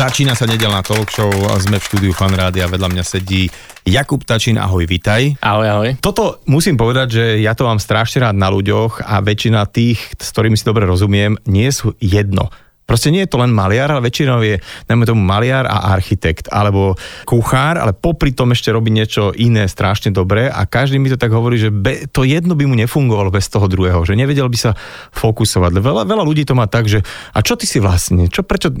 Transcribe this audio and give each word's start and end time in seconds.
Začína 0.00 0.32
sa 0.32 0.48
nedelná 0.48 0.80
talk 0.80 1.12
show, 1.12 1.28
sme 1.60 1.76
v 1.76 1.84
štúdiu 1.84 2.12
Fan 2.16 2.32
Rádia, 2.32 2.64
vedľa 2.64 2.88
mňa 2.88 3.04
sedí 3.04 3.52
Jakub 3.84 4.24
Tačín, 4.24 4.56
ahoj, 4.56 4.88
vitaj. 4.88 5.36
Ahoj, 5.44 5.66
ahoj. 5.68 5.90
Toto 6.00 6.40
musím 6.48 6.80
povedať, 6.80 7.20
že 7.20 7.24
ja 7.44 7.52
to 7.52 7.68
mám 7.68 7.76
strašne 7.76 8.24
rád 8.24 8.32
na 8.32 8.48
ľuďoch 8.48 9.04
a 9.04 9.20
väčšina 9.20 9.68
tých, 9.68 10.00
s 10.16 10.32
ktorými 10.32 10.56
si 10.56 10.64
dobre 10.64 10.88
rozumiem, 10.88 11.36
nie 11.44 11.68
sú 11.68 11.92
jedno. 12.00 12.48
Proste 12.90 13.14
nie 13.14 13.22
je 13.22 13.30
to 13.30 13.38
len 13.38 13.54
maliar, 13.54 13.94
ale 13.94 14.02
väčšinou 14.02 14.42
je, 14.42 14.58
najmä 14.90 15.06
tomu 15.06 15.22
maliar 15.22 15.62
a 15.70 15.94
architekt, 15.94 16.50
alebo 16.50 16.98
kuchár, 17.22 17.78
ale 17.78 17.94
popri 17.94 18.34
tom 18.34 18.50
ešte 18.50 18.74
robí 18.74 18.90
niečo 18.90 19.30
iné 19.38 19.70
strašne 19.70 20.10
dobré 20.10 20.50
a 20.50 20.66
každý 20.66 20.98
mi 20.98 21.06
to 21.06 21.14
tak 21.14 21.30
hovorí, 21.30 21.54
že 21.54 21.70
be, 21.70 22.10
to 22.10 22.26
jedno 22.26 22.58
by 22.58 22.66
mu 22.66 22.74
nefungovalo 22.74 23.30
bez 23.30 23.46
toho 23.46 23.70
druhého, 23.70 24.02
že 24.02 24.18
nevedel 24.18 24.50
by 24.50 24.58
sa 24.58 24.74
fokusovať. 25.14 25.78
Veľa, 25.78 26.02
veľa 26.02 26.24
ľudí 26.26 26.42
to 26.42 26.58
má 26.58 26.66
tak, 26.66 26.90
že 26.90 27.06
a 27.30 27.38
čo 27.46 27.54
ty 27.54 27.70
si 27.70 27.78
vlastne, 27.78 28.26
čo 28.26 28.42
prečo 28.42 28.74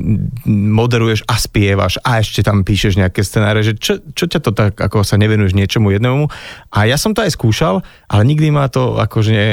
moderuješ 0.50 1.22
a 1.30 1.38
spievaš 1.38 2.02
a 2.02 2.18
ešte 2.18 2.42
tam 2.42 2.66
píšeš 2.66 2.98
nejaké 2.98 3.22
scenáre, 3.22 3.62
že 3.62 3.78
čo, 3.78 4.02
čo 4.10 4.26
ťa 4.26 4.40
to 4.42 4.50
tak, 4.50 4.74
ako 4.74 5.06
sa 5.06 5.14
nevenuješ 5.22 5.54
niečomu 5.54 5.94
jednému. 5.94 6.26
A 6.74 6.90
ja 6.90 6.98
som 6.98 7.14
to 7.14 7.22
aj 7.22 7.30
skúšal, 7.38 7.86
ale 8.10 8.22
nikdy 8.26 8.50
ma 8.50 8.66
to 8.66 8.98
akože 8.98 9.30
ne, 9.30 9.48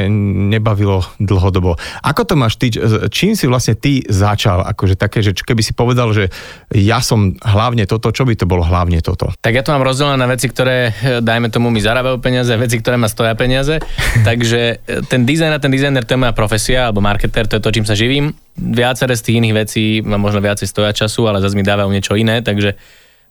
nebavilo 0.58 1.06
dlhodobo. 1.22 1.78
Ako 2.02 2.26
to 2.26 2.34
máš 2.34 2.58
ty, 2.58 2.74
čím 3.14 3.38
si 3.38 3.46
vlastne 3.46 3.78
ty 3.78 4.02
začal 4.08 4.47
začal? 4.48 4.64
Akože 4.64 4.96
také, 4.96 5.20
že 5.20 5.36
keby 5.36 5.60
si 5.60 5.76
povedal, 5.76 6.16
že 6.16 6.32
ja 6.72 7.04
som 7.04 7.36
hlavne 7.44 7.84
toto, 7.84 8.16
čo 8.16 8.24
by 8.24 8.40
to 8.40 8.48
bolo 8.48 8.64
hlavne 8.64 9.04
toto? 9.04 9.36
Tak 9.44 9.52
ja 9.52 9.60
to 9.60 9.76
mám 9.76 9.84
rozdelené 9.84 10.16
na 10.16 10.32
veci, 10.32 10.48
ktoré, 10.48 10.96
eh, 10.96 11.20
dajme 11.20 11.52
tomu, 11.52 11.68
mi 11.68 11.84
zarábajú 11.84 12.24
peniaze, 12.24 12.56
veci, 12.56 12.80
ktoré 12.80 12.96
ma 12.96 13.12
stoja 13.12 13.36
peniaze. 13.36 13.84
Takže 14.30 14.62
eh, 14.80 15.04
ten 15.12 15.28
dizajn 15.28 15.52
a 15.52 15.60
ten 15.60 15.72
dizajner, 15.74 16.08
to 16.08 16.16
je 16.16 16.24
moja 16.24 16.32
profesia, 16.32 16.88
alebo 16.88 17.04
marketer, 17.04 17.44
to 17.44 17.60
je 17.60 17.64
to, 17.64 17.76
čím 17.76 17.84
sa 17.84 18.00
živím. 18.00 18.32
Viacere 18.56 19.20
z 19.20 19.26
tých 19.28 19.38
iných 19.44 19.56
vecí 19.68 19.84
ma 20.02 20.16
možno 20.16 20.40
viacej 20.40 20.66
stoja 20.72 20.96
času, 20.96 21.28
ale 21.28 21.44
zase 21.44 21.60
mi 21.60 21.68
dávajú 21.68 21.92
niečo 21.92 22.16
iné, 22.16 22.40
takže 22.40 22.80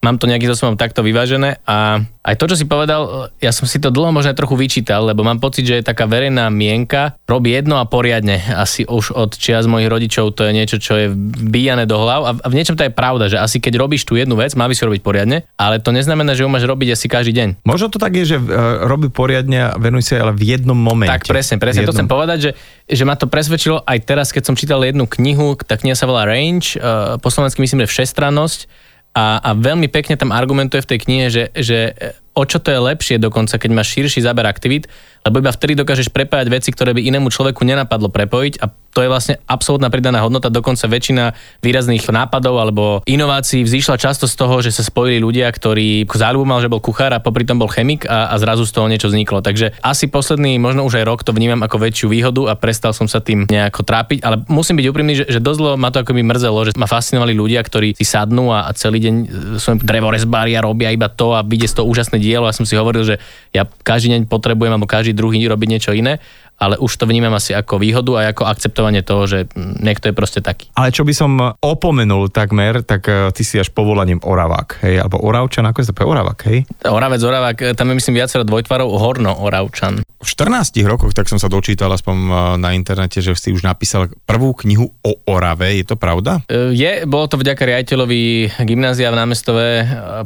mám 0.05 0.17
to 0.21 0.29
nejakým 0.29 0.49
spôsobom 0.53 0.77
takto 0.79 1.01
vyvážené 1.01 1.61
a 1.65 2.03
aj 2.27 2.35
to, 2.43 2.51
čo 2.51 2.57
si 2.59 2.67
povedal, 2.67 3.31
ja 3.39 3.55
som 3.55 3.71
si 3.71 3.79
to 3.79 3.95
dlho 3.95 4.11
možno 4.11 4.35
trochu 4.35 4.59
vyčítal, 4.59 5.07
lebo 5.07 5.23
mám 5.23 5.39
pocit, 5.39 5.63
že 5.63 5.79
je 5.79 5.85
taká 5.87 6.11
verejná 6.11 6.51
mienka 6.51 7.15
robí 7.23 7.55
jedno 7.55 7.79
a 7.79 7.87
poriadne. 7.87 8.43
Asi 8.51 8.83
už 8.83 9.15
od 9.15 9.39
čias 9.39 9.71
mojich 9.71 9.87
rodičov 9.87 10.35
to 10.35 10.43
je 10.43 10.51
niečo, 10.51 10.83
čo 10.83 10.99
je 10.99 11.07
vbíjane 11.15 11.87
do 11.87 12.03
hlav 12.03 12.27
a 12.27 12.31
v 12.35 12.57
niečom 12.59 12.75
to 12.75 12.83
je 12.83 12.91
pravda, 12.91 13.31
že 13.31 13.39
asi 13.39 13.63
keď 13.63 13.79
robíš 13.79 14.03
tú 14.03 14.19
jednu 14.19 14.35
vec, 14.35 14.59
má 14.59 14.67
by 14.67 14.75
si 14.75 14.83
robiť 14.83 15.07
poriadne, 15.07 15.47
ale 15.55 15.79
to 15.79 15.95
neznamená, 15.95 16.35
že 16.35 16.43
ju 16.43 16.51
máš 16.51 16.67
robiť 16.67 16.99
asi 16.99 17.07
každý 17.07 17.31
deň. 17.31 17.49
Možno 17.63 17.95
to 17.95 18.03
tak 18.03 18.19
je, 18.19 18.35
že 18.35 18.37
uh, 18.43 18.91
robí 18.91 19.07
poriadne 19.07 19.71
a 19.71 19.79
venuje 19.79 20.03
sa 20.03 20.19
ale 20.19 20.35
v 20.35 20.59
jednom 20.59 20.75
momente. 20.75 21.15
Tak 21.15 21.31
presne, 21.31 21.63
presne. 21.63 21.87
To 21.87 21.95
chcem 21.95 22.11
povedať, 22.11 22.39
že, 22.43 22.51
že 22.91 23.07
ma 23.07 23.15
to 23.15 23.31
presvedčilo 23.31 23.87
aj 23.87 24.03
teraz, 24.03 24.35
keď 24.35 24.51
som 24.51 24.59
čítal 24.59 24.83
jednu 24.83 25.07
knihu, 25.07 25.55
tá 25.63 25.79
kniha 25.79 25.95
sa 25.95 26.11
volá 26.11 26.27
Range, 26.27 26.75
uh, 26.75 27.23
po 27.23 27.31
slovensky 27.31 27.63
myslím, 27.63 27.87
že 27.87 27.95
všestrannosť 27.95 28.86
a, 29.17 29.41
a 29.41 29.51
veľmi 29.57 29.89
pekne 29.89 30.21
tam 30.21 30.29
argumentuje 30.29 30.85
v 30.85 30.91
tej 30.93 30.99
knihe, 31.09 31.27
že, 31.33 31.49
že 31.57 31.97
o 32.37 32.45
čo 32.45 32.61
to 32.61 32.69
je 32.69 32.77
lepšie 32.77 33.17
dokonca, 33.17 33.57
keď 33.57 33.71
máš 33.73 33.97
širší 33.97 34.21
záber 34.21 34.45
aktivít, 34.45 34.93
lebo 35.27 35.43
iba 35.43 35.51
vtedy 35.51 35.75
dokážeš 35.75 36.15
prepájať 36.15 36.47
veci, 36.47 36.71
ktoré 36.71 36.95
by 36.95 37.03
inému 37.03 37.27
človeku 37.35 37.67
nenapadlo 37.67 38.09
prepojiť 38.15 38.63
a 38.63 38.71
to 38.97 39.05
je 39.05 39.13
vlastne 39.13 39.37
absolútna 39.45 39.93
pridaná 39.93 40.25
hodnota, 40.25 40.49
dokonca 40.49 40.89
väčšina 40.89 41.37
výrazných 41.61 42.01
nápadov 42.09 42.57
alebo 42.57 43.05
inovácií 43.05 43.61
vzýšla 43.61 44.01
často 44.01 44.25
z 44.25 44.33
toho, 44.41 44.65
že 44.65 44.73
sa 44.73 44.81
spojili 44.81 45.21
ľudia, 45.21 45.53
ktorí 45.53 46.09
záľubu 46.09 46.49
mal, 46.49 46.65
že 46.65 46.73
bol 46.73 46.81
kuchár 46.81 47.13
a 47.13 47.21
popri 47.21 47.45
tom 47.45 47.61
bol 47.61 47.69
chemik 47.69 48.09
a, 48.09 48.33
a 48.33 48.35
zrazu 48.41 48.65
z 48.65 48.73
toho 48.73 48.89
niečo 48.89 49.13
vzniklo. 49.13 49.45
Takže 49.45 49.77
asi 49.85 50.09
posledný, 50.09 50.57
možno 50.57 50.89
už 50.89 50.97
aj 50.97 51.05
rok 51.05 51.21
to 51.29 51.37
vnímam 51.37 51.61
ako 51.61 51.77
väčšiu 51.77 52.09
výhodu 52.09 52.49
a 52.49 52.57
prestal 52.57 52.97
som 52.97 53.05
sa 53.05 53.21
tým 53.21 53.45
nejako 53.45 53.85
trápiť, 53.85 54.25
ale 54.25 54.41
musím 54.49 54.81
byť 54.81 54.87
úprimný, 54.89 55.13
že, 55.13 55.25
že 55.29 55.45
dosť 55.45 55.59
dlho 55.61 55.75
ma 55.77 55.93
to 55.93 56.01
ako 56.01 56.17
by 56.17 56.23
mrzelo, 56.25 56.65
že 56.65 56.73
ma 56.81 56.89
fascinovali 56.89 57.37
ľudia, 57.37 57.61
ktorí 57.61 58.01
si 58.01 58.07
sadnú 58.09 58.49
a, 58.49 58.65
a 58.65 58.73
celý 58.73 59.05
deň 59.05 59.15
e, 59.21 59.27
som 59.61 59.77
drevorezbári 59.77 60.57
a 60.57 60.65
robia 60.65 60.89
iba 60.89 61.13
to 61.13 61.37
a 61.37 61.45
vidie 61.45 61.69
z 61.69 61.77
toho 61.77 61.85
úžasné 61.85 62.17
dielo. 62.17 62.49
Ja 62.49 62.57
som 62.57 62.65
si 62.65 62.73
hovoril, 62.73 63.05
že 63.05 63.21
ja 63.53 63.69
každý 63.69 64.17
deň 64.17 64.21
potrebujem 64.25 64.73
alebo 64.73 64.89
každý 64.89 65.13
druhý 65.17 65.41
robiť 65.49 65.69
niečo 65.73 65.97
iné 65.97 66.21
ale 66.57 66.81
už 66.81 66.89
to 66.97 67.05
vnímam 67.05 67.33
asi 67.37 67.53
ako 67.53 67.77
výhodu 67.77 68.13
a 68.17 68.33
ako 68.33 68.49
akceptovanie 68.49 69.05
toho, 69.05 69.29
že 69.29 69.39
niekto 69.57 70.09
je 70.09 70.15
proste 70.17 70.41
taký. 70.41 70.73
Ale 70.73 70.89
čo 70.89 71.05
by 71.05 71.13
som 71.13 71.31
opomenul 71.61 72.33
takmer, 72.33 72.81
tak 72.81 73.09
eh, 73.13 73.29
ty 73.37 73.45
si 73.45 73.61
až 73.61 73.69
povolaním 73.73 74.21
Oravák, 74.25 74.81
hej, 74.85 75.05
alebo 75.05 75.21
Oravčan, 75.21 75.69
ako 75.69 75.79
sa 75.85 75.93
to 75.93 75.97
povie 76.01 76.11
Oravák, 76.17 76.39
hej? 76.49 76.59
Oravec, 76.89 77.21
Oravák, 77.21 77.57
eh, 77.61 77.75
tam 77.77 77.93
je 77.93 77.95
myslím 78.01 78.17
viacero 78.17 78.43
dvojtvarov, 78.49 78.89
Horno, 78.89 79.37
Oravčan. 79.45 80.06
V 80.17 80.29
14 80.33 80.81
rokoch, 80.89 81.13
tak 81.13 81.29
som 81.29 81.37
sa 81.37 81.53
dočítal 81.53 81.93
aspoň 81.93 82.17
eh, 82.17 82.35
na 82.57 82.73
internete, 82.73 83.21
že 83.21 83.37
si 83.37 83.53
už 83.53 83.67
napísal 83.67 84.09
prvú 84.25 84.57
knihu 84.65 84.89
o 85.05 85.13
Orave, 85.29 85.77
je 85.77 85.85
to 85.85 85.99
pravda? 85.99 86.41
Je, 86.49 87.05
bolo 87.05 87.29
to 87.29 87.37
vďaka 87.37 87.69
riaditeľovi 87.69 88.49
gymnázia 88.65 89.13
v 89.13 89.19
námestove, 89.19 89.65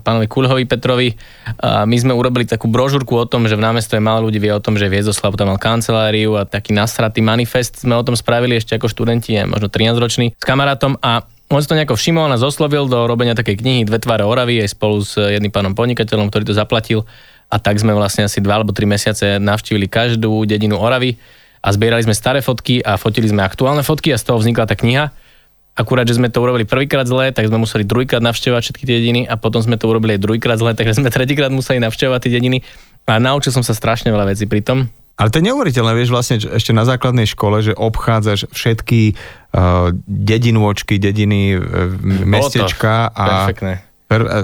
pánovi 0.07 0.27
Kulhovi 0.31 0.65
Petrovi. 0.69 1.17
My 1.63 1.97
sme 1.97 2.13
urobili 2.13 2.47
takú 2.47 2.69
brožúrku 2.71 3.17
o 3.17 3.27
tom, 3.27 3.49
že 3.49 3.57
v 3.57 3.65
námestove 3.65 3.99
málo 3.99 4.29
ľudí 4.29 4.39
vie 4.39 4.53
o 4.53 4.63
tom, 4.63 4.77
že 4.77 4.93
Viezoslav 4.93 5.35
tam 5.35 5.53
mal 5.53 5.59
kancelári 5.59 6.11
Máriu 6.11 6.35
a 6.35 6.45
taký 6.45 6.75
nasratý 6.75 7.23
manifest 7.23 7.87
sme 7.87 7.95
o 7.95 8.03
tom 8.03 8.19
spravili 8.19 8.59
ešte 8.59 8.75
ako 8.75 8.91
študenti, 8.91 9.39
možno 9.47 9.71
13 9.71 9.95
ročný, 9.97 10.27
s 10.35 10.45
kamarátom 10.45 10.99
a 10.99 11.25
on 11.49 11.63
si 11.63 11.71
to 11.71 11.79
nejako 11.79 11.95
všimol 11.95 12.27
nás 12.27 12.43
oslovil 12.43 12.91
do 12.91 13.07
robenia 13.07 13.39
takej 13.39 13.63
knihy 13.63 13.81
Dve 13.87 14.03
tváre 14.03 14.27
Oravy 14.27 14.59
aj 14.59 14.75
spolu 14.75 15.01
s 15.01 15.15
jedným 15.15 15.55
pánom 15.55 15.73
podnikateľom, 15.79 16.29
ktorý 16.29 16.51
to 16.51 16.55
zaplatil 16.59 17.07
a 17.51 17.57
tak 17.59 17.83
sme 17.83 17.91
vlastne 17.93 18.31
asi 18.31 18.39
2 18.39 18.47
alebo 18.47 18.71
3 18.71 18.87
mesiace 18.87 19.27
navštívili 19.43 19.91
každú 19.91 20.47
dedinu 20.47 20.79
Oravy 20.79 21.19
a 21.61 21.69
zbierali 21.75 22.07
sme 22.07 22.15
staré 22.15 22.41
fotky 22.41 22.81
a 22.81 22.97
fotili 22.97 23.27
sme 23.27 23.43
aktuálne 23.43 23.83
fotky 23.83 24.15
a 24.15 24.17
z 24.17 24.25
toho 24.31 24.39
vznikla 24.39 24.71
tá 24.71 24.79
kniha. 24.79 25.13
Akurát, 25.75 26.07
že 26.07 26.17
sme 26.17 26.31
to 26.31 26.41
urobili 26.41 26.65
prvýkrát 26.67 27.07
zle, 27.07 27.35
tak 27.35 27.47
sme 27.47 27.59
museli 27.61 27.87
druhýkrát 27.87 28.23
navštevovať 28.23 28.63
všetky 28.71 28.85
tie 28.87 28.97
dediny 29.03 29.21
a 29.27 29.35
potom 29.35 29.61
sme 29.61 29.77
to 29.77 29.91
urobili 29.91 30.17
aj 30.17 30.23
druhýkrát 30.23 30.57
zle, 30.57 30.73
takže 30.73 31.03
sme 31.03 31.11
tretíkrát 31.11 31.51
museli 31.53 31.83
navštevovať 31.83 32.21
tie 32.27 32.33
dediny 32.39 32.59
a 33.11 33.19
naučil 33.19 33.51
som 33.51 33.67
sa 33.67 33.75
strašne 33.75 34.15
veľa 34.15 34.31
vecí 34.31 34.47
pri 34.47 34.63
tom 34.63 34.87
ale 35.21 35.29
to 35.29 35.45
je 35.45 35.53
neuveriteľné, 35.53 35.93
vieš, 35.93 36.17
vlastne 36.17 36.41
ešte 36.41 36.73
na 36.73 36.89
základnej 36.89 37.29
škole, 37.29 37.61
že 37.61 37.77
obchádzaš 37.77 38.49
všetky 38.57 39.13
uh, 39.13 39.93
dedinôčky, 40.09 40.97
dediny, 40.97 41.61
uh, 41.61 41.93
mestečka 42.25 43.13
a... 43.13 43.45
Perfektné. 43.45 43.90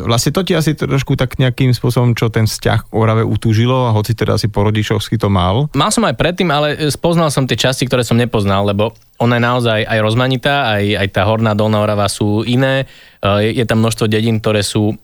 Vlastne 0.06 0.30
to 0.30 0.46
ti 0.46 0.54
asi 0.54 0.78
trošku 0.78 1.18
tak 1.18 1.42
nejakým 1.42 1.74
spôsobom, 1.74 2.14
čo 2.14 2.30
ten 2.30 2.46
vzťah 2.46 2.86
k 2.86 2.94
Orave 2.94 3.26
utúžilo, 3.26 3.90
a 3.90 3.94
hoci 3.94 4.14
teda 4.14 4.38
asi 4.38 4.46
po 4.46 4.62
rodičovsky 4.62 5.18
to 5.18 5.26
mal. 5.26 5.66
Mal 5.74 5.90
som 5.90 6.06
aj 6.06 6.14
predtým, 6.14 6.46
ale 6.54 6.86
spoznal 6.94 7.34
som 7.34 7.50
tie 7.50 7.58
časti, 7.58 7.90
ktoré 7.90 8.06
som 8.06 8.14
nepoznal, 8.14 8.62
lebo 8.62 8.94
ona 9.18 9.36
je 9.36 9.42
naozaj 9.42 9.80
aj 9.82 9.98
rozmanitá, 9.98 10.70
aj, 10.70 11.02
aj 11.02 11.08
tá 11.10 11.26
horná 11.26 11.58
dolná 11.58 11.82
Orava 11.82 12.06
sú 12.06 12.46
iné. 12.46 12.86
Je, 13.18 13.58
je 13.58 13.64
tam 13.66 13.82
množstvo 13.82 14.06
dedín, 14.06 14.38
ktoré 14.38 14.62
sú 14.62 14.94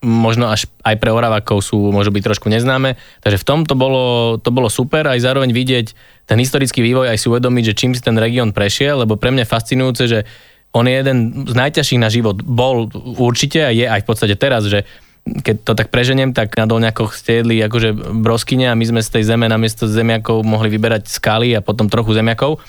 možno 0.00 0.48
až 0.48 0.64
aj 0.80 0.96
pre 0.96 1.12
Oravakov 1.12 1.60
sú, 1.60 1.92
môžu 1.92 2.08
byť 2.08 2.32
trošku 2.32 2.48
neznáme. 2.48 2.96
Takže 3.20 3.36
v 3.36 3.46
tom 3.46 3.68
to 3.68 3.76
bolo, 3.76 4.36
to 4.40 4.48
bolo 4.48 4.72
super, 4.72 5.04
aj 5.04 5.20
zároveň 5.20 5.52
vidieť 5.52 5.86
ten 6.24 6.40
historický 6.40 6.80
vývoj, 6.80 7.12
aj 7.12 7.20
si 7.20 7.28
uvedomiť, 7.28 7.64
že 7.72 7.76
čím 7.76 7.92
si 7.92 8.00
ten 8.00 8.16
región 8.16 8.56
prešiel, 8.56 9.04
lebo 9.04 9.20
pre 9.20 9.28
mňa 9.28 9.44
fascinujúce, 9.44 10.08
že 10.08 10.24
on 10.70 10.86
je 10.86 10.94
jeden 10.94 11.18
z 11.50 11.54
najťažších 11.54 12.00
na 12.00 12.10
život. 12.10 12.42
Bol 12.42 12.90
určite 13.18 13.66
a 13.66 13.70
je 13.74 13.86
aj 13.86 14.06
v 14.06 14.08
podstate 14.08 14.34
teraz, 14.38 14.66
že 14.70 14.86
keď 15.26 15.56
to 15.66 15.72
tak 15.76 15.92
preženiem, 15.92 16.32
tak 16.32 16.56
na 16.56 16.64
dolňakoch 16.64 17.12
ste 17.12 17.44
jedli 17.44 17.60
akože 17.60 17.92
broskyne 18.24 18.72
a 18.72 18.78
my 18.78 18.84
sme 18.88 19.00
z 19.04 19.20
tej 19.20 19.22
zeme 19.34 19.46
namiesto 19.46 19.84
zemiakov 19.84 20.40
mohli 20.46 20.72
vyberať 20.72 21.10
skaly 21.12 21.52
a 21.54 21.60
potom 21.60 21.92
trochu 21.92 22.16
zemiakov 22.16 22.62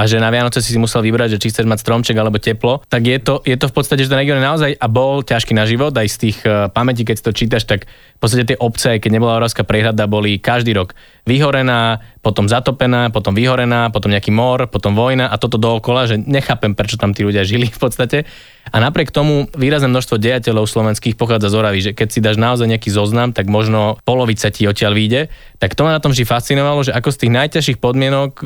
a 0.00 0.06
že 0.08 0.16
na 0.16 0.32
Vianoce 0.32 0.64
si 0.64 0.72
si 0.72 0.78
musel 0.80 1.04
vybrať, 1.04 1.36
že 1.36 1.40
či 1.44 1.50
chceš 1.52 1.66
mať 1.68 1.84
stromček 1.84 2.16
alebo 2.16 2.40
teplo, 2.40 2.80
tak 2.88 3.04
je 3.04 3.18
to, 3.20 3.44
je 3.44 3.52
to 3.58 3.68
v 3.68 3.74
podstate, 3.74 4.00
že 4.00 4.08
ten 4.08 4.22
región 4.22 4.40
naozaj 4.40 4.78
a 4.78 4.86
bol 4.88 5.20
ťažký 5.20 5.52
na 5.52 5.68
život, 5.68 5.92
aj 5.92 6.08
z 6.08 6.16
tých 6.16 6.38
uh, 6.46 6.72
pamätí, 6.72 7.04
keď 7.04 7.20
to 7.20 7.36
čítaš, 7.36 7.68
tak 7.68 7.84
v 7.84 8.18
podstate 8.22 8.54
tie 8.54 8.56
obce, 8.56 8.96
keď 8.96 9.10
nebola 9.10 9.36
Oravská 9.42 9.66
prehrada, 9.66 10.08
boli 10.08 10.40
každý 10.40 10.72
rok 10.72 10.96
vyhorená, 11.30 12.02
potom 12.18 12.50
zatopená, 12.50 13.14
potom 13.14 13.30
vyhorená, 13.30 13.94
potom 13.94 14.10
nejaký 14.10 14.34
mor, 14.34 14.66
potom 14.66 14.98
vojna 14.98 15.30
a 15.30 15.38
toto 15.38 15.54
dookola, 15.62 16.10
že 16.10 16.18
nechápem, 16.18 16.74
prečo 16.74 16.98
tam 16.98 17.14
tí 17.14 17.22
ľudia 17.22 17.46
žili 17.46 17.70
v 17.70 17.78
podstate. 17.78 18.26
A 18.74 18.82
napriek 18.82 19.14
tomu 19.14 19.46
výrazné 19.54 19.86
množstvo 19.86 20.18
dejateľov 20.18 20.66
slovenských 20.66 21.14
pochádza 21.14 21.54
z 21.54 21.58
Oravy, 21.62 21.80
že 21.80 21.92
keď 21.94 22.08
si 22.10 22.18
dáš 22.18 22.36
naozaj 22.36 22.66
nejaký 22.66 22.90
zoznam, 22.90 23.30
tak 23.30 23.46
možno 23.46 24.02
polovica 24.02 24.50
ti 24.50 24.66
odtiaľ 24.66 24.98
vyjde. 24.98 25.30
Tak 25.62 25.78
to 25.78 25.86
ma 25.86 25.94
na 25.94 26.02
tom 26.02 26.10
vždy 26.10 26.26
fascinovalo, 26.26 26.82
že 26.82 26.92
ako 26.92 27.14
z 27.14 27.20
tých 27.26 27.32
najťažších 27.34 27.78
podmienok, 27.78 28.42
e, 28.42 28.44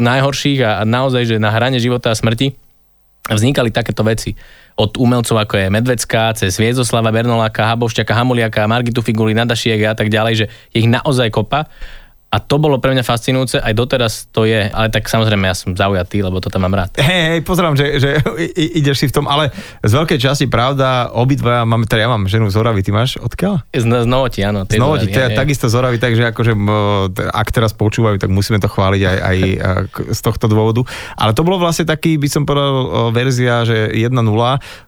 najhorších 0.00 0.58
a, 0.64 0.82
naozaj, 0.88 1.28
že 1.28 1.36
na 1.36 1.52
hrane 1.52 1.76
života 1.76 2.10
a 2.10 2.18
smrti, 2.18 2.56
vznikali 3.30 3.70
takéto 3.70 4.02
veci. 4.02 4.34
Od 4.74 4.98
umelcov 4.98 5.36
ako 5.36 5.54
je 5.54 5.66
Medvecká, 5.70 6.34
cez 6.34 6.58
Viezoslava, 6.58 7.14
Bernoláka, 7.14 7.70
Habovšťaka, 7.70 8.12
Hamuliaka, 8.18 8.66
Margitu 8.66 9.04
Figuli, 9.04 9.36
Nadašiek 9.36 9.78
a 9.86 9.94
tak 9.94 10.10
ďalej, 10.10 10.34
že 10.34 10.46
ich 10.74 10.90
naozaj 10.90 11.30
kopa 11.30 11.70
A 12.32 12.40
to 12.40 12.56
bolo 12.56 12.80
pre 12.80 12.96
mňa 12.96 13.04
fascinujúce, 13.04 13.60
aj 13.60 13.76
doteraz 13.76 14.24
to 14.32 14.48
je, 14.48 14.64
ale 14.64 14.88
tak 14.88 15.04
samozrejme 15.04 15.44
ja 15.44 15.52
som 15.52 15.76
zaujatý, 15.76 16.24
lebo 16.24 16.40
to 16.40 16.48
tam 16.48 16.64
mám 16.64 16.72
rád. 16.72 16.96
Hej, 16.96 17.22
hej, 17.28 17.40
pozerám, 17.44 17.76
že, 17.76 18.00
že 18.00 18.24
ideš 18.56 19.04
si 19.04 19.06
v 19.12 19.20
tom, 19.20 19.28
ale 19.28 19.52
z 19.84 19.92
veľkej 19.92 20.16
časti 20.16 20.48
pravda, 20.48 21.12
obidva 21.12 21.68
máme, 21.68 21.84
teda 21.84 22.08
ja 22.08 22.10
mám 22.10 22.24
ženu 22.24 22.48
z 22.48 22.56
Oravy, 22.56 22.80
ty 22.80 22.88
máš 22.88 23.20
odkiaľ? 23.20 23.60
Z, 23.76 23.84
z 23.84 24.08
Novoti, 24.08 24.40
áno. 24.48 24.64
Z 24.64 24.80
Novoti, 24.80 25.12
teda 25.12 25.36
takisto 25.36 25.68
z 25.68 25.76
Oravy, 25.76 26.00
takže 26.00 26.32
akože 26.32 26.56
ak 27.36 27.48
teraz 27.52 27.76
počúvajú, 27.76 28.16
tak 28.16 28.32
musíme 28.32 28.56
to 28.56 28.72
chváliť 28.72 29.02
aj, 29.04 29.16
aj 29.20 29.38
z 30.16 30.20
tohto 30.24 30.48
dôvodu. 30.48 30.88
Ale 31.20 31.36
to 31.36 31.44
bolo 31.44 31.60
vlastne 31.60 31.84
taký, 31.84 32.16
by 32.16 32.32
som 32.32 32.48
povedal, 32.48 33.12
verzia, 33.12 33.68
že 33.68 33.92
1.0 33.92 34.08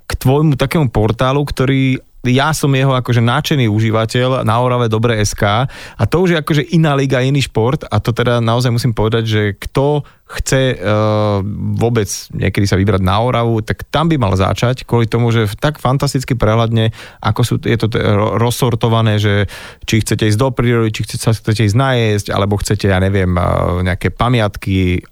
k 0.08 0.12
tvojmu 0.17 0.56
takému 0.56 0.88
portálu, 0.88 1.44
ktorý 1.44 2.00
ja 2.29 2.50
som 2.56 2.73
jeho 2.73 2.97
akože 2.97 3.21
náčený 3.21 3.69
užívateľ 3.69 4.43
na 4.43 4.55
Orave 4.61 4.88
Dobre 4.88 5.21
SK 5.21 5.69
a 5.69 6.03
to 6.09 6.17
už 6.25 6.29
je 6.35 6.41
akože 6.41 6.62
iná 6.73 6.97
liga, 6.97 7.21
iný 7.21 7.44
šport. 7.44 7.85
A 7.88 8.00
to 8.00 8.17
teda 8.17 8.41
naozaj 8.41 8.73
musím 8.73 8.97
povedať, 8.97 9.25
že 9.25 9.43
kto 9.56 10.03
chce 10.25 10.81
uh, 10.81 11.44
vôbec 11.76 12.09
niekedy 12.32 12.65
sa 12.65 12.81
vybrať 12.81 13.05
na 13.05 13.21
Oravu, 13.21 13.61
tak 13.61 13.85
tam 13.93 14.09
by 14.09 14.17
mal 14.17 14.32
začať, 14.32 14.88
kvôli 14.88 15.05
tomu, 15.05 15.29
že 15.29 15.47
tak 15.61 15.76
fantasticky 15.76 16.32
prehľadne, 16.32 16.91
ako 17.21 17.41
sú, 17.44 17.55
je 17.61 17.76
to 17.76 17.93
rozsortované, 18.41 19.21
že 19.21 19.47
či 19.85 20.00
chcete 20.00 20.25
ísť 20.25 20.41
do 20.41 20.49
prírody, 20.50 20.91
či 20.97 21.05
chcete, 21.05 21.23
sa 21.23 21.37
chcete 21.37 21.69
ísť 21.69 21.76
najesť, 21.76 22.26
alebo 22.32 22.56
chcete, 22.56 22.88
ja 22.88 22.99
neviem, 23.05 23.37
uh, 23.37 23.85
nejaké 23.85 24.09
pamiatky, 24.11 25.05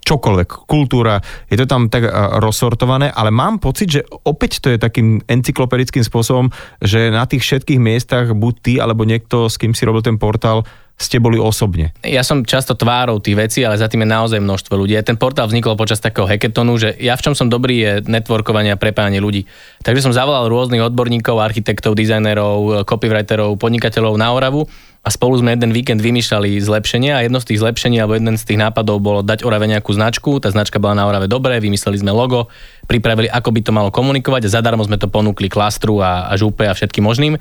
čokoľvek, 0.00 0.48
kultúra, 0.64 1.20
je 1.52 1.60
to 1.60 1.68
tam 1.68 1.92
tak 1.92 2.08
rozsortované, 2.40 3.12
ale 3.12 3.28
mám 3.28 3.60
pocit, 3.60 4.00
že 4.00 4.00
opäť 4.24 4.64
to 4.64 4.72
je 4.72 4.80
takým 4.80 5.20
encyklopedickým 5.28 6.00
spôsobom, 6.00 6.48
že 6.80 7.12
na 7.12 7.28
tých 7.28 7.44
všetkých 7.44 7.76
miestach 7.76 8.32
buď 8.32 8.54
ty 8.64 8.72
alebo 8.80 9.04
niekto, 9.04 9.52
s 9.52 9.60
kým 9.60 9.76
si 9.76 9.84
robil 9.84 10.00
ten 10.00 10.16
portál, 10.16 10.64
ste 10.98 11.22
boli 11.22 11.38
osobne? 11.38 11.94
Ja 12.02 12.26
som 12.26 12.42
často 12.42 12.74
tvárou 12.74 13.22
tých 13.22 13.38
vecí, 13.38 13.62
ale 13.62 13.78
za 13.78 13.86
tým 13.86 14.02
je 14.02 14.10
naozaj 14.10 14.42
množstvo 14.42 14.74
ľudí. 14.74 14.98
Ten 15.06 15.14
portál 15.14 15.46
vznikol 15.46 15.78
počas 15.78 16.02
takého 16.02 16.26
hackathonu, 16.26 16.74
že 16.74 16.90
ja 16.98 17.14
v 17.14 17.22
čom 17.22 17.38
som 17.38 17.46
dobrý 17.46 17.76
je 17.78 17.92
networkovanie 18.02 18.74
a 18.74 18.80
prepájanie 18.80 19.22
ľudí. 19.22 19.46
Takže 19.86 20.02
som 20.02 20.10
zavolal 20.10 20.50
rôznych 20.50 20.82
odborníkov, 20.82 21.38
architektov, 21.38 21.94
dizajnerov, 21.94 22.82
copywriterov, 22.82 23.54
podnikateľov 23.62 24.18
na 24.18 24.34
Oravu 24.34 24.66
a 24.98 25.08
spolu 25.14 25.38
sme 25.38 25.54
jeden 25.54 25.70
víkend 25.70 26.02
vymýšľali 26.02 26.58
zlepšenia 26.58 27.16
a 27.16 27.24
jedno 27.24 27.38
z 27.38 27.54
tých 27.54 27.62
zlepšení 27.62 28.02
alebo 28.02 28.18
jeden 28.18 28.34
z 28.34 28.44
tých 28.44 28.58
nápadov 28.58 28.98
bolo 28.98 29.20
dať 29.22 29.46
Orave 29.46 29.70
nejakú 29.70 29.94
značku. 29.94 30.42
Tá 30.42 30.50
značka 30.50 30.82
bola 30.82 30.98
na 30.98 31.06
Orave 31.06 31.30
dobré, 31.30 31.62
vymysleli 31.62 32.02
sme 32.02 32.10
logo, 32.10 32.50
pripravili, 32.90 33.30
ako 33.30 33.48
by 33.54 33.60
to 33.62 33.70
malo 33.70 33.90
komunikovať 33.94 34.50
a 34.50 34.54
zadarmo 34.58 34.82
sme 34.82 34.98
to 34.98 35.06
ponúkli 35.06 35.46
klastru 35.46 36.02
a, 36.02 36.26
a 36.28 36.34
žúpe 36.34 36.66
a 36.66 36.74
všetkým 36.74 37.06
možným. 37.06 37.38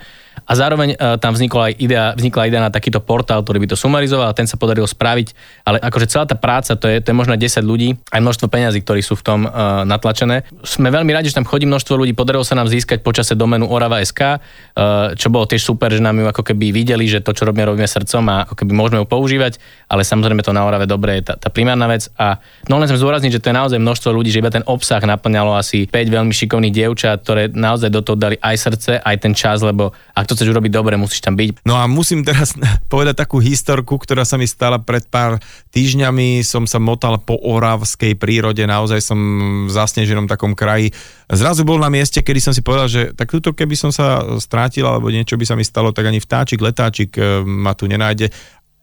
A 0.47 0.55
zároveň 0.55 0.95
uh, 0.95 1.19
tam 1.19 1.35
vznikla 1.35 1.61
aj 1.69 1.73
idea, 1.77 2.05
vznikla 2.15 2.47
idea 2.47 2.63
na 2.63 2.71
takýto 2.71 3.03
portál, 3.03 3.43
ktorý 3.43 3.67
by 3.67 3.75
to 3.75 3.77
sumarizoval 3.77 4.31
a 4.31 4.37
ten 4.37 4.47
sa 4.47 4.55
podarilo 4.55 4.87
spraviť. 4.87 5.35
Ale 5.67 5.77
akože 5.83 6.07
celá 6.07 6.23
tá 6.23 6.39
práca, 6.39 6.79
to 6.79 6.87
je, 6.87 7.03
to 7.03 7.11
je 7.11 7.15
možno 7.15 7.35
10 7.35 7.59
ľudí, 7.67 7.99
aj 8.15 8.23
množstvo 8.23 8.47
peňazí, 8.47 8.79
ktorí 8.81 9.03
sú 9.03 9.19
v 9.19 9.23
tom 9.27 9.39
uh, 9.43 9.83
natlačené. 9.83 10.47
Sme 10.63 10.87
veľmi 10.87 11.11
radi, 11.11 11.29
že 11.29 11.37
tam 11.37 11.45
chodí 11.45 11.67
množstvo 11.67 11.99
ľudí, 11.99 12.15
podarilo 12.15 12.47
sa 12.47 12.55
nám 12.55 12.71
získať 12.71 13.03
počase 13.03 13.35
domenu 13.35 13.67
Orava.sk, 13.67 14.21
uh, 14.23 15.13
čo 15.19 15.27
bolo 15.27 15.43
tiež 15.43 15.59
super, 15.59 15.91
že 15.91 15.99
nám 15.99 16.15
ju 16.15 16.25
ako 16.31 16.41
keby 16.47 16.71
videli, 16.71 17.11
že 17.11 17.19
to, 17.19 17.35
čo 17.35 17.43
robíme, 17.43 17.67
robíme 17.67 17.87
srdcom 17.87 18.23
a 18.31 18.35
ako 18.47 18.55
keby 18.63 18.71
môžeme 18.71 19.03
ju 19.03 19.05
používať, 19.05 19.59
ale 19.87 20.03
samozrejme 20.03 20.43
to 20.43 20.51
na 20.51 20.67
Orave 20.67 20.83
dobre 20.83 21.19
je 21.19 21.31
tá, 21.31 21.33
tá 21.39 21.47
primárna 21.47 21.87
vec. 21.87 22.11
A 22.19 22.43
no 22.67 22.75
len 22.75 22.91
chcem 22.91 22.99
zúrazniť, 22.99 23.39
že 23.39 23.41
to 23.41 23.49
je 23.51 23.55
naozaj 23.55 23.79
množstvo 23.79 24.11
ľudí, 24.11 24.35
že 24.35 24.43
iba 24.43 24.51
ten 24.51 24.63
obsah 24.67 24.99
naplňalo 24.99 25.55
asi 25.55 25.87
5 25.87 25.95
veľmi 26.11 26.33
šikovných 26.35 26.75
dievčat, 26.75 27.23
ktoré 27.23 27.47
naozaj 27.47 27.87
do 27.87 28.03
toho 28.03 28.19
dali 28.19 28.35
aj 28.43 28.55
srdce, 28.59 28.91
aj 28.99 29.15
ten 29.23 29.31
čas, 29.31 29.63
lebo 29.63 29.95
ak 30.11 30.27
to 30.27 30.35
chceš 30.35 30.51
urobiť 30.51 30.71
dobre, 30.75 30.99
musíš 30.99 31.23
tam 31.23 31.39
byť. 31.39 31.63
No 31.63 31.79
a 31.79 31.87
musím 31.87 32.27
teraz 32.27 32.51
povedať 32.93 33.15
takú 33.23 33.39
historku, 33.39 33.95
ktorá 33.95 34.27
sa 34.27 34.35
mi 34.35 34.43
stala 34.43 34.83
pred 34.83 35.07
pár 35.07 35.39
týždňami. 35.71 36.43
Som 36.43 36.67
sa 36.67 36.83
motal 36.83 37.23
po 37.23 37.39
oravskej 37.39 38.19
prírode, 38.19 38.67
naozaj 38.67 38.99
som 38.99 39.19
v 39.65 39.71
zasneženom 39.71 40.27
takom 40.27 40.51
kraji. 40.51 40.91
Zrazu 41.31 41.63
bol 41.63 41.79
na 41.79 41.87
mieste, 41.87 42.19
kedy 42.19 42.39
som 42.43 42.53
si 42.55 42.63
povedal, 42.63 42.87
že 42.87 43.01
tak 43.15 43.31
tuto 43.31 43.55
keby 43.55 43.75
som 43.75 43.91
sa 43.91 44.23
strátil 44.39 44.87
alebo 44.87 45.11
niečo 45.11 45.35
by 45.35 45.43
sa 45.47 45.55
mi 45.55 45.63
stalo, 45.63 45.95
tak 45.95 46.07
ani 46.07 46.19
vtáčik, 46.19 46.59
letáčik 46.59 47.15
eh, 47.15 47.43
ma 47.43 47.71
tu 47.71 47.87
nenájde 47.87 48.31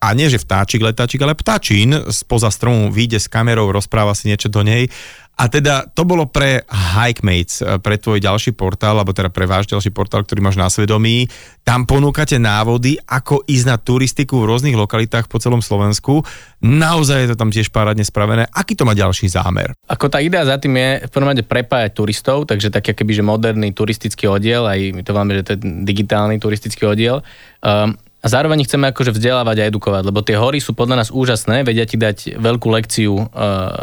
a 0.04 0.12
nie, 0.12 0.28
že 0.28 0.36
vtáčik, 0.36 0.84
letáčik, 0.84 1.24
ale 1.24 1.32
ptačín 1.32 2.12
spoza 2.12 2.52
stromu 2.52 2.92
vyjde 2.92 3.16
s 3.16 3.32
kamerou, 3.32 3.72
rozpráva 3.72 4.12
si 4.12 4.28
niečo 4.28 4.52
do 4.52 4.60
nej 4.60 4.92
a 5.34 5.50
teda 5.50 5.90
to 5.90 6.06
bolo 6.06 6.30
pre 6.30 6.62
Hikemates, 6.70 7.58
eh, 7.58 7.82
pre 7.82 7.98
tvoj 7.98 8.22
ďalší 8.22 8.54
portál, 8.54 8.94
alebo 8.94 9.10
teda 9.10 9.34
pre 9.34 9.50
váš 9.50 9.66
ďalší 9.66 9.90
portál, 9.90 10.22
ktorý 10.22 10.38
máš 10.38 10.54
na 10.54 10.70
svedomí. 10.70 11.26
Tam 11.66 11.82
ponúkate 11.82 12.38
návody, 12.38 12.94
ako 13.02 13.42
ísť 13.42 13.66
na 13.66 13.76
turistiku 13.80 14.38
v 14.38 14.54
rôznych 14.54 14.78
lokalitách 14.78 15.26
po 15.26 15.42
celom 15.42 15.58
Slovensku. 15.58 16.22
Naozaj 16.62 17.18
je 17.26 17.28
to 17.34 17.40
tam 17.40 17.50
tiež 17.50 17.74
párádne 17.74 18.06
spravené. 18.06 18.46
Aký 18.54 18.78
to 18.78 18.86
má 18.86 18.94
ďalší 18.94 19.26
zámer? 19.26 19.74
Ako 19.90 20.06
tá 20.06 20.22
idea 20.22 20.46
za 20.46 20.54
tým 20.62 20.78
je 20.78 20.90
v 21.02 21.10
prvom 21.10 21.30
rade 21.34 21.42
prepájať 21.42 21.90
turistov, 21.98 22.46
takže 22.46 22.70
taký 22.70 22.94
keby, 22.94 23.12
že 23.18 23.24
moderný 23.26 23.74
turistický 23.74 24.30
oddiel, 24.30 24.70
aj 24.70 24.94
my 24.94 25.02
to 25.02 25.12
máme, 25.12 25.34
že 25.34 25.42
to 25.42 25.50
je 25.58 25.60
digitálny 25.82 26.38
turistický 26.38 26.86
oddiel. 26.86 27.26
Um, 27.58 27.98
a 28.24 28.26
zároveň 28.26 28.64
chceme 28.64 28.88
akože 28.88 29.12
vzdelávať 29.12 29.56
a 29.60 29.68
edukovať, 29.68 30.02
lebo 30.08 30.24
tie 30.24 30.40
hory 30.40 30.56
sú 30.56 30.72
podľa 30.72 31.04
nás 31.04 31.12
úžasné, 31.12 31.60
vedia 31.60 31.84
ti 31.84 32.00
dať 32.00 32.40
veľkú 32.40 32.72
lekciu 32.72 33.12
uh, 33.12 33.26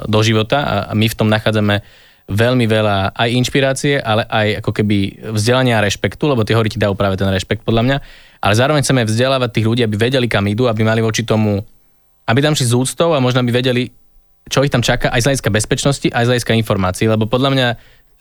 do 0.10 0.20
života 0.26 0.90
a 0.90 0.98
my 0.98 1.06
v 1.06 1.14
tom 1.14 1.30
nachádzame 1.30 1.86
veľmi 2.26 2.66
veľa 2.66 3.14
aj 3.14 3.30
inšpirácie, 3.38 4.02
ale 4.02 4.26
aj 4.26 4.66
ako 4.66 4.72
keby 4.82 4.98
vzdelania 5.38 5.78
a 5.78 5.86
rešpektu, 5.86 6.26
lebo 6.26 6.42
tie 6.42 6.58
hory 6.58 6.74
ti 6.74 6.82
dajú 6.82 6.98
práve 6.98 7.22
ten 7.22 7.30
rešpekt 7.30 7.62
podľa 7.62 7.84
mňa. 7.86 7.98
Ale 8.42 8.54
zároveň 8.58 8.82
chceme 8.82 9.06
vzdelávať 9.06 9.62
tých 9.62 9.68
ľudí, 9.68 9.82
aby 9.86 10.10
vedeli, 10.10 10.26
kam 10.26 10.48
idú, 10.50 10.66
aby 10.66 10.82
mali 10.82 11.04
voči 11.04 11.22
tomu, 11.22 11.62
aby 12.26 12.40
tam 12.42 12.58
šli 12.58 12.72
z 12.72 12.74
úctou 12.74 13.14
a 13.14 13.22
možno 13.22 13.46
by 13.46 13.52
vedeli, 13.52 13.94
čo 14.48 14.66
ich 14.66 14.74
tam 14.74 14.82
čaká 14.82 15.14
aj 15.14 15.22
z 15.22 15.28
hľadiska 15.30 15.50
bezpečnosti, 15.54 16.08
aj 16.10 16.24
z 16.26 16.30
hľadiska 16.34 16.58
informácií, 16.58 17.06
lebo 17.06 17.30
podľa 17.30 17.50
mňa 17.54 17.68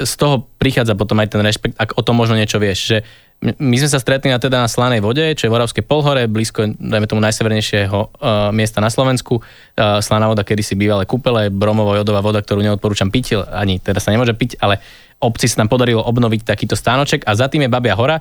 z 0.00 0.12
toho 0.16 0.48
prichádza 0.56 0.96
potom 0.96 1.20
aj 1.20 1.28
ten 1.32 1.40
rešpekt, 1.44 1.76
ak 1.76 1.96
o 1.96 2.02
tom 2.04 2.16
možno 2.16 2.36
niečo 2.36 2.56
vieš, 2.56 2.78
že 2.84 2.98
my 3.40 3.76
sme 3.80 3.88
sa 3.88 3.96
stretli 3.96 4.28
na 4.28 4.36
teda 4.36 4.60
na 4.60 4.68
Slanej 4.68 5.00
vode, 5.00 5.24
čo 5.32 5.48
je 5.48 5.52
v 5.52 5.80
polhore, 5.80 6.28
blízko, 6.28 6.76
dajme 6.76 7.08
tomu, 7.08 7.24
najsevernejšieho 7.24 7.98
uh, 7.98 8.52
miesta 8.52 8.84
na 8.84 8.92
Slovensku. 8.92 9.40
Uh, 9.40 10.04
Slaná 10.04 10.28
voda, 10.28 10.44
kedy 10.44 10.60
si 10.60 10.76
bývalé 10.76 11.08
kúpele, 11.08 11.48
bromovo 11.48 11.96
jodová 11.96 12.20
voda, 12.20 12.44
ktorú 12.44 12.60
neodporúčam 12.60 13.08
piť, 13.08 13.40
ani 13.48 13.80
teda 13.80 13.96
sa 13.96 14.12
nemôže 14.12 14.36
piť, 14.36 14.60
ale 14.60 14.84
obci 15.24 15.48
sa 15.48 15.64
tam 15.64 15.72
podarilo 15.72 16.04
obnoviť 16.04 16.44
takýto 16.44 16.76
stánoček 16.76 17.24
a 17.24 17.32
za 17.32 17.48
tým 17.48 17.64
je 17.64 17.72
Babia 17.72 17.96
hora. 17.96 18.20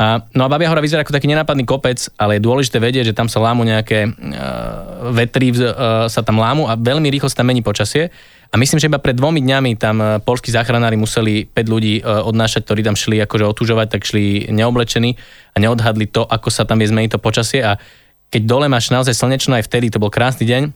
Uh, 0.00 0.16
no 0.32 0.48
a 0.48 0.52
Babia 0.52 0.72
hora 0.72 0.80
vyzerá 0.80 1.04
ako 1.04 1.12
taký 1.12 1.28
nenápadný 1.28 1.68
kopec, 1.68 2.08
ale 2.16 2.40
je 2.40 2.46
dôležité 2.48 2.80
vedieť, 2.80 3.12
že 3.12 3.16
tam 3.16 3.28
sa 3.28 3.36
lámu 3.36 3.68
nejaké 3.68 4.08
uh, 4.08 5.12
vetry, 5.12 5.52
uh, 5.52 6.08
sa 6.08 6.24
tam 6.24 6.40
lámu 6.40 6.64
a 6.64 6.72
veľmi 6.72 7.04
rýchlo 7.12 7.28
sa 7.28 7.44
tam 7.44 7.52
mení 7.52 7.60
počasie. 7.60 8.08
A 8.48 8.56
myslím, 8.56 8.80
že 8.80 8.88
iba 8.88 8.96
pred 8.96 9.14
dvomi 9.14 9.38
dňami 9.46 9.78
tam 9.78 10.02
e, 10.02 10.18
polskí 10.26 10.50
záchranári 10.50 10.98
museli 10.98 11.46
5 11.46 11.70
ľudí 11.70 12.02
odnášať, 12.02 12.66
ktorí 12.66 12.82
tam 12.82 12.98
šli 12.98 13.22
akože 13.22 13.46
otužovať, 13.46 13.94
tak 13.94 14.02
šli 14.02 14.50
neoblečení 14.50 15.14
a 15.54 15.56
neodhadli 15.62 16.10
to, 16.10 16.26
ako 16.26 16.50
sa 16.50 16.66
tam 16.66 16.82
je 16.82 16.90
zmeniť 16.90 17.14
to 17.14 17.22
počasie 17.22 17.62
a 17.62 17.78
keď 18.26 18.42
dole 18.50 18.66
máš 18.66 18.90
naozaj 18.90 19.14
slnečno, 19.14 19.54
aj 19.54 19.70
vtedy 19.70 19.86
to 19.86 20.02
bol 20.02 20.10
krásny 20.10 20.50
deň, 20.50 20.74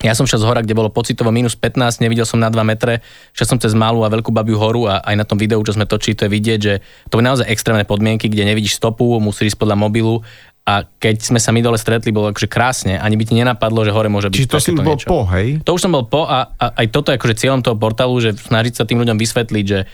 ja 0.00 0.16
som 0.16 0.24
šiel 0.24 0.40
z 0.40 0.48
hora, 0.48 0.64
kde 0.64 0.72
bolo 0.72 0.88
pocitovo 0.88 1.28
minus 1.28 1.52
15, 1.52 2.00
nevidel 2.00 2.24
som 2.24 2.40
na 2.40 2.48
2 2.48 2.56
metre, 2.64 3.04
šiel 3.36 3.46
som 3.52 3.58
cez 3.60 3.76
malú 3.76 4.00
a 4.00 4.08
veľkú 4.08 4.32
babiu 4.32 4.56
horu 4.56 4.88
a 4.88 5.04
aj 5.04 5.16
na 5.16 5.24
tom 5.28 5.36
videu, 5.36 5.60
čo 5.60 5.76
sme 5.76 5.84
točili, 5.84 6.16
to 6.16 6.24
je 6.24 6.32
vidieť, 6.32 6.58
že 6.60 6.74
to 7.12 7.20
boli 7.20 7.28
naozaj 7.28 7.44
extrémne 7.52 7.84
podmienky, 7.84 8.32
kde 8.32 8.48
nevidíš 8.48 8.80
stopu, 8.80 9.20
musíš 9.20 9.52
ísť 9.54 9.60
podľa 9.60 9.76
mobilu 9.76 10.24
a 10.70 10.86
keď 10.86 11.24
sme 11.24 11.40
sa 11.42 11.50
my 11.50 11.64
dole 11.64 11.80
stretli, 11.80 12.12
bolo 12.12 12.30
akože 12.30 12.46
krásne, 12.46 12.94
ani 13.00 13.16
by 13.16 13.24
ti 13.26 13.34
nenapadlo, 13.34 13.82
že 13.82 13.90
hore 13.90 14.12
môže 14.12 14.28
byť 14.28 14.38
Čiže 14.38 14.52
to 14.52 14.60
si 14.60 14.70
bol 14.76 14.94
niečo. 14.94 15.08
po, 15.08 15.26
hej? 15.32 15.58
To 15.66 15.74
už 15.74 15.82
som 15.82 15.90
bol 15.90 16.04
po 16.06 16.28
a, 16.28 16.52
a 16.54 16.64
aj 16.84 16.86
toto 16.92 17.10
je 17.10 17.18
akože 17.18 17.34
cieľom 17.40 17.64
toho 17.64 17.74
portálu, 17.74 18.14
že 18.20 18.36
snažiť 18.36 18.78
sa 18.78 18.84
tým 18.86 19.00
ľuďom 19.02 19.18
vysvetliť, 19.18 19.64
že 19.66 19.88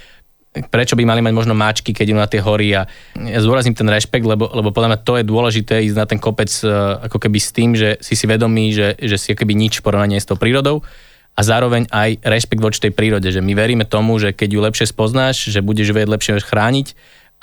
prečo 0.73 0.97
by 0.97 1.05
mali 1.05 1.21
mať 1.21 1.35
možno 1.37 1.53
máčky, 1.53 1.93
keď 1.93 2.07
idú 2.09 2.19
na 2.19 2.31
tie 2.31 2.41
hory 2.41 2.73
a 2.73 2.89
ja 3.17 3.39
zdôrazním 3.45 3.77
ten 3.77 3.89
rešpekt, 3.89 4.25
lebo, 4.25 4.49
lebo 4.49 4.73
podľa 4.73 4.97
mňa 4.97 4.99
to 5.05 5.13
je 5.21 5.25
dôležité 5.25 5.75
ísť 5.85 5.97
na 5.97 6.07
ten 6.09 6.19
kopec 6.21 6.49
e, 6.65 6.69
ako 7.09 7.19
keby 7.21 7.39
s 7.39 7.51
tým, 7.53 7.71
že 7.77 8.01
si 8.01 8.17
si 8.17 8.25
vedomý, 8.25 8.73
že, 8.73 8.97
že 8.97 9.17
si 9.21 9.37
keby 9.37 9.53
nič 9.53 9.85
porovnanie 9.85 10.17
s 10.17 10.29
tou 10.29 10.41
prírodou 10.41 10.81
a 11.37 11.41
zároveň 11.45 11.85
aj 11.93 12.25
rešpekt 12.25 12.65
voči 12.65 12.89
tej 12.89 12.97
prírode, 12.97 13.29
že 13.29 13.45
my 13.45 13.53
veríme 13.53 13.85
tomu, 13.85 14.17
že 14.17 14.33
keď 14.33 14.49
ju 14.57 14.61
lepšie 14.65 14.87
spoznáš, 14.89 15.53
že 15.53 15.61
budeš 15.61 15.93
vedieť 15.93 16.09
lepšie 16.09 16.33
chrániť 16.41 16.97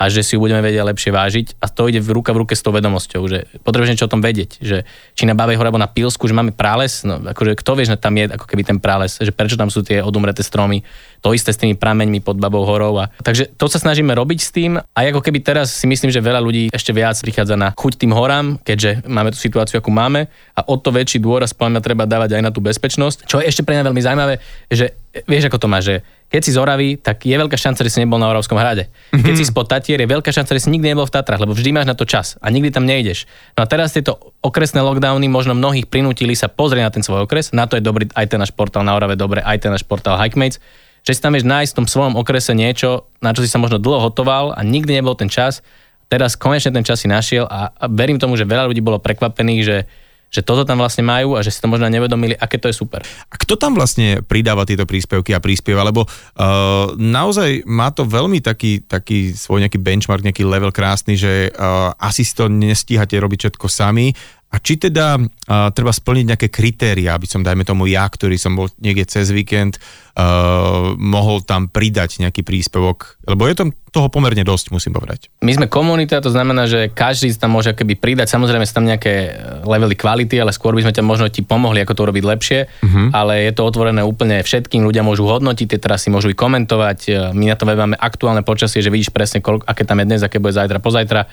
a 0.04 0.12
že 0.12 0.20
si 0.20 0.36
ju 0.36 0.44
budeme 0.44 0.60
vedieť 0.60 0.84
lepšie 0.84 1.10
vážiť 1.16 1.46
a 1.64 1.72
to 1.72 1.88
ide 1.88 2.04
v 2.04 2.12
ruka 2.12 2.36
v 2.36 2.44
ruke 2.44 2.52
s 2.52 2.60
tou 2.60 2.76
vedomosťou, 2.76 3.24
že 3.24 3.48
potrebuješ 3.64 3.96
niečo 3.96 4.04
o 4.04 4.12
tom 4.12 4.20
vedieť, 4.20 4.60
že 4.60 4.84
či 5.16 5.24
na 5.24 5.32
Babej 5.32 5.56
hore 5.56 5.72
alebo 5.72 5.80
na 5.80 5.88
Pilsku, 5.88 6.28
že 6.28 6.36
máme 6.36 6.52
prales, 6.52 7.08
no 7.08 7.24
akože 7.24 7.56
kto 7.56 7.72
vie, 7.72 7.88
že 7.88 7.96
tam 7.96 8.12
je 8.12 8.28
ako 8.28 8.44
keby 8.44 8.68
ten 8.68 8.76
prales, 8.76 9.16
že 9.16 9.32
prečo 9.32 9.56
tam 9.56 9.72
sú 9.72 9.80
tie 9.80 10.04
odumreté 10.04 10.44
stromy, 10.44 10.84
to 11.24 11.32
isté 11.32 11.56
s 11.56 11.60
tými 11.64 11.72
prameňmi 11.72 12.20
pod 12.20 12.36
Babou 12.36 12.68
horou. 12.68 13.00
A, 13.00 13.08
takže 13.24 13.48
to 13.56 13.64
sa 13.64 13.80
snažíme 13.80 14.12
robiť 14.12 14.38
s 14.44 14.52
tým 14.52 14.76
a 14.76 14.98
ako 15.08 15.24
keby 15.24 15.40
teraz 15.40 15.72
si 15.72 15.88
myslím, 15.88 16.12
že 16.12 16.20
veľa 16.20 16.44
ľudí 16.44 16.68
ešte 16.68 16.92
viac 16.92 17.16
prichádza 17.16 17.56
na 17.56 17.72
chuť 17.72 17.96
tým 17.96 18.12
horám, 18.12 18.60
keďže 18.60 19.08
máme 19.08 19.32
tú 19.32 19.40
situáciu, 19.40 19.80
akú 19.80 19.88
máme 19.88 20.28
a 20.52 20.60
o 20.68 20.76
to 20.76 20.92
väčší 20.92 21.24
dôraz 21.24 21.56
podľa 21.56 21.80
treba 21.80 22.04
dávať 22.04 22.36
aj 22.36 22.42
na 22.44 22.52
tú 22.52 22.60
bezpečnosť. 22.60 23.24
Čo 23.24 23.40
je 23.40 23.48
ešte 23.48 23.64
pre 23.64 23.80
mňa 23.80 23.88
veľmi 23.88 24.02
zaujímavé, 24.04 24.34
že 24.68 24.92
vieš, 25.24 25.48
ako 25.48 25.58
to 25.62 25.70
má, 25.70 25.78
že 25.80 26.04
keď 26.34 26.42
si 26.42 26.50
z 26.50 26.58
Oravy, 26.58 26.98
tak 26.98 27.22
je 27.22 27.30
veľká 27.30 27.54
šanca, 27.54 27.86
že 27.86 27.94
si 27.94 28.02
nebol 28.02 28.18
na 28.18 28.26
Oravskom 28.26 28.58
hrade. 28.58 28.90
Keď 29.14 29.22
mm-hmm. 29.22 29.38
si 29.38 29.46
spod 29.46 29.70
Tatier, 29.70 30.02
je 30.02 30.10
veľká 30.10 30.34
šanca, 30.34 30.58
že 30.58 30.66
si 30.66 30.68
nikdy 30.74 30.90
nebol 30.90 31.06
v 31.06 31.14
Tatrách, 31.14 31.46
lebo 31.46 31.54
vždy 31.54 31.70
máš 31.70 31.86
na 31.86 31.94
to 31.94 32.02
čas 32.02 32.34
a 32.42 32.50
nikdy 32.50 32.74
tam 32.74 32.90
nejdeš. 32.90 33.30
No 33.54 33.62
a 33.62 33.70
teraz 33.70 33.94
tieto 33.94 34.34
okresné 34.42 34.82
lockdowny 34.82 35.30
možno 35.30 35.54
mnohých 35.54 35.86
prinútili 35.86 36.34
sa 36.34 36.50
pozrieť 36.50 36.82
na 36.82 36.90
ten 36.90 37.06
svoj 37.06 37.30
okres. 37.30 37.54
Na 37.54 37.70
to 37.70 37.78
je 37.78 37.86
dobrý 37.86 38.10
aj 38.18 38.34
ten 38.34 38.42
náš 38.42 38.50
portál 38.50 38.82
na 38.82 38.98
Orave, 38.98 39.14
dobre, 39.14 39.46
aj 39.46 39.62
ten 39.62 39.70
náš 39.70 39.86
portál 39.86 40.18
Hikemates, 40.18 40.58
že 41.06 41.14
si 41.14 41.22
tam 41.22 41.38
vieš 41.38 41.46
nájsť 41.46 41.70
v 41.70 41.78
tom 41.78 41.86
svojom 41.86 42.18
okrese 42.18 42.50
niečo, 42.50 43.06
na 43.22 43.30
čo 43.30 43.46
si 43.46 43.46
sa 43.46 43.62
možno 43.62 43.78
dlho 43.78 44.02
hotoval 44.02 44.58
a 44.58 44.60
nikdy 44.66 44.90
nebol 44.98 45.14
ten 45.14 45.30
čas. 45.30 45.62
Teraz 46.10 46.34
konečne 46.34 46.74
ten 46.74 46.82
čas 46.82 46.98
si 46.98 47.06
našiel 47.06 47.46
a, 47.46 47.70
a 47.70 47.84
verím 47.86 48.18
tomu, 48.18 48.34
že 48.34 48.42
veľa 48.42 48.74
ľudí 48.74 48.82
bolo 48.82 48.98
prekvapených, 48.98 49.62
že 49.62 49.86
že 50.34 50.42
toto 50.42 50.66
tam 50.66 50.82
vlastne 50.82 51.06
majú 51.06 51.38
a 51.38 51.46
že 51.46 51.54
si 51.54 51.62
to 51.62 51.70
možno 51.70 51.86
nevedomili, 51.86 52.34
aké 52.34 52.58
to 52.58 52.66
je 52.66 52.74
super. 52.74 53.06
A 53.30 53.34
kto 53.38 53.54
tam 53.54 53.78
vlastne 53.78 54.18
pridáva 54.26 54.66
tieto 54.66 54.82
príspevky 54.82 55.30
a 55.30 55.38
prispieva? 55.38 55.86
Lebo 55.86 56.02
uh, 56.02 56.90
naozaj 56.98 57.62
má 57.70 57.94
to 57.94 58.02
veľmi 58.02 58.42
taký, 58.42 58.82
taký 58.82 59.30
svoj 59.30 59.62
nejaký 59.62 59.78
benchmark, 59.78 60.26
nejaký 60.26 60.42
level 60.42 60.74
krásny, 60.74 61.14
že 61.14 61.54
uh, 61.54 61.94
asi 62.02 62.26
si 62.26 62.34
to 62.34 62.50
nestíhate 62.50 63.14
robiť 63.14 63.46
všetko 63.46 63.66
sami 63.70 64.10
a 64.54 64.62
či 64.62 64.78
teda 64.78 65.18
uh, 65.18 65.74
treba 65.74 65.90
splniť 65.90 66.26
nejaké 66.30 66.46
kritéria, 66.46 67.18
aby 67.18 67.26
som, 67.26 67.42
dajme 67.42 67.66
tomu 67.66 67.90
ja, 67.90 68.06
ktorý 68.06 68.38
som 68.38 68.54
bol 68.54 68.70
niekde 68.78 69.02
cez 69.10 69.34
víkend, 69.34 69.82
uh, 70.14 70.94
mohol 70.94 71.42
tam 71.42 71.66
pridať 71.66 72.22
nejaký 72.22 72.46
príspevok? 72.46 73.18
Lebo 73.26 73.50
je 73.50 73.58
tam 73.58 73.68
toho 73.90 74.06
pomerne 74.06 74.46
dosť, 74.46 74.70
musím 74.70 74.94
povedať. 74.94 75.26
My 75.42 75.58
sme 75.58 75.66
komunita, 75.66 76.22
to 76.22 76.30
znamená, 76.30 76.70
že 76.70 76.94
každý 76.94 77.34
tam 77.34 77.58
môže 77.58 77.74
keby 77.74 77.98
pridať. 77.98 78.30
Samozrejme 78.30 78.62
sú 78.62 78.78
tam 78.78 78.86
nejaké 78.86 79.34
levely 79.66 79.98
kvality, 79.98 80.38
ale 80.38 80.54
skôr 80.54 80.74
by 80.78 80.86
sme 80.86 80.94
ťa 80.94 81.02
možno 81.02 81.26
ti 81.30 81.42
pomohli, 81.42 81.82
ako 81.82 81.94
to 81.98 82.04
urobiť 82.06 82.24
lepšie. 82.26 82.60
Uh-huh. 82.66 83.10
Ale 83.10 83.50
je 83.50 83.52
to 83.54 83.66
otvorené 83.66 84.06
úplne 84.06 84.38
všetkým. 84.42 84.86
Ľudia 84.86 85.02
môžu 85.06 85.26
hodnotiť, 85.26 85.66
tie 85.66 85.80
trasy 85.82 86.14
môžu 86.14 86.30
ich 86.30 86.38
komentovať. 86.38 87.30
My 87.34 87.50
na 87.50 87.58
to 87.58 87.66
máme 87.66 87.94
aktuálne 87.94 88.46
počasie, 88.46 88.82
že 88.82 88.90
vidíš 88.90 89.14
presne, 89.14 89.42
koľko, 89.42 89.66
aké 89.66 89.82
tam 89.86 90.02
je 90.02 90.06
dnes, 90.10 90.22
aké 90.22 90.42
bude 90.42 90.54
zajtra, 90.54 90.82
pozajtra 90.82 91.26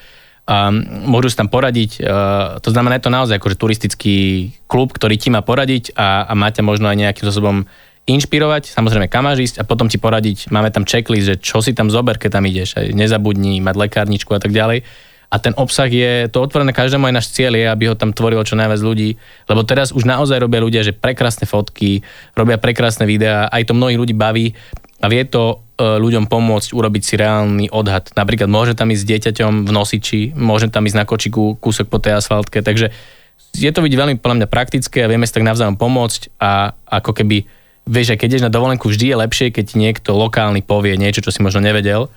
a 0.50 0.74
môžu 1.06 1.32
si 1.32 1.38
tam 1.38 1.48
poradiť. 1.48 2.02
To 2.60 2.70
znamená, 2.74 2.98
je 2.98 3.06
to 3.06 3.14
naozaj 3.14 3.38
akože 3.38 3.62
turistický 3.62 4.16
klub, 4.66 4.92
ktorý 4.92 5.16
ti 5.16 5.30
má 5.30 5.46
poradiť 5.46 5.94
a, 5.96 6.26
a 6.28 6.34
máte 6.34 6.66
možno 6.66 6.90
aj 6.90 6.98
nejakým 6.98 7.24
spôsobom 7.30 7.70
inšpirovať, 8.10 8.74
samozrejme 8.74 9.08
kam 9.08 9.30
máš 9.30 9.54
ísť 9.54 9.56
a 9.62 9.64
potom 9.64 9.86
ti 9.86 10.02
poradiť, 10.02 10.50
máme 10.50 10.74
tam 10.74 10.90
checklist, 10.90 11.30
že 11.30 11.36
čo 11.38 11.62
si 11.62 11.78
tam 11.78 11.94
zober, 11.94 12.18
keď 12.18 12.42
tam 12.42 12.50
ideš, 12.50 12.74
aj 12.82 12.98
nezabudni 12.98 13.62
mať 13.62 13.76
lekárničku 13.78 14.34
a 14.34 14.42
tak 14.42 14.52
ďalej. 14.52 14.82
A 15.32 15.40
ten 15.40 15.56
obsah 15.56 15.88
je 15.88 16.28
to 16.28 16.44
otvorené 16.44 16.76
každému 16.76 17.08
aj 17.08 17.16
náš 17.16 17.32
cieľ 17.32 17.56
je, 17.56 17.64
aby 17.64 17.88
ho 17.88 17.96
tam 17.96 18.12
tvorilo 18.12 18.44
čo 18.44 18.60
najviac 18.60 18.84
ľudí, 18.84 19.16
lebo 19.48 19.64
teraz 19.64 19.96
už 19.96 20.04
naozaj 20.04 20.44
robia 20.44 20.60
ľudia, 20.60 20.84
že 20.84 20.92
prekrásne 20.92 21.48
fotky, 21.48 22.04
robia 22.36 22.60
prekrásne 22.60 23.08
videá, 23.08 23.48
aj 23.48 23.72
to 23.72 23.78
mnohých 23.78 24.02
ľudí 24.02 24.12
baví 24.12 24.52
a 25.02 25.06
vie 25.10 25.26
to 25.26 25.66
e, 25.76 25.98
ľuďom 25.98 26.30
pomôcť 26.30 26.78
urobiť 26.78 27.04
si 27.04 27.14
reálny 27.18 27.74
odhad. 27.74 28.14
Napríklad 28.14 28.46
môže 28.46 28.78
tam 28.78 28.94
ísť 28.94 29.02
s 29.02 29.10
dieťaťom 29.10 29.66
v 29.66 29.72
nosiči, 29.74 30.22
môže 30.38 30.70
tam 30.70 30.86
ísť 30.86 30.98
na 30.98 31.06
kočiku 31.10 31.58
kúsok 31.58 31.90
po 31.90 31.98
tej 31.98 32.22
asfaltke, 32.22 32.62
takže 32.62 32.94
je 33.58 33.72
to 33.74 33.84
byť 33.84 33.94
veľmi 33.98 34.16
podľa 34.22 34.46
mňa 34.46 34.48
praktické 34.48 35.04
a 35.04 35.10
vieme 35.12 35.28
si 35.28 35.34
tak 35.34 35.44
navzájom 35.44 35.76
pomôcť 35.76 36.38
a 36.40 36.72
ako 36.88 37.12
keby, 37.18 37.44
vieš, 37.90 38.16
aj 38.16 38.18
keď 38.22 38.28
ideš 38.30 38.46
na 38.48 38.54
dovolenku, 38.54 38.88
vždy 38.88 39.12
je 39.12 39.16
lepšie, 39.18 39.48
keď 39.52 39.76
niekto 39.76 40.16
lokálny 40.16 40.64
povie 40.64 40.96
niečo, 40.96 41.20
čo 41.20 41.34
si 41.34 41.44
možno 41.44 41.60
nevedel. 41.60 42.08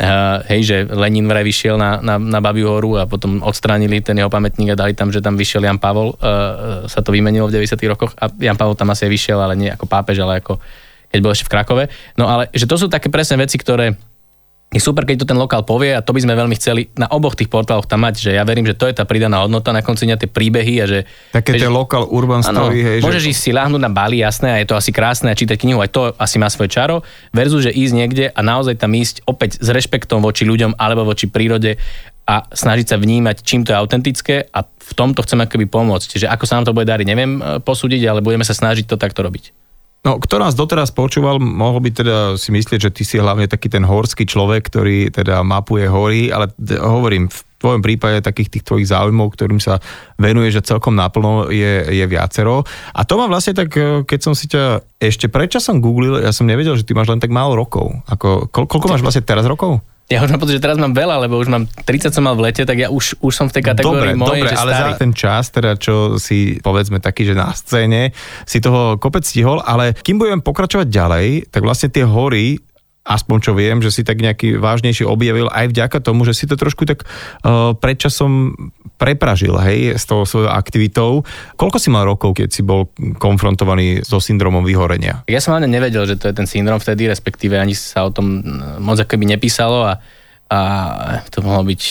Uh, 0.00 0.40
hej, 0.48 0.60
že 0.64 0.76
Lenin 0.88 1.28
vraj 1.28 1.44
vyšiel 1.44 1.76
na, 1.76 2.00
na, 2.00 2.16
na 2.16 2.40
Babiu 2.40 2.72
horu 2.72 2.96
a 2.96 3.04
potom 3.04 3.44
odstránili 3.44 4.00
ten 4.00 4.16
jeho 4.16 4.32
pamätník 4.32 4.72
a 4.72 4.78
dali 4.78 4.96
tam, 4.96 5.12
že 5.12 5.20
tam 5.20 5.36
vyšiel 5.36 5.60
Jan 5.60 5.76
Pavol. 5.76 6.16
Uh, 6.16 6.88
sa 6.88 7.04
to 7.04 7.12
vymenilo 7.12 7.52
v 7.52 7.60
90. 7.60 7.76
rokoch 7.84 8.16
a 8.16 8.32
Jan 8.32 8.56
Pavol 8.56 8.80
tam 8.80 8.88
asi 8.94 9.10
vyšiel, 9.10 9.36
ale 9.36 9.60
nie 9.60 9.68
ako 9.68 9.84
pápež, 9.84 10.24
ale 10.24 10.40
ako 10.40 10.56
keď 11.10 11.20
bol 11.20 11.34
ešte 11.34 11.46
v 11.46 11.52
Krakove. 11.52 11.84
No 12.16 12.30
ale 12.30 12.48
že 12.54 12.70
to 12.70 12.78
sú 12.78 12.86
také 12.86 13.10
presné 13.10 13.38
veci, 13.42 13.58
ktoré 13.58 13.98
je 14.70 14.78
super, 14.78 15.02
keď 15.02 15.26
to 15.26 15.30
ten 15.34 15.34
lokál 15.34 15.66
povie 15.66 15.90
a 15.90 15.98
to 15.98 16.14
by 16.14 16.22
sme 16.22 16.38
veľmi 16.38 16.54
chceli 16.54 16.94
na 16.94 17.10
oboch 17.10 17.34
tých 17.34 17.50
portáloch 17.50 17.90
tam 17.90 18.06
mať, 18.06 18.22
že 18.22 18.30
ja 18.38 18.46
verím, 18.46 18.62
že 18.70 18.78
to 18.78 18.86
je 18.86 18.94
tá 18.94 19.02
pridaná 19.02 19.42
hodnota 19.42 19.74
na 19.74 19.82
konci 19.82 20.06
dňa 20.06 20.14
tie 20.14 20.30
príbehy 20.30 20.74
a 20.78 20.86
že... 20.86 20.98
Také 21.34 21.58
tie 21.58 21.66
lokál 21.66 22.06
urban 22.06 22.38
story, 22.38 22.78
hej. 22.78 22.98
Môžeš 23.02 23.24
že... 23.26 23.30
ísť 23.34 23.40
si 23.42 23.50
láhnuť 23.50 23.82
na 23.82 23.90
Bali, 23.90 24.22
jasné, 24.22 24.54
a 24.54 24.56
je 24.62 24.70
to 24.70 24.78
asi 24.78 24.94
krásne 24.94 25.26
a 25.26 25.34
čítať 25.34 25.58
knihu, 25.58 25.82
aj 25.82 25.90
to 25.90 26.02
asi 26.14 26.38
má 26.38 26.46
svoje 26.46 26.70
čaro, 26.70 27.02
versus, 27.34 27.66
že 27.66 27.74
ísť 27.74 27.92
niekde 27.98 28.24
a 28.30 28.40
naozaj 28.46 28.78
tam 28.78 28.94
ísť 28.94 29.26
opäť 29.26 29.58
s 29.58 29.68
rešpektom 29.74 30.22
voči 30.22 30.46
ľuďom 30.46 30.78
alebo 30.78 31.02
voči 31.02 31.26
prírode 31.26 31.74
a 32.30 32.46
snažiť 32.46 32.94
sa 32.94 32.96
vnímať, 33.02 33.42
čím 33.42 33.66
to 33.66 33.74
je 33.74 33.80
autentické 33.82 34.46
a 34.54 34.62
v 34.62 34.92
tomto 34.94 35.26
chceme 35.26 35.50
akoby 35.50 35.66
pomôcť. 35.66 36.14
Čiže 36.14 36.30
ako 36.30 36.46
sa 36.46 36.62
nám 36.62 36.70
to 36.70 36.76
bude 36.78 36.86
dariť, 36.86 37.06
neviem 37.10 37.32
eh, 37.42 37.58
posúdiť, 37.58 38.06
ale 38.06 38.22
budeme 38.22 38.46
sa 38.46 38.54
snažiť 38.54 38.86
to 38.86 38.94
takto 38.94 39.26
robiť. 39.26 39.50
No, 40.00 40.16
kto 40.16 40.40
nás 40.40 40.56
doteraz 40.56 40.88
počúval, 40.96 41.36
mohol 41.36 41.84
by 41.84 41.90
teda 41.92 42.16
si 42.40 42.48
myslieť, 42.56 42.88
že 42.88 42.94
ty 42.94 43.04
si 43.04 43.20
hlavne 43.20 43.44
taký 43.44 43.68
ten 43.68 43.84
horský 43.84 44.24
človek, 44.24 44.72
ktorý 44.72 45.12
teda 45.12 45.44
mapuje 45.44 45.84
hory, 45.84 46.32
ale 46.32 46.48
hovorím, 46.80 47.28
v 47.28 47.40
tvojom 47.60 47.84
prípade 47.84 48.24
takých 48.24 48.48
tých 48.48 48.64
tvojich 48.64 48.88
záujmov, 48.88 49.36
ktorým 49.36 49.60
sa 49.60 49.76
venuje, 50.16 50.48
že 50.48 50.64
celkom 50.64 50.96
naplno 50.96 51.52
je, 51.52 51.84
je 51.92 52.04
viacero. 52.08 52.64
A 52.96 53.04
to 53.04 53.20
ma 53.20 53.28
vlastne 53.28 53.52
tak, 53.52 53.76
e, 53.76 54.00
keď 54.08 54.20
som 54.24 54.32
si 54.32 54.48
ťa 54.48 54.80
ešte 54.96 55.28
predčasom 55.28 55.84
googlil, 55.84 56.24
ja 56.24 56.32
som 56.32 56.48
nevedel, 56.48 56.80
že 56.80 56.88
ty 56.88 56.96
máš 56.96 57.12
len 57.12 57.20
tak 57.20 57.28
málo 57.28 57.52
rokov. 57.52 57.92
Ako, 58.08 58.48
koľko 58.48 58.88
máš 58.88 59.04
vlastne 59.04 59.20
teraz 59.20 59.44
rokov? 59.44 59.84
Ja 60.10 60.26
už 60.26 60.34
mám 60.34 60.42
pocit, 60.42 60.58
že 60.58 60.64
teraz 60.66 60.74
mám 60.74 60.90
veľa, 60.90 61.22
lebo 61.22 61.38
už 61.38 61.46
mám 61.46 61.70
30 61.70 62.10
som 62.10 62.26
mal 62.26 62.34
v 62.34 62.50
lete, 62.50 62.66
tak 62.66 62.74
ja 62.74 62.90
už, 62.90 63.22
už 63.22 63.30
som 63.30 63.46
v 63.46 63.54
tej 63.54 63.62
kategórii 63.70 64.18
dobre, 64.18 64.18
mojej, 64.18 64.42
dobre, 64.42 64.50
že 64.50 64.58
ale 64.58 64.72
starý. 64.74 64.82
za 64.82 64.98
ten 64.98 65.12
čas, 65.14 65.44
teda 65.54 65.70
čo 65.78 65.94
si 66.18 66.58
povedzme 66.58 66.98
taký, 66.98 67.30
že 67.30 67.38
na 67.38 67.54
scéne 67.54 68.10
si 68.42 68.58
toho 68.58 68.98
kopec 68.98 69.22
stihol, 69.22 69.62
ale 69.62 69.94
kým 69.94 70.18
budeme 70.18 70.42
pokračovať 70.42 70.90
ďalej, 70.90 71.54
tak 71.54 71.62
vlastne 71.62 71.94
tie 71.94 72.02
hory 72.02 72.58
aspoň 73.10 73.36
čo 73.42 73.52
viem, 73.58 73.82
že 73.82 73.90
si 73.90 74.06
tak 74.06 74.22
nejaký 74.22 74.62
vážnejší 74.62 75.02
objavil 75.02 75.50
aj 75.50 75.74
vďaka 75.74 75.98
tomu, 75.98 76.22
že 76.22 76.38
si 76.38 76.46
to 76.46 76.54
trošku 76.54 76.86
tak 76.86 77.02
uh, 77.02 77.74
predčasom 77.74 78.54
prepražil, 78.94 79.56
hej, 79.58 79.98
s 79.98 80.06
tou 80.06 80.22
svojou 80.22 80.52
aktivitou. 80.52 81.26
Koľko 81.58 81.82
si 81.82 81.88
mal 81.90 82.06
rokov, 82.06 82.38
keď 82.38 82.48
si 82.52 82.62
bol 82.62 82.92
konfrontovaný 83.18 84.06
so 84.06 84.22
syndromom 84.22 84.62
vyhorenia? 84.62 85.26
Ja 85.26 85.42
som 85.42 85.56
hlavne 85.56 85.72
nevedel, 85.72 86.06
že 86.06 86.20
to 86.20 86.30
je 86.30 86.36
ten 86.36 86.46
syndrom 86.46 86.78
vtedy, 86.78 87.08
respektíve 87.08 87.56
ani 87.56 87.72
sa 87.74 88.06
o 88.06 88.14
tom 88.14 88.44
moc 88.78 89.00
akoby 89.00 89.26
nepísalo 89.26 89.88
a 89.88 89.98
a 90.50 90.60
to 91.30 91.46
mohlo 91.46 91.62
byť, 91.62 91.82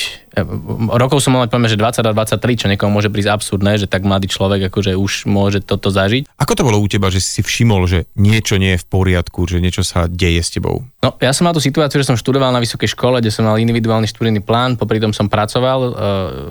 rokov 0.92 1.24
som 1.24 1.32
mal 1.32 1.48
poviem, 1.48 1.72
že 1.72 1.80
20 1.80 2.04
a 2.04 2.12
23, 2.12 2.60
čo 2.60 2.68
niekomu 2.68 3.00
môže 3.00 3.08
prísť 3.08 3.32
absurdné, 3.32 3.80
že 3.80 3.88
tak 3.88 4.04
mladý 4.04 4.28
človek 4.28 4.68
akože 4.68 5.00
už 5.00 5.32
môže 5.32 5.64
toto 5.64 5.88
zažiť. 5.88 6.28
Ako 6.36 6.60
to 6.60 6.68
bolo 6.68 6.76
u 6.76 6.88
teba, 6.92 7.08
že 7.08 7.24
si 7.24 7.40
všimol, 7.40 7.88
že 7.88 8.12
niečo 8.20 8.60
nie 8.60 8.76
je 8.76 8.84
v 8.84 8.90
poriadku, 8.92 9.48
že 9.48 9.64
niečo 9.64 9.88
sa 9.88 10.12
deje 10.12 10.44
s 10.44 10.52
tebou? 10.52 10.84
No, 11.00 11.16
ja 11.24 11.32
som 11.32 11.48
mal 11.48 11.56
tú 11.56 11.64
situáciu, 11.64 12.04
že 12.04 12.12
som 12.12 12.20
študoval 12.20 12.52
na 12.52 12.60
vysokej 12.60 12.92
škole, 12.92 13.24
kde 13.24 13.32
som 13.32 13.48
mal 13.48 13.56
individuálny 13.56 14.12
študijný 14.12 14.44
plán, 14.44 14.76
popri 14.76 15.00
tom 15.00 15.16
som 15.16 15.32
pracoval 15.32 15.80
uh, 15.80 15.94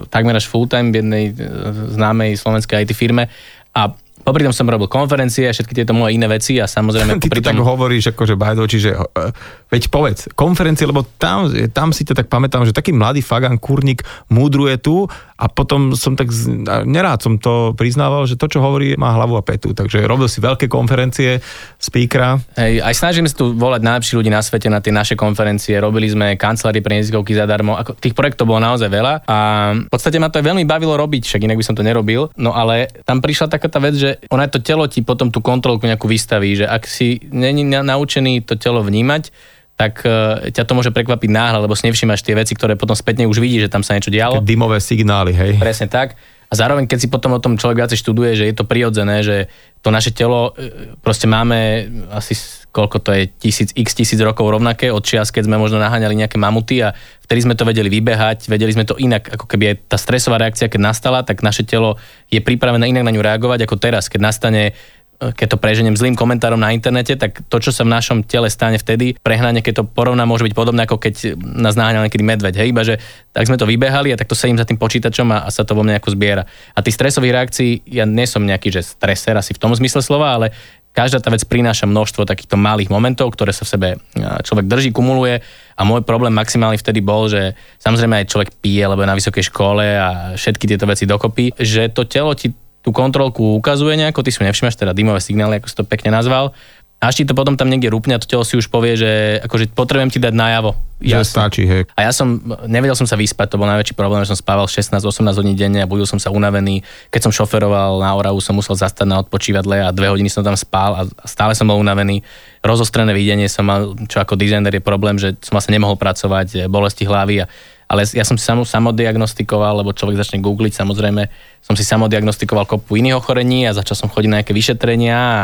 takmer 0.08 0.32
až 0.32 0.48
full 0.48 0.64
time 0.64 0.88
v 0.88 1.04
jednej 1.04 1.24
uh, 1.36 1.92
známej 1.92 2.40
slovenskej 2.40 2.88
IT 2.88 2.96
firme 2.96 3.28
a 3.76 3.92
Popri 4.28 4.44
tom 4.44 4.52
som 4.52 4.68
robil 4.68 4.92
konferencie 4.92 5.48
a 5.48 5.56
všetky 5.56 5.72
tieto 5.72 5.96
moje 5.96 6.20
iné 6.20 6.28
veci 6.28 6.60
a 6.60 6.68
samozrejme... 6.68 7.16
Ty 7.24 7.32
to 7.32 7.40
tom... 7.40 7.48
tak 7.48 7.64
hovoríš, 7.64 8.12
akože 8.12 8.36
bajdo, 8.36 8.68
čiže 8.68 8.92
uh, 8.92 9.32
veď 9.72 9.88
povedz, 9.88 10.28
konferencie, 10.36 10.84
lebo 10.84 11.00
tam, 11.16 11.48
tam 11.72 11.96
si 11.96 12.04
to 12.04 12.12
tak 12.12 12.28
pamätám, 12.28 12.68
že 12.68 12.76
taký 12.76 12.92
mladý 12.92 13.24
Fagan 13.24 13.56
Kurník 13.56 14.04
múdruje 14.28 14.76
tu 14.84 15.08
a 15.38 15.46
potom 15.46 15.94
som 15.94 16.18
tak, 16.18 16.34
nerád 16.82 17.22
som 17.22 17.38
to 17.38 17.70
priznával, 17.78 18.26
že 18.26 18.34
to, 18.34 18.50
čo 18.50 18.58
hovorí, 18.58 18.98
má 18.98 19.14
hlavu 19.14 19.38
a 19.38 19.42
petu. 19.46 19.70
Takže 19.70 20.02
robil 20.02 20.26
si 20.26 20.42
veľké 20.42 20.66
konferencie, 20.66 21.38
speakera. 21.78 22.42
Hej, 22.58 22.82
aj 22.82 22.94
snažíme 22.98 23.30
sa 23.30 23.38
tu 23.38 23.54
volať 23.54 23.86
najlepší 23.86 24.18
ľudí 24.18 24.34
na 24.34 24.42
svete 24.42 24.66
na 24.66 24.82
tie 24.82 24.90
naše 24.90 25.14
konferencie. 25.14 25.78
Robili 25.78 26.10
sme 26.10 26.34
kancelári 26.34 26.82
pre 26.82 26.98
neziskovky 26.98 27.38
zadarmo. 27.38 27.78
Ako, 27.78 27.94
tých 27.94 28.18
projektov 28.18 28.50
bolo 28.50 28.58
naozaj 28.58 28.90
veľa 28.90 29.30
a 29.30 29.38
v 29.78 29.90
podstate 29.94 30.18
ma 30.18 30.26
to 30.26 30.42
aj 30.42 30.50
veľmi 30.50 30.66
bavilo 30.66 30.98
robiť, 30.98 31.22
však 31.30 31.46
inak 31.46 31.62
by 31.62 31.64
som 31.70 31.78
to 31.78 31.86
nerobil. 31.86 32.34
No 32.34 32.50
ale 32.58 32.90
tam 33.06 33.22
prišla 33.22 33.46
taká 33.46 33.70
tá 33.70 33.78
vec, 33.78 33.94
že 33.94 34.18
ona 34.34 34.50
to 34.50 34.58
telo 34.58 34.90
ti 34.90 35.06
potom 35.06 35.30
tú 35.30 35.38
kontrolku 35.38 35.86
nejakú 35.86 36.10
vystaví, 36.10 36.58
že 36.58 36.66
ak 36.66 36.82
si 36.82 37.22
není 37.30 37.62
naučený 37.62 38.42
to 38.42 38.58
telo 38.58 38.82
vnímať, 38.82 39.30
tak 39.78 40.02
uh, 40.02 40.50
ťa 40.50 40.66
to 40.66 40.72
môže 40.74 40.90
prekvapiť 40.90 41.30
náhle, 41.30 41.62
lebo 41.62 41.78
si 41.78 41.86
nevšimáš 41.86 42.26
tie 42.26 42.34
veci, 42.34 42.58
ktoré 42.58 42.74
potom 42.74 42.98
spätne 42.98 43.30
už 43.30 43.38
vidí, 43.38 43.62
že 43.62 43.70
tam 43.70 43.86
sa 43.86 43.94
niečo 43.94 44.10
dialo. 44.10 44.42
Také 44.42 44.50
dymové 44.50 44.82
signály, 44.82 45.30
hej. 45.30 45.54
Presne 45.54 45.86
tak. 45.86 46.18
A 46.48 46.52
zároveň, 46.56 46.88
keď 46.88 46.98
si 46.98 47.08
potom 47.12 47.36
o 47.36 47.44
tom 47.44 47.60
človek 47.60 47.86
viacej 47.86 48.00
študuje, 48.02 48.32
že 48.34 48.44
je 48.48 48.56
to 48.56 48.64
prirodzené, 48.64 49.20
že 49.20 49.52
to 49.84 49.92
naše 49.92 50.16
telo, 50.16 50.56
e, 50.56 50.96
proste 51.04 51.28
máme 51.28 51.84
asi 52.08 52.32
koľko 52.68 52.96
to 53.00 53.10
je, 53.16 53.22
tisíc, 53.40 53.72
x 53.72 53.96
tisíc 53.96 54.20
rokov 54.20 54.48
rovnaké 54.48 54.92
od 54.92 55.00
čias, 55.00 55.32
keď 55.32 55.48
sme 55.48 55.56
možno 55.56 55.80
naháňali 55.80 56.14
nejaké 56.24 56.36
mamuty 56.36 56.84
a 56.84 56.92
vtedy 57.24 57.48
sme 57.48 57.56
to 57.56 57.64
vedeli 57.64 57.88
vybehať, 57.88 58.46
vedeli 58.46 58.70
sme 58.76 58.84
to 58.84 58.94
inak, 59.00 59.24
ako 59.24 59.48
keby 59.48 59.72
aj 59.72 59.76
tá 59.88 59.96
stresová 59.96 60.36
reakcia, 60.38 60.68
keď 60.68 60.80
nastala, 60.80 61.24
tak 61.24 61.40
naše 61.40 61.64
telo 61.64 61.96
je 62.28 62.38
pripravené 62.38 62.86
inak 62.92 63.08
na 63.08 63.12
ňu 63.12 63.24
reagovať 63.24 63.64
ako 63.64 63.76
teraz, 63.80 64.12
keď 64.12 64.20
nastane 64.20 64.76
keď 65.18 65.46
to 65.54 65.58
preženiem 65.58 65.98
zlým 65.98 66.14
komentárom 66.14 66.62
na 66.62 66.70
internete, 66.70 67.18
tak 67.18 67.42
to, 67.50 67.58
čo 67.58 67.74
sa 67.74 67.82
v 67.82 67.90
našom 67.90 68.22
tele 68.22 68.46
stane 68.46 68.78
vtedy, 68.78 69.18
prehnanie, 69.18 69.66
keď 69.66 69.82
to 69.82 69.84
porovná, 69.84 70.22
môže 70.22 70.46
byť 70.46 70.54
podobné, 70.54 70.86
ako 70.86 71.02
keď 71.02 71.34
nás 71.38 71.74
naháňal 71.74 72.06
niekedy 72.06 72.22
medveď. 72.22 72.54
Hej, 72.62 72.70
iba 72.70 72.86
že 72.86 73.02
tak 73.34 73.50
sme 73.50 73.58
to 73.58 73.66
vybehali 73.66 74.14
a 74.14 74.18
tak 74.18 74.30
to 74.30 74.38
sedím 74.38 74.54
za 74.54 74.62
tým 74.62 74.78
počítačom 74.78 75.26
a, 75.34 75.42
a 75.42 75.50
sa 75.50 75.66
to 75.66 75.74
vo 75.74 75.82
mne 75.82 75.98
ako 75.98 76.14
zbiera. 76.14 76.46
A 76.74 76.78
tých 76.86 76.94
stresových 76.94 77.34
reakcií, 77.34 77.82
ja 77.90 78.06
nie 78.06 78.30
som 78.30 78.46
nejaký, 78.46 78.70
že 78.70 78.86
streser 78.86 79.34
asi 79.34 79.58
v 79.58 79.62
tom 79.62 79.74
zmysle 79.74 80.06
slova, 80.06 80.38
ale 80.38 80.54
každá 80.94 81.18
tá 81.18 81.34
vec 81.34 81.42
prináša 81.46 81.90
množstvo 81.90 82.22
takýchto 82.22 82.54
malých 82.54 82.90
momentov, 82.90 83.34
ktoré 83.34 83.50
sa 83.50 83.66
v 83.66 83.70
sebe 83.74 83.88
človek 84.18 84.66
drží, 84.70 84.90
kumuluje 84.94 85.42
a 85.74 85.80
môj 85.82 86.02
problém 86.02 86.34
maximálny 86.34 86.78
vtedy 86.78 87.02
bol, 87.02 87.26
že 87.26 87.58
samozrejme 87.82 88.22
aj 88.22 88.30
človek 88.30 88.50
pije, 88.58 88.86
lebo 88.86 89.02
je 89.02 89.10
na 89.10 89.18
vysokej 89.18 89.44
škole 89.50 89.84
a 89.84 90.34
všetky 90.34 90.66
tieto 90.66 90.86
veci 90.86 91.06
dokopy, 91.06 91.58
že 91.58 91.90
to 91.90 92.06
telo 92.06 92.34
ti 92.34 92.50
tú 92.88 92.96
kontrolku 92.96 93.60
ukazuje 93.60 94.00
nejako, 94.00 94.24
ty 94.24 94.32
si 94.32 94.40
nevšimáš 94.40 94.80
teda 94.80 94.96
dymové 94.96 95.20
signály, 95.20 95.60
ako 95.60 95.68
si 95.68 95.76
to 95.76 95.84
pekne 95.84 96.08
nazval, 96.08 96.56
až 96.98 97.20
ti 97.20 97.24
to 97.28 97.36
potom 97.36 97.54
tam 97.54 97.68
niekde 97.68 97.92
rúpne 97.92 98.16
a 98.16 98.18
to 98.18 98.26
telo 98.26 98.42
si 98.42 98.56
už 98.56 98.72
povie, 98.72 98.96
že 98.96 99.38
akože 99.44 99.76
potrebujem 99.76 100.10
ti 100.10 100.18
dať 100.18 100.34
najavo. 100.34 100.74
Že 100.98 101.22
stačí, 101.22 101.62
hej. 101.62 101.86
A 101.94 102.08
ja 102.08 102.10
som, 102.10 102.42
nevedel 102.66 102.98
som 102.98 103.06
sa 103.06 103.14
vyspať, 103.14 103.54
to 103.54 103.60
bol 103.60 103.70
najväčší 103.70 103.94
problém, 103.94 104.26
že 104.26 104.34
som 104.34 104.40
spával 104.40 104.66
16-18 104.66 105.04
hodín 105.38 105.54
denne 105.54 105.84
a 105.84 105.86
budil 105.86 106.10
som 106.10 106.18
sa 106.18 106.34
unavený. 106.34 106.82
Keď 107.14 107.28
som 107.28 107.32
šoferoval 107.36 108.02
na 108.02 108.18
Oravu, 108.18 108.42
som 108.42 108.58
musel 108.58 108.74
zastať 108.74 109.06
na 109.06 109.22
odpočívadle 109.22 109.78
a 109.84 109.94
dve 109.94 110.10
hodiny 110.10 110.26
som 110.26 110.42
tam 110.42 110.58
spal 110.58 110.98
a 110.98 111.02
stále 111.22 111.54
som 111.54 111.70
bol 111.70 111.78
unavený. 111.78 112.26
Rozostrené 112.66 113.14
videnie 113.14 113.46
som 113.46 113.70
mal, 113.70 113.94
čo 114.10 114.18
ako 114.18 114.34
dizajner 114.34 114.74
je 114.74 114.82
problém, 114.82 115.22
že 115.22 115.38
som 115.38 115.54
asi 115.54 115.70
nemohol 115.70 115.94
pracovať, 115.94 116.66
bolesti 116.66 117.06
hlavy 117.06 117.46
a 117.46 117.50
ale 117.88 118.04
ja 118.04 118.22
som 118.22 118.36
si 118.36 118.44
samo, 118.44 118.68
samodiagnostikoval, 118.68 119.80
lebo 119.80 119.96
človek 119.96 120.20
začne 120.20 120.44
googliť, 120.44 120.76
samozrejme, 120.76 121.22
som 121.64 121.74
si 121.74 121.82
samodiagnostikoval 121.82 122.68
kopu 122.68 123.00
iných 123.00 123.16
ochorení 123.16 123.64
a 123.64 123.72
začal 123.72 123.96
som 123.96 124.12
chodiť 124.12 124.28
na 124.28 124.36
nejaké 124.40 124.52
vyšetrenia 124.52 125.16
a 125.16 125.42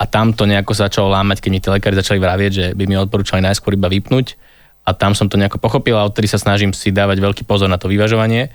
a 0.00 0.08
tam 0.08 0.32
to 0.32 0.48
nejako 0.48 0.72
začalo 0.72 1.12
lámať, 1.12 1.44
keď 1.44 1.50
mi 1.52 1.60
tí 1.60 1.68
lekári 1.68 1.92
začali 1.92 2.16
vravieť, 2.16 2.52
že 2.56 2.66
by 2.72 2.88
mi 2.88 2.96
odporúčali 2.96 3.44
najskôr 3.44 3.76
iba 3.76 3.92
vypnúť 3.92 4.32
a 4.88 4.96
tam 4.96 5.12
som 5.12 5.28
to 5.28 5.36
nejako 5.36 5.60
pochopil 5.60 5.92
a 6.00 6.08
odtedy 6.08 6.24
sa 6.24 6.40
snažím 6.40 6.72
si 6.72 6.88
dávať 6.88 7.20
veľký 7.20 7.44
pozor 7.44 7.68
na 7.68 7.76
to 7.76 7.92
vyvažovanie 7.92 8.48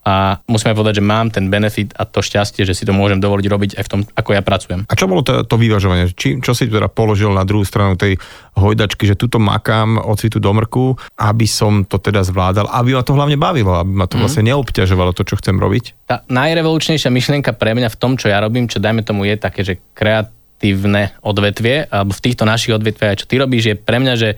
a 0.00 0.40
musím 0.48 0.72
aj 0.72 0.76
povedať, 0.80 0.94
že 1.00 1.04
mám 1.04 1.28
ten 1.28 1.52
benefit 1.52 1.92
a 1.96 2.08
to 2.08 2.24
šťastie, 2.24 2.64
že 2.64 2.72
si 2.72 2.88
to 2.88 2.96
môžem 2.96 3.20
dovoliť 3.20 3.46
robiť 3.46 3.70
aj 3.76 3.84
v 3.84 3.90
tom, 3.92 4.00
ako 4.16 4.30
ja 4.32 4.40
pracujem. 4.40 4.80
A 4.88 4.94
čo 4.96 5.04
bolo 5.04 5.20
to, 5.20 5.44
to 5.44 5.56
vyvažovanie? 5.60 6.08
Či, 6.16 6.40
čo 6.40 6.56
si 6.56 6.72
teda 6.72 6.88
položil 6.88 7.28
na 7.36 7.44
druhú 7.44 7.68
stranu 7.68 8.00
tej 8.00 8.16
hojdačky, 8.56 9.04
že 9.04 9.20
tuto 9.20 9.36
makám 9.36 10.00
od 10.00 10.16
citu 10.16 10.40
do 10.40 10.50
mrku, 10.56 10.96
aby 11.20 11.44
som 11.44 11.84
to 11.84 12.00
teda 12.00 12.24
zvládal, 12.24 12.72
aby 12.72 12.96
ma 12.96 13.04
to 13.04 13.12
hlavne 13.12 13.36
bavilo, 13.36 13.76
aby 13.76 13.92
ma 13.92 14.08
to 14.08 14.16
mm. 14.16 14.22
vlastne 14.24 14.48
neobťažovalo 14.48 15.12
to, 15.12 15.28
čo 15.28 15.36
chcem 15.36 15.60
robiť? 15.60 16.08
Tá 16.08 16.24
najrevolučnejšia 16.32 17.12
myšlienka 17.12 17.52
pre 17.52 17.76
mňa 17.76 17.92
v 17.92 17.98
tom, 18.00 18.16
čo 18.16 18.32
ja 18.32 18.40
robím, 18.40 18.72
čo 18.72 18.80
dajme 18.80 19.04
tomu 19.04 19.28
je 19.28 19.36
také, 19.36 19.62
že 19.62 19.78
kreat 19.92 20.32
aktívne 20.60 21.16
odvetvie, 21.24 21.88
alebo 21.88 22.12
v 22.12 22.20
týchto 22.20 22.44
našich 22.44 22.76
odvetviach, 22.76 23.24
čo 23.24 23.24
ty 23.24 23.40
robíš, 23.40 23.64
je 23.72 23.76
pre 23.80 23.96
mňa, 23.96 24.14
že, 24.20 24.36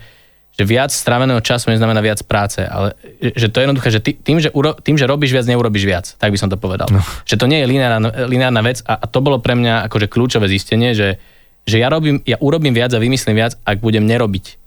že 0.53 0.69
viac 0.69 0.93
stráveného 0.93 1.41
času 1.41 1.73
neznamená 1.73 2.05
viac 2.05 2.21
práce, 2.29 2.61
ale 2.61 2.93
že 3.21 3.49
to 3.49 3.57
je 3.61 3.65
jednoduché, 3.65 3.89
že 3.89 4.01
tým, 4.05 4.37
že 4.37 4.53
uro, 4.53 4.77
tým, 4.77 5.01
že 5.01 5.09
robíš 5.09 5.33
viac, 5.33 5.49
neurobiš 5.49 5.85
viac, 5.89 6.07
tak 6.21 6.29
by 6.29 6.37
som 6.37 6.53
to 6.53 6.61
povedal. 6.61 6.93
No. 6.93 7.01
Že 7.25 7.41
to 7.41 7.47
nie 7.49 7.65
je 7.65 7.67
lineárna, 7.73 8.13
lineárna 8.29 8.61
vec 8.61 8.85
a, 8.85 9.01
a 9.01 9.05
to 9.09 9.25
bolo 9.25 9.41
pre 9.41 9.57
mňa 9.57 9.89
akože 9.89 10.13
kľúčové 10.13 10.53
zistenie, 10.53 10.93
že, 10.93 11.17
že 11.65 11.81
ja, 11.81 11.89
robím, 11.89 12.21
ja 12.29 12.37
urobím 12.37 12.77
viac 12.77 12.93
a 12.93 13.01
vymyslím 13.01 13.41
viac, 13.41 13.57
ak 13.65 13.81
budem 13.81 14.05
nerobiť. 14.05 14.61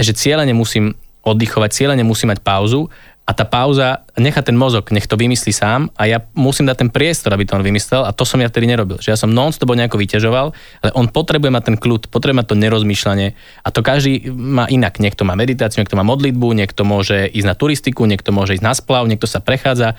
Že 0.00 0.12
cieľene 0.16 0.56
musím 0.56 0.96
oddychovať, 1.20 1.70
cieľene 1.74 2.06
musím 2.06 2.32
mať 2.32 2.40
pauzu 2.40 2.88
a 3.26 3.34
tá 3.34 3.42
pauza 3.42 4.06
nechá 4.14 4.38
ten 4.38 4.54
mozog, 4.54 4.94
nech 4.94 5.10
to 5.10 5.18
vymyslí 5.18 5.50
sám 5.50 5.90
a 5.98 6.06
ja 6.06 6.22
musím 6.38 6.70
dať 6.70 6.86
ten 6.86 6.90
priestor, 6.94 7.34
aby 7.34 7.42
to 7.42 7.58
on 7.58 7.66
vymyslel 7.66 8.06
a 8.06 8.14
to 8.14 8.22
som 8.22 8.38
ja 8.38 8.46
vtedy 8.46 8.70
nerobil. 8.70 9.02
Že 9.02 9.12
ja 9.12 9.18
som 9.18 9.34
non-stop 9.34 9.74
nejako 9.74 9.98
vyťažoval, 9.98 10.46
ale 10.54 10.90
on 10.94 11.10
potrebuje 11.10 11.50
mať 11.50 11.64
ten 11.66 11.76
kľud, 11.76 12.06
potrebuje 12.06 12.38
mať 12.38 12.48
to 12.54 12.56
nerozmýšľanie 12.56 13.28
a 13.66 13.68
to 13.74 13.82
každý 13.82 14.30
má 14.30 14.70
inak. 14.70 15.02
Niekto 15.02 15.26
má 15.26 15.34
meditáciu, 15.34 15.82
niekto 15.82 15.98
má 15.98 16.06
modlitbu, 16.06 16.54
niekto 16.54 16.86
môže 16.86 17.26
ísť 17.26 17.48
na 17.50 17.58
turistiku, 17.58 18.06
niekto 18.06 18.30
môže 18.30 18.54
ísť 18.54 18.64
na 18.64 18.72
splav, 18.78 19.10
niekto 19.10 19.26
sa 19.26 19.42
prechádza. 19.42 19.98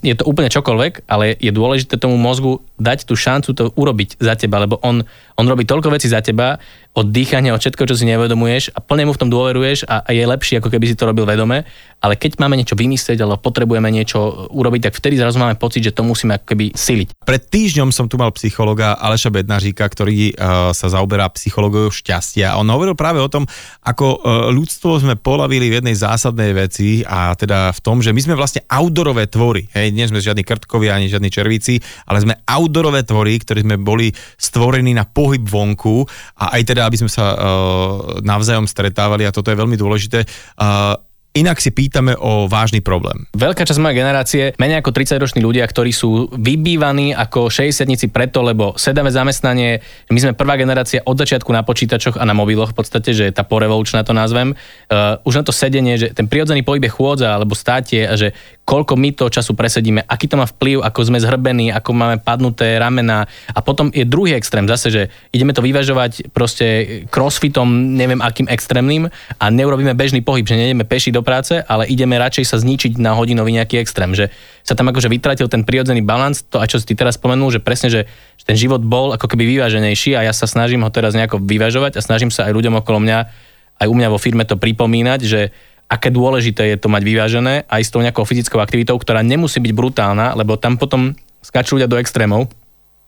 Je 0.00 0.16
to 0.16 0.24
úplne 0.24 0.48
čokoľvek, 0.48 1.04
ale 1.06 1.36
je 1.36 1.52
dôležité 1.52 2.00
tomu 2.00 2.16
mozgu 2.16 2.64
dať 2.76 3.08
tú 3.08 3.16
šancu 3.16 3.50
to 3.56 3.64
urobiť 3.72 4.20
za 4.20 4.36
teba, 4.36 4.62
lebo 4.62 4.80
on, 4.84 5.02
on 5.36 5.46
robí 5.48 5.64
toľko 5.64 5.92
vecí 5.92 6.08
za 6.08 6.20
teba, 6.20 6.60
od 6.96 7.12
dýchania, 7.12 7.52
od 7.52 7.60
všetko, 7.60 7.84
čo 7.84 7.94
si 7.94 8.08
nevedomuješ 8.08 8.72
a 8.72 8.80
plne 8.80 9.04
mu 9.04 9.12
v 9.12 9.20
tom 9.20 9.28
dôveruješ 9.28 9.84
a, 9.84 10.00
a 10.00 10.10
je 10.16 10.24
lepšie, 10.24 10.64
ako 10.64 10.72
keby 10.72 10.88
si 10.88 10.96
to 10.96 11.04
robil 11.04 11.28
vedome. 11.28 11.68
Ale 12.00 12.16
keď 12.16 12.40
máme 12.40 12.56
niečo 12.56 12.72
vymyslieť, 12.72 13.20
alebo 13.20 13.36
potrebujeme 13.40 13.88
niečo 13.92 14.48
urobiť, 14.48 14.88
tak 14.88 14.96
vtedy 14.96 15.20
zrazu 15.20 15.36
máme 15.36 15.60
pocit, 15.60 15.84
že 15.84 15.92
to 15.92 16.00
musíme 16.00 16.40
ako 16.40 16.56
keby 16.56 16.72
siliť. 16.72 17.20
Pred 17.20 17.42
týždňom 17.52 17.92
som 17.92 18.08
tu 18.08 18.16
mal 18.16 18.32
psychologa 18.32 18.96
Aleša 18.96 19.28
Bednaříka, 19.28 19.84
ktorý 19.84 20.32
uh, 20.32 20.72
sa 20.72 20.88
zaoberá 20.88 21.28
psychológiou 21.36 21.92
šťastia. 21.92 22.56
On 22.56 22.68
hovoril 22.68 22.96
práve 22.96 23.20
o 23.20 23.28
tom, 23.28 23.44
ako 23.84 24.06
uh, 24.16 24.48
ľudstvo 24.48 24.96
sme 24.96 25.20
polavili 25.20 25.68
v 25.68 25.84
jednej 25.84 25.96
zásadnej 25.96 26.56
veci 26.56 27.04
a 27.04 27.36
teda 27.36 27.76
v 27.76 27.80
tom, 27.84 28.00
že 28.00 28.16
my 28.16 28.20
sme 28.24 28.40
vlastne 28.40 28.64
outdoorové 28.72 29.28
tvory. 29.28 29.68
Hej, 29.76 29.92
nie 29.92 30.08
sme 30.08 30.24
žiadni 30.24 30.48
krtkovia 30.48 30.96
ani 30.96 31.12
žiadni 31.12 31.28
červíci, 31.28 31.80
ale 32.08 32.24
sme 32.24 32.40
outdoorové 32.66 33.06
tvory, 33.06 33.38
ktorí 33.38 33.62
sme 33.62 33.78
boli 33.78 34.10
stvorení 34.34 34.90
na 34.90 35.06
pohyb 35.06 35.46
vonku 35.46 36.02
a 36.42 36.58
aj 36.58 36.62
teda 36.74 36.82
aby 36.90 36.98
sme 36.98 37.10
sa 37.10 37.32
uh, 37.32 37.38
navzájom 38.26 38.66
stretávali 38.66 39.22
a 39.22 39.30
toto 39.30 39.54
je 39.54 39.56
veľmi 39.56 39.78
dôležité. 39.78 40.26
Uh, 40.58 40.98
Inak 41.36 41.60
si 41.60 41.68
pýtame 41.68 42.16
o 42.16 42.48
vážny 42.48 42.80
problém. 42.80 43.28
Veľká 43.36 43.68
časť 43.68 43.76
mojej 43.76 44.00
generácie, 44.00 44.42
menej 44.56 44.80
ako 44.80 44.96
30-roční 44.96 45.44
ľudia, 45.44 45.68
ktorí 45.68 45.92
sú 45.92 46.32
vybývaní 46.32 47.12
ako 47.12 47.52
60 47.52 48.08
preto, 48.08 48.40
lebo 48.40 48.72
sedavé 48.80 49.12
zamestnanie, 49.12 49.84
my 50.08 50.16
sme 50.16 50.32
prvá 50.32 50.56
generácia 50.56 51.04
od 51.04 51.12
začiatku 51.20 51.52
na 51.52 51.60
počítačoch 51.60 52.16
a 52.16 52.24
na 52.24 52.32
mobiloch 52.32 52.72
v 52.72 52.80
podstate, 52.80 53.12
že 53.12 53.36
tá 53.36 53.44
porevolučná 53.44 54.00
to 54.00 54.16
nazvem. 54.16 54.56
Uh, 54.88 55.20
už 55.28 55.36
na 55.36 55.44
to 55.44 55.52
sedenie, 55.52 56.00
že 56.00 56.16
ten 56.16 56.24
prirodzený 56.24 56.64
pohyb 56.64 56.88
je 56.88 56.96
chôdza 56.96 57.36
alebo 57.36 57.52
státie 57.52 58.08
a 58.08 58.16
že 58.16 58.32
koľko 58.66 58.98
my 58.98 59.14
to 59.14 59.30
času 59.30 59.54
presedíme, 59.54 60.02
aký 60.02 60.26
to 60.26 60.34
má 60.34 60.42
vplyv, 60.42 60.82
ako 60.82 61.06
sme 61.06 61.22
zhrbení, 61.22 61.70
ako 61.70 61.94
máme 61.94 62.18
padnuté 62.18 62.82
ramena. 62.82 63.30
A 63.54 63.62
potom 63.62 63.94
je 63.94 64.02
druhý 64.02 64.34
extrém 64.34 64.66
zase, 64.66 64.90
že 64.90 65.02
ideme 65.30 65.54
to 65.54 65.62
vyvažovať 65.62 66.34
proste 66.34 66.66
crossfitom, 67.06 67.94
neviem 67.94 68.18
akým 68.18 68.50
extrémnym 68.50 69.06
a 69.38 69.44
neurobíme 69.54 69.94
bežný 69.94 70.18
pohyb, 70.18 70.42
že 70.42 70.58
nejdeme 70.58 70.82
peši 70.82 71.14
do 71.14 71.22
práce, 71.22 71.62
ale 71.62 71.86
ideme 71.86 72.18
radšej 72.18 72.44
sa 72.50 72.58
zničiť 72.58 72.98
na 72.98 73.14
hodinový 73.14 73.54
nejaký 73.54 73.78
extrém, 73.78 74.10
že 74.18 74.34
sa 74.66 74.74
tam 74.74 74.90
akože 74.90 75.06
vytratil 75.06 75.46
ten 75.46 75.62
prirodzený 75.62 76.02
balans, 76.02 76.42
to 76.42 76.58
aj 76.58 76.74
čo 76.74 76.82
si 76.82 76.90
ty 76.90 76.98
teraz 76.98 77.14
spomenul, 77.14 77.54
že 77.54 77.62
presne, 77.62 77.86
že, 77.86 78.10
že 78.34 78.44
ten 78.50 78.58
život 78.58 78.82
bol 78.82 79.14
ako 79.14 79.30
keby 79.30 79.46
vyváženejší 79.46 80.18
a 80.18 80.26
ja 80.26 80.34
sa 80.34 80.50
snažím 80.50 80.82
ho 80.82 80.90
teraz 80.90 81.14
nejako 81.14 81.38
vyvažovať 81.38 82.02
a 82.02 82.04
snažím 82.04 82.34
sa 82.34 82.50
aj 82.50 82.52
ľuďom 82.58 82.82
okolo 82.82 82.98
mňa, 82.98 83.18
aj 83.78 83.86
u 83.86 83.94
mňa 83.94 84.08
vo 84.10 84.18
firme 84.18 84.42
to 84.42 84.58
pripomínať, 84.58 85.20
že 85.22 85.54
aké 85.86 86.10
dôležité 86.10 86.74
je 86.74 86.78
to 86.78 86.90
mať 86.90 87.02
vyvážené 87.06 87.54
aj 87.70 87.82
s 87.86 87.92
tou 87.94 88.02
nejakou 88.02 88.26
fyzickou 88.26 88.58
aktivitou, 88.58 88.98
ktorá 88.98 89.22
nemusí 89.22 89.62
byť 89.62 89.72
brutálna, 89.72 90.34
lebo 90.34 90.58
tam 90.58 90.74
potom 90.74 91.14
skáču 91.42 91.78
ľudia 91.78 91.86
do 91.86 91.98
extrémov, 91.98 92.50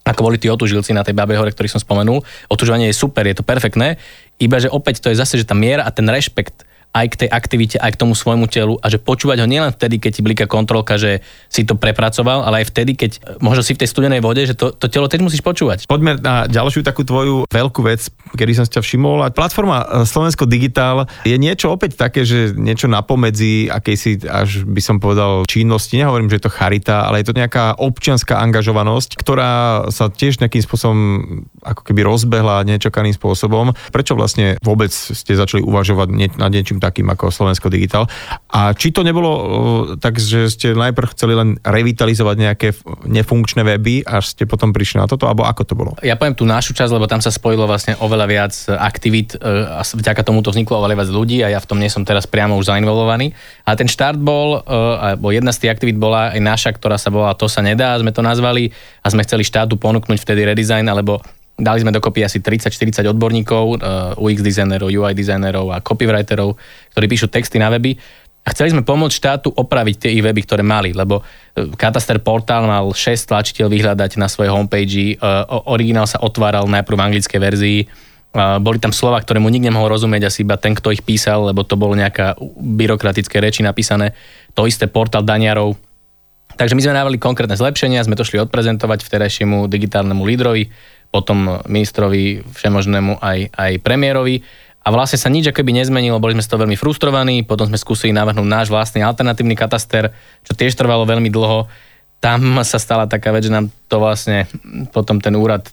ako 0.07 0.21
boli 0.25 0.39
tí 0.39 0.47
otužilci 0.47 0.95
na 0.95 1.03
tej 1.03 1.19
Babe 1.19 1.35
hore, 1.35 1.51
ktorých 1.51 1.75
som 1.75 1.83
spomenul. 1.83 2.23
Otužovanie 2.49 2.89
je 2.89 2.97
super, 2.97 3.27
je 3.27 3.37
to 3.37 3.45
perfektné, 3.45 3.99
iba 4.39 4.57
že 4.63 4.71
opäť 4.71 5.03
to 5.03 5.11
je 5.11 5.19
zase, 5.19 5.43
že 5.43 5.49
tá 5.49 5.59
miera 5.59 5.83
a 5.83 5.91
ten 5.91 6.07
rešpekt 6.07 6.68
aj 6.93 7.07
k 7.15 7.19
tej 7.25 7.29
aktivite, 7.31 7.77
aj 7.77 7.95
k 7.95 8.01
tomu 8.01 8.17
svojmu 8.17 8.49
telu 8.49 8.75
a 8.81 8.87
že 8.89 8.99
počúvať 8.99 9.45
ho 9.45 9.47
nielen 9.47 9.71
vtedy, 9.71 10.01
keď 10.01 10.13
ti 10.19 10.23
blíka 10.25 10.47
kontrolka, 10.49 10.97
že 10.97 11.21
si 11.53 11.63
to 11.63 11.77
prepracoval, 11.77 12.43
ale 12.43 12.65
aj 12.65 12.73
vtedy, 12.73 12.97
keď 12.97 13.39
možno 13.45 13.61
si 13.63 13.77
v 13.77 13.85
tej 13.85 13.89
studenej 13.93 14.25
vode, 14.25 14.43
že 14.49 14.57
to, 14.57 14.73
to 14.73 14.89
telo 14.89 15.07
teď 15.07 15.21
musíš 15.21 15.45
počúvať. 15.45 15.85
Poďme 15.85 16.17
na 16.19 16.49
ďalšiu 16.49 16.81
takú 16.83 17.05
tvoju 17.05 17.45
veľkú 17.47 17.81
vec, 17.85 18.09
kedy 18.35 18.53
som 18.57 18.65
ťa 18.65 18.81
všimol. 18.81 19.21
A 19.23 19.31
platforma 19.31 19.85
e, 19.85 20.09
Slovensko 20.09 20.49
Digital 20.49 21.07
je 21.29 21.37
niečo 21.37 21.71
opäť 21.71 22.01
také, 22.01 22.25
že 22.25 22.57
niečo 22.57 22.89
napomedzi 22.89 23.69
akejsi, 23.69 24.25
až 24.25 24.65
by 24.65 24.81
som 24.81 24.97
povedal, 24.99 25.45
činnosti. 25.45 26.01
Nehovorím, 26.01 26.33
že 26.33 26.41
je 26.41 26.45
to 26.49 26.57
charita, 26.57 27.05
ale 27.05 27.21
je 27.21 27.29
to 27.29 27.37
nejaká 27.37 27.77
občianská 27.77 28.41
angažovanosť, 28.41 29.21
ktorá 29.21 29.87
sa 29.93 30.09
tiež 30.09 30.41
nejakým 30.41 30.65
spôsobom 30.65 30.99
ako 31.63 31.83
keby 31.85 32.01
rozbehla 32.07 32.65
nečakaným 32.65 33.13
spôsobom. 33.13 33.77
Prečo 33.93 34.17
vlastne 34.17 34.57
vôbec 34.65 34.91
ste 34.91 35.37
začali 35.37 35.61
uvažovať 35.61 36.39
nad 36.41 36.51
niečím 36.51 36.78
takým 36.79 37.07
ako 37.11 37.31
Slovensko 37.31 37.71
Digital. 37.71 38.07
A 38.51 38.73
či 38.73 38.91
to 38.91 39.03
nebolo 39.03 39.31
tak, 39.99 40.17
že 40.19 40.51
ste 40.51 40.75
najprv 40.75 41.13
chceli 41.15 41.35
len 41.35 41.59
revitalizovať 41.63 42.37
nejaké 42.39 42.69
nefunkčné 43.07 43.63
weby, 43.63 44.07
až 44.07 44.35
ste 44.35 44.49
potom 44.49 44.73
prišli 44.73 45.03
na 45.03 45.07
toto, 45.07 45.29
alebo 45.29 45.45
ako 45.45 45.63
to 45.67 45.75
bolo? 45.75 45.91
Ja 46.01 46.17
poviem 46.17 46.39
tú 46.39 46.49
našu 46.49 46.73
časť, 46.73 46.95
lebo 46.95 47.11
tam 47.11 47.21
sa 47.21 47.35
spojilo 47.35 47.69
vlastne 47.69 47.99
oveľa 47.99 48.27
viac 48.27 48.55
aktivít 48.71 49.37
e, 49.37 49.39
a 49.69 49.83
vďaka 49.85 50.23
tomu 50.25 50.41
to 50.41 50.55
vzniklo 50.55 50.81
oveľa 50.81 51.05
viac 51.05 51.11
ľudí 51.11 51.43
a 51.45 51.53
ja 51.53 51.61
v 51.61 51.69
tom 51.69 51.79
nie 51.79 51.91
som 51.93 52.07
teraz 52.07 52.25
priamo 52.25 52.57
už 52.57 52.71
zainvolovaný. 52.71 53.35
A 53.67 53.77
ten 53.77 53.87
štart 53.87 54.19
bol, 54.19 54.61
e, 54.61 54.75
alebo 55.15 55.35
jedna 55.35 55.51
z 55.51 55.67
tých 55.67 55.73
aktivít 55.75 55.99
bola 56.01 56.33
aj 56.33 56.41
naša, 56.41 56.71
ktorá 56.75 56.97
sa 56.97 57.13
volala 57.13 57.37
To 57.37 57.47
sa 57.47 57.61
nedá, 57.61 57.99
sme 57.99 58.15
to 58.15 58.23
nazvali 58.25 58.71
a 59.03 59.07
sme 59.11 59.25
chceli 59.27 59.45
štátu 59.45 59.77
ponúknuť 59.77 60.19
vtedy 60.21 60.49
redesign 60.49 60.87
alebo 60.89 61.21
Dali 61.59 61.83
sme 61.83 61.91
dokopy 61.91 62.23
asi 62.23 62.39
30-40 62.39 63.03
odborníkov, 63.11 63.65
uh, 63.83 64.15
UX 64.15 64.39
dizajnerov, 64.47 64.95
UI 64.95 65.11
dizajnerov 65.11 65.75
a 65.75 65.83
copywriterov, 65.83 66.55
ktorí 66.95 67.07
píšu 67.11 67.27
texty 67.27 67.59
na 67.59 67.67
weby. 67.67 67.99
A 68.47 68.55
chceli 68.55 68.71
sme 68.71 68.87
pomôcť 68.87 69.13
štátu 69.13 69.51
opraviť 69.51 70.07
tie 70.07 70.11
ich 70.15 70.23
weby, 70.23 70.47
ktoré 70.47 70.63
mali, 70.63 70.95
lebo 70.95 71.21
Kataster 71.75 72.17
uh, 72.17 72.25
portál 72.25 72.63
mal 72.65 72.87
6 72.95 73.29
tlačiteľ 73.29 73.67
vyhľadať 73.75 74.23
na 74.23 74.31
svojej 74.31 74.55
homepage, 74.55 75.19
uh, 75.19 75.45
originál 75.67 76.07
sa 76.07 76.23
otváral 76.23 76.71
najprv 76.71 76.95
v 76.95 77.05
anglickej 77.11 77.41
verzii, 77.43 77.81
boli 78.39 78.77
tam 78.77 78.93
slova, 78.93 79.19
ktoré 79.25 79.41
mu 79.41 79.49
nikto 79.49 79.73
nemohol 79.73 79.97
rozumieť, 79.97 80.29
asi 80.29 80.45
iba 80.45 80.61
ten, 80.61 80.77
kto 80.77 80.93
ich 80.93 81.01
písal, 81.01 81.49
lebo 81.49 81.65
to 81.65 81.81
bolo 81.81 81.97
nejaká 81.97 82.37
byrokratické 82.61 83.41
reči 83.41 83.65
napísané. 83.65 84.13
To 84.53 84.69
isté 84.69 84.85
portál 84.85 85.25
Daniarov, 85.25 85.81
Takže 86.59 86.75
my 86.75 86.83
sme 86.83 86.99
návali 86.99 87.23
konkrétne 87.23 87.55
zlepšenia, 87.55 88.03
sme 88.03 88.19
to 88.19 88.27
šli 88.27 88.43
odprezentovať 88.43 89.07
vterajšiemu 89.07 89.71
digitálnemu 89.71 90.23
lídrovi, 90.27 90.67
potom 91.09 91.65
ministrovi 91.65 92.45
všemožnému 92.45 93.21
aj, 93.21 93.39
aj 93.53 93.73
premiérovi. 93.81 94.45
A 94.85 94.89
vlastne 94.89 95.21
sa 95.21 95.29
nič 95.29 95.53
akoby 95.53 95.77
nezmenilo, 95.77 96.23
boli 96.23 96.33
sme 96.33 96.45
z 96.45 96.49
toho 96.49 96.65
veľmi 96.65 96.79
frustrovaní, 96.79 97.45
potom 97.45 97.69
sme 97.69 97.77
skúsili 97.77 98.15
navrhnúť 98.17 98.49
náš 98.49 98.67
vlastný 98.73 99.05
alternatívny 99.05 99.53
kataster, 99.53 100.17
čo 100.49 100.53
tiež 100.57 100.73
trvalo 100.73 101.05
veľmi 101.05 101.29
dlho. 101.29 101.69
Tam 102.25 102.41
sa 102.65 102.81
stala 102.81 103.05
taká 103.05 103.31
vec, 103.31 103.45
že 103.45 103.53
nám 103.53 103.69
to 103.87 104.01
vlastne 104.01 104.49
potom 104.91 105.21
ten 105.21 105.37
úrad 105.37 105.69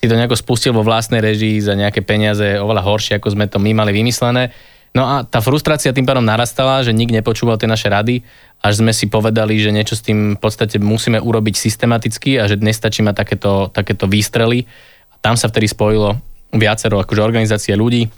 si 0.00 0.08
to 0.08 0.16
nejako 0.16 0.40
spustil 0.40 0.72
vo 0.72 0.80
vlastnej 0.80 1.20
režii 1.20 1.60
za 1.60 1.76
nejaké 1.76 2.00
peniaze 2.00 2.56
oveľa 2.56 2.80
horšie, 2.88 3.20
ako 3.20 3.36
sme 3.36 3.44
to 3.52 3.60
my 3.60 3.76
mali 3.76 3.92
vymyslené. 3.92 4.48
No 4.96 5.04
a 5.06 5.22
tá 5.22 5.44
frustrácia 5.44 5.92
tým 5.92 6.08
pádom 6.08 6.24
narastala, 6.24 6.80
že 6.80 6.96
nik 6.96 7.12
nepočúval 7.12 7.60
tie 7.60 7.68
naše 7.68 7.92
rady, 7.92 8.24
až 8.60 8.84
sme 8.84 8.92
si 8.92 9.08
povedali, 9.08 9.56
že 9.56 9.72
niečo 9.72 9.96
s 9.96 10.04
tým 10.04 10.36
v 10.36 10.40
podstate 10.40 10.76
musíme 10.76 11.16
urobiť 11.16 11.56
systematicky 11.56 12.36
a 12.36 12.44
že 12.44 12.60
nestačí 12.60 13.00
mať 13.00 13.14
takéto, 13.16 13.52
takéto 13.72 14.04
výstrely. 14.04 14.68
A 15.10 15.14
tam 15.20 15.34
sa 15.34 15.48
vtedy 15.48 15.68
spojilo 15.68 16.20
viacero 16.52 17.00
akože 17.00 17.24
organizácie 17.24 17.72
ľudí, 17.72 18.10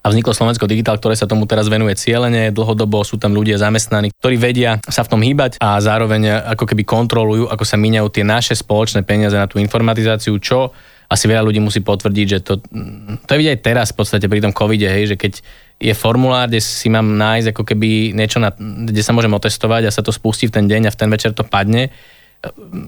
a 0.00 0.08
vzniklo 0.08 0.32
Slovensko 0.32 0.64
Digital, 0.64 0.96
ktoré 0.96 1.12
sa 1.12 1.28
tomu 1.28 1.44
teraz 1.44 1.68
venuje 1.68 1.92
cieľene, 1.92 2.56
dlhodobo 2.56 3.04
sú 3.04 3.20
tam 3.20 3.36
ľudia 3.36 3.60
zamestnaní, 3.60 4.08
ktorí 4.16 4.40
vedia 4.40 4.80
sa 4.88 5.04
v 5.04 5.10
tom 5.12 5.20
hýbať 5.20 5.60
a 5.60 5.76
zároveň 5.76 6.40
ako 6.56 6.64
keby 6.64 6.88
kontrolujú, 6.88 7.52
ako 7.52 7.64
sa 7.68 7.76
míňajú 7.76 8.08
tie 8.08 8.24
naše 8.24 8.56
spoločné 8.56 9.04
peniaze 9.04 9.36
na 9.36 9.44
tú 9.44 9.60
informatizáciu, 9.60 10.32
čo 10.40 10.72
asi 11.10 11.24
veľa 11.28 11.44
ľudí 11.44 11.60
musí 11.60 11.84
potvrdiť, 11.84 12.26
že 12.32 12.38
to, 12.40 12.64
to 13.26 13.30
je 13.34 13.40
vidieť 13.44 13.60
teraz 13.60 13.92
v 13.92 14.00
podstate 14.00 14.24
pri 14.24 14.40
tom 14.40 14.56
covide, 14.56 14.88
hej, 14.88 15.12
že 15.12 15.16
keď 15.20 15.44
je 15.80 15.96
formulár, 15.96 16.52
kde 16.52 16.60
si 16.60 16.92
mám 16.92 17.16
nájsť 17.16 17.56
ako 17.56 17.62
keby 17.64 18.12
niečo, 18.12 18.36
na, 18.36 18.52
kde 18.60 19.00
sa 19.00 19.16
môžem 19.16 19.32
otestovať 19.32 19.88
a 19.88 19.94
sa 19.94 20.04
to 20.04 20.12
spustí 20.12 20.46
v 20.46 20.54
ten 20.60 20.68
deň 20.68 20.92
a 20.92 20.94
v 20.94 20.98
ten 21.00 21.08
večer 21.08 21.32
to 21.32 21.40
padne, 21.40 21.88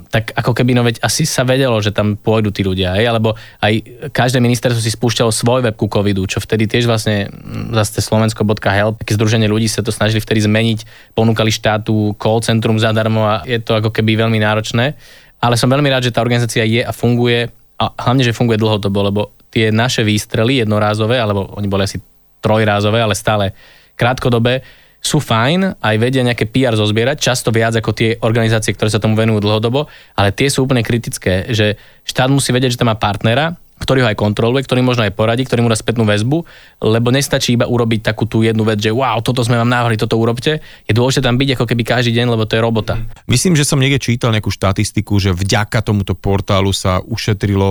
tak 0.09 0.33
ako 0.33 0.57
keby, 0.57 0.73
no 0.73 0.81
veď 0.81 1.05
asi 1.05 1.29
sa 1.29 1.45
vedelo, 1.45 1.77
že 1.77 1.93
tam 1.93 2.17
pôjdu 2.17 2.49
tí 2.49 2.65
ľudia, 2.65 2.97
aj? 2.97 3.05
alebo 3.05 3.37
aj 3.61 4.09
každé 4.09 4.41
ministerstvo 4.41 4.81
si 4.81 4.89
spúšťalo 4.89 5.29
svoj 5.29 5.61
web 5.69 5.77
ku 5.77 5.93
covidu, 5.93 6.25
čo 6.25 6.41
vtedy 6.41 6.65
tiež 6.65 6.89
vlastne 6.89 7.29
mm, 7.29 7.77
zase 7.77 8.01
slovensko.help, 8.01 9.05
také 9.05 9.13
združenie 9.13 9.53
ľudí 9.53 9.69
sa 9.69 9.85
to 9.85 9.93
snažili 9.93 10.25
vtedy 10.25 10.41
zmeniť, 10.49 11.13
ponúkali 11.13 11.53
štátu 11.53 12.17
call 12.17 12.41
centrum 12.41 12.81
zadarmo 12.81 13.29
a 13.29 13.45
je 13.45 13.61
to 13.61 13.77
ako 13.77 13.93
keby 13.93 14.17
veľmi 14.17 14.41
náročné. 14.41 14.97
Ale 15.43 15.61
som 15.61 15.69
veľmi 15.69 15.89
rád, 15.93 16.09
že 16.09 16.15
tá 16.17 16.25
organizácia 16.25 16.65
je 16.65 16.81
a 16.81 16.93
funguje 16.95 17.53
a 17.77 17.85
hlavne, 18.09 18.25
že 18.25 18.33
funguje 18.33 18.57
dlhodobo, 18.57 18.99
lebo 19.05 19.21
tie 19.53 19.69
naše 19.69 20.01
výstrely 20.01 20.65
jednorázové, 20.65 21.21
alebo 21.21 21.53
oni 21.61 21.69
boli 21.69 21.85
asi 21.85 22.01
trojrázové, 22.43 22.99
ale 23.01 23.15
stále 23.15 23.55
krátkodobé, 23.95 24.67
sú 25.03 25.19
fajn, 25.19 25.83
aj 25.83 25.97
vedia 25.99 26.23
nejaké 26.23 26.47
PR 26.47 26.79
zozbierať, 26.79 27.19
často 27.19 27.51
viac 27.51 27.75
ako 27.75 27.91
tie 27.91 28.15
organizácie, 28.23 28.71
ktoré 28.71 28.87
sa 28.87 29.03
tomu 29.03 29.19
venujú 29.19 29.43
dlhodobo, 29.43 29.91
ale 30.15 30.31
tie 30.31 30.47
sú 30.47 30.63
úplne 30.63 30.87
kritické, 30.87 31.51
že 31.51 31.75
štát 32.07 32.31
musí 32.31 32.55
vedieť, 32.55 32.79
že 32.79 32.81
tam 32.83 32.87
má 32.87 32.95
partnera, 32.95 33.59
ktorý 33.83 34.07
ho 34.07 34.09
aj 34.09 34.18
kontroluje, 34.18 34.62
ktorý 34.62 34.81
možno 34.87 35.03
aj 35.03 35.12
poradí, 35.18 35.42
ktorý 35.42 35.66
mu 35.66 35.71
dá 35.71 35.75
spätnú 35.75 36.07
väzbu, 36.07 36.47
lebo 36.87 37.11
nestačí 37.11 37.59
iba 37.59 37.66
urobiť 37.66 38.14
takú 38.14 38.31
tú 38.31 38.47
jednu 38.47 38.62
vec, 38.62 38.79
že 38.79 38.95
wow, 38.95 39.18
toto 39.18 39.42
sme 39.42 39.59
vám 39.59 39.66
návrhli, 39.66 39.99
toto 39.99 40.14
urobte. 40.14 40.62
Je 40.87 40.95
dôležité 40.95 41.27
tam 41.27 41.35
byť 41.35 41.59
ako 41.59 41.64
keby 41.66 41.83
každý 41.83 42.14
deň, 42.14 42.27
lebo 42.38 42.47
to 42.47 42.55
je 42.55 42.62
robota. 42.62 43.03
Myslím, 43.27 43.59
že 43.59 43.66
som 43.66 43.83
niekde 43.83 43.99
čítal 43.99 44.31
nejakú 44.31 44.55
štatistiku, 44.55 45.18
že 45.18 45.35
vďaka 45.35 45.83
tomuto 45.83 46.14
portálu 46.14 46.71
sa 46.71 47.03
ušetrilo 47.03 47.71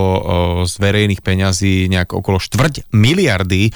z 0.68 0.74
verejných 0.76 1.24
peňazí 1.24 1.88
nejak 1.88 2.12
okolo 2.12 2.36
štvrť 2.36 2.92
miliardy, 2.92 3.72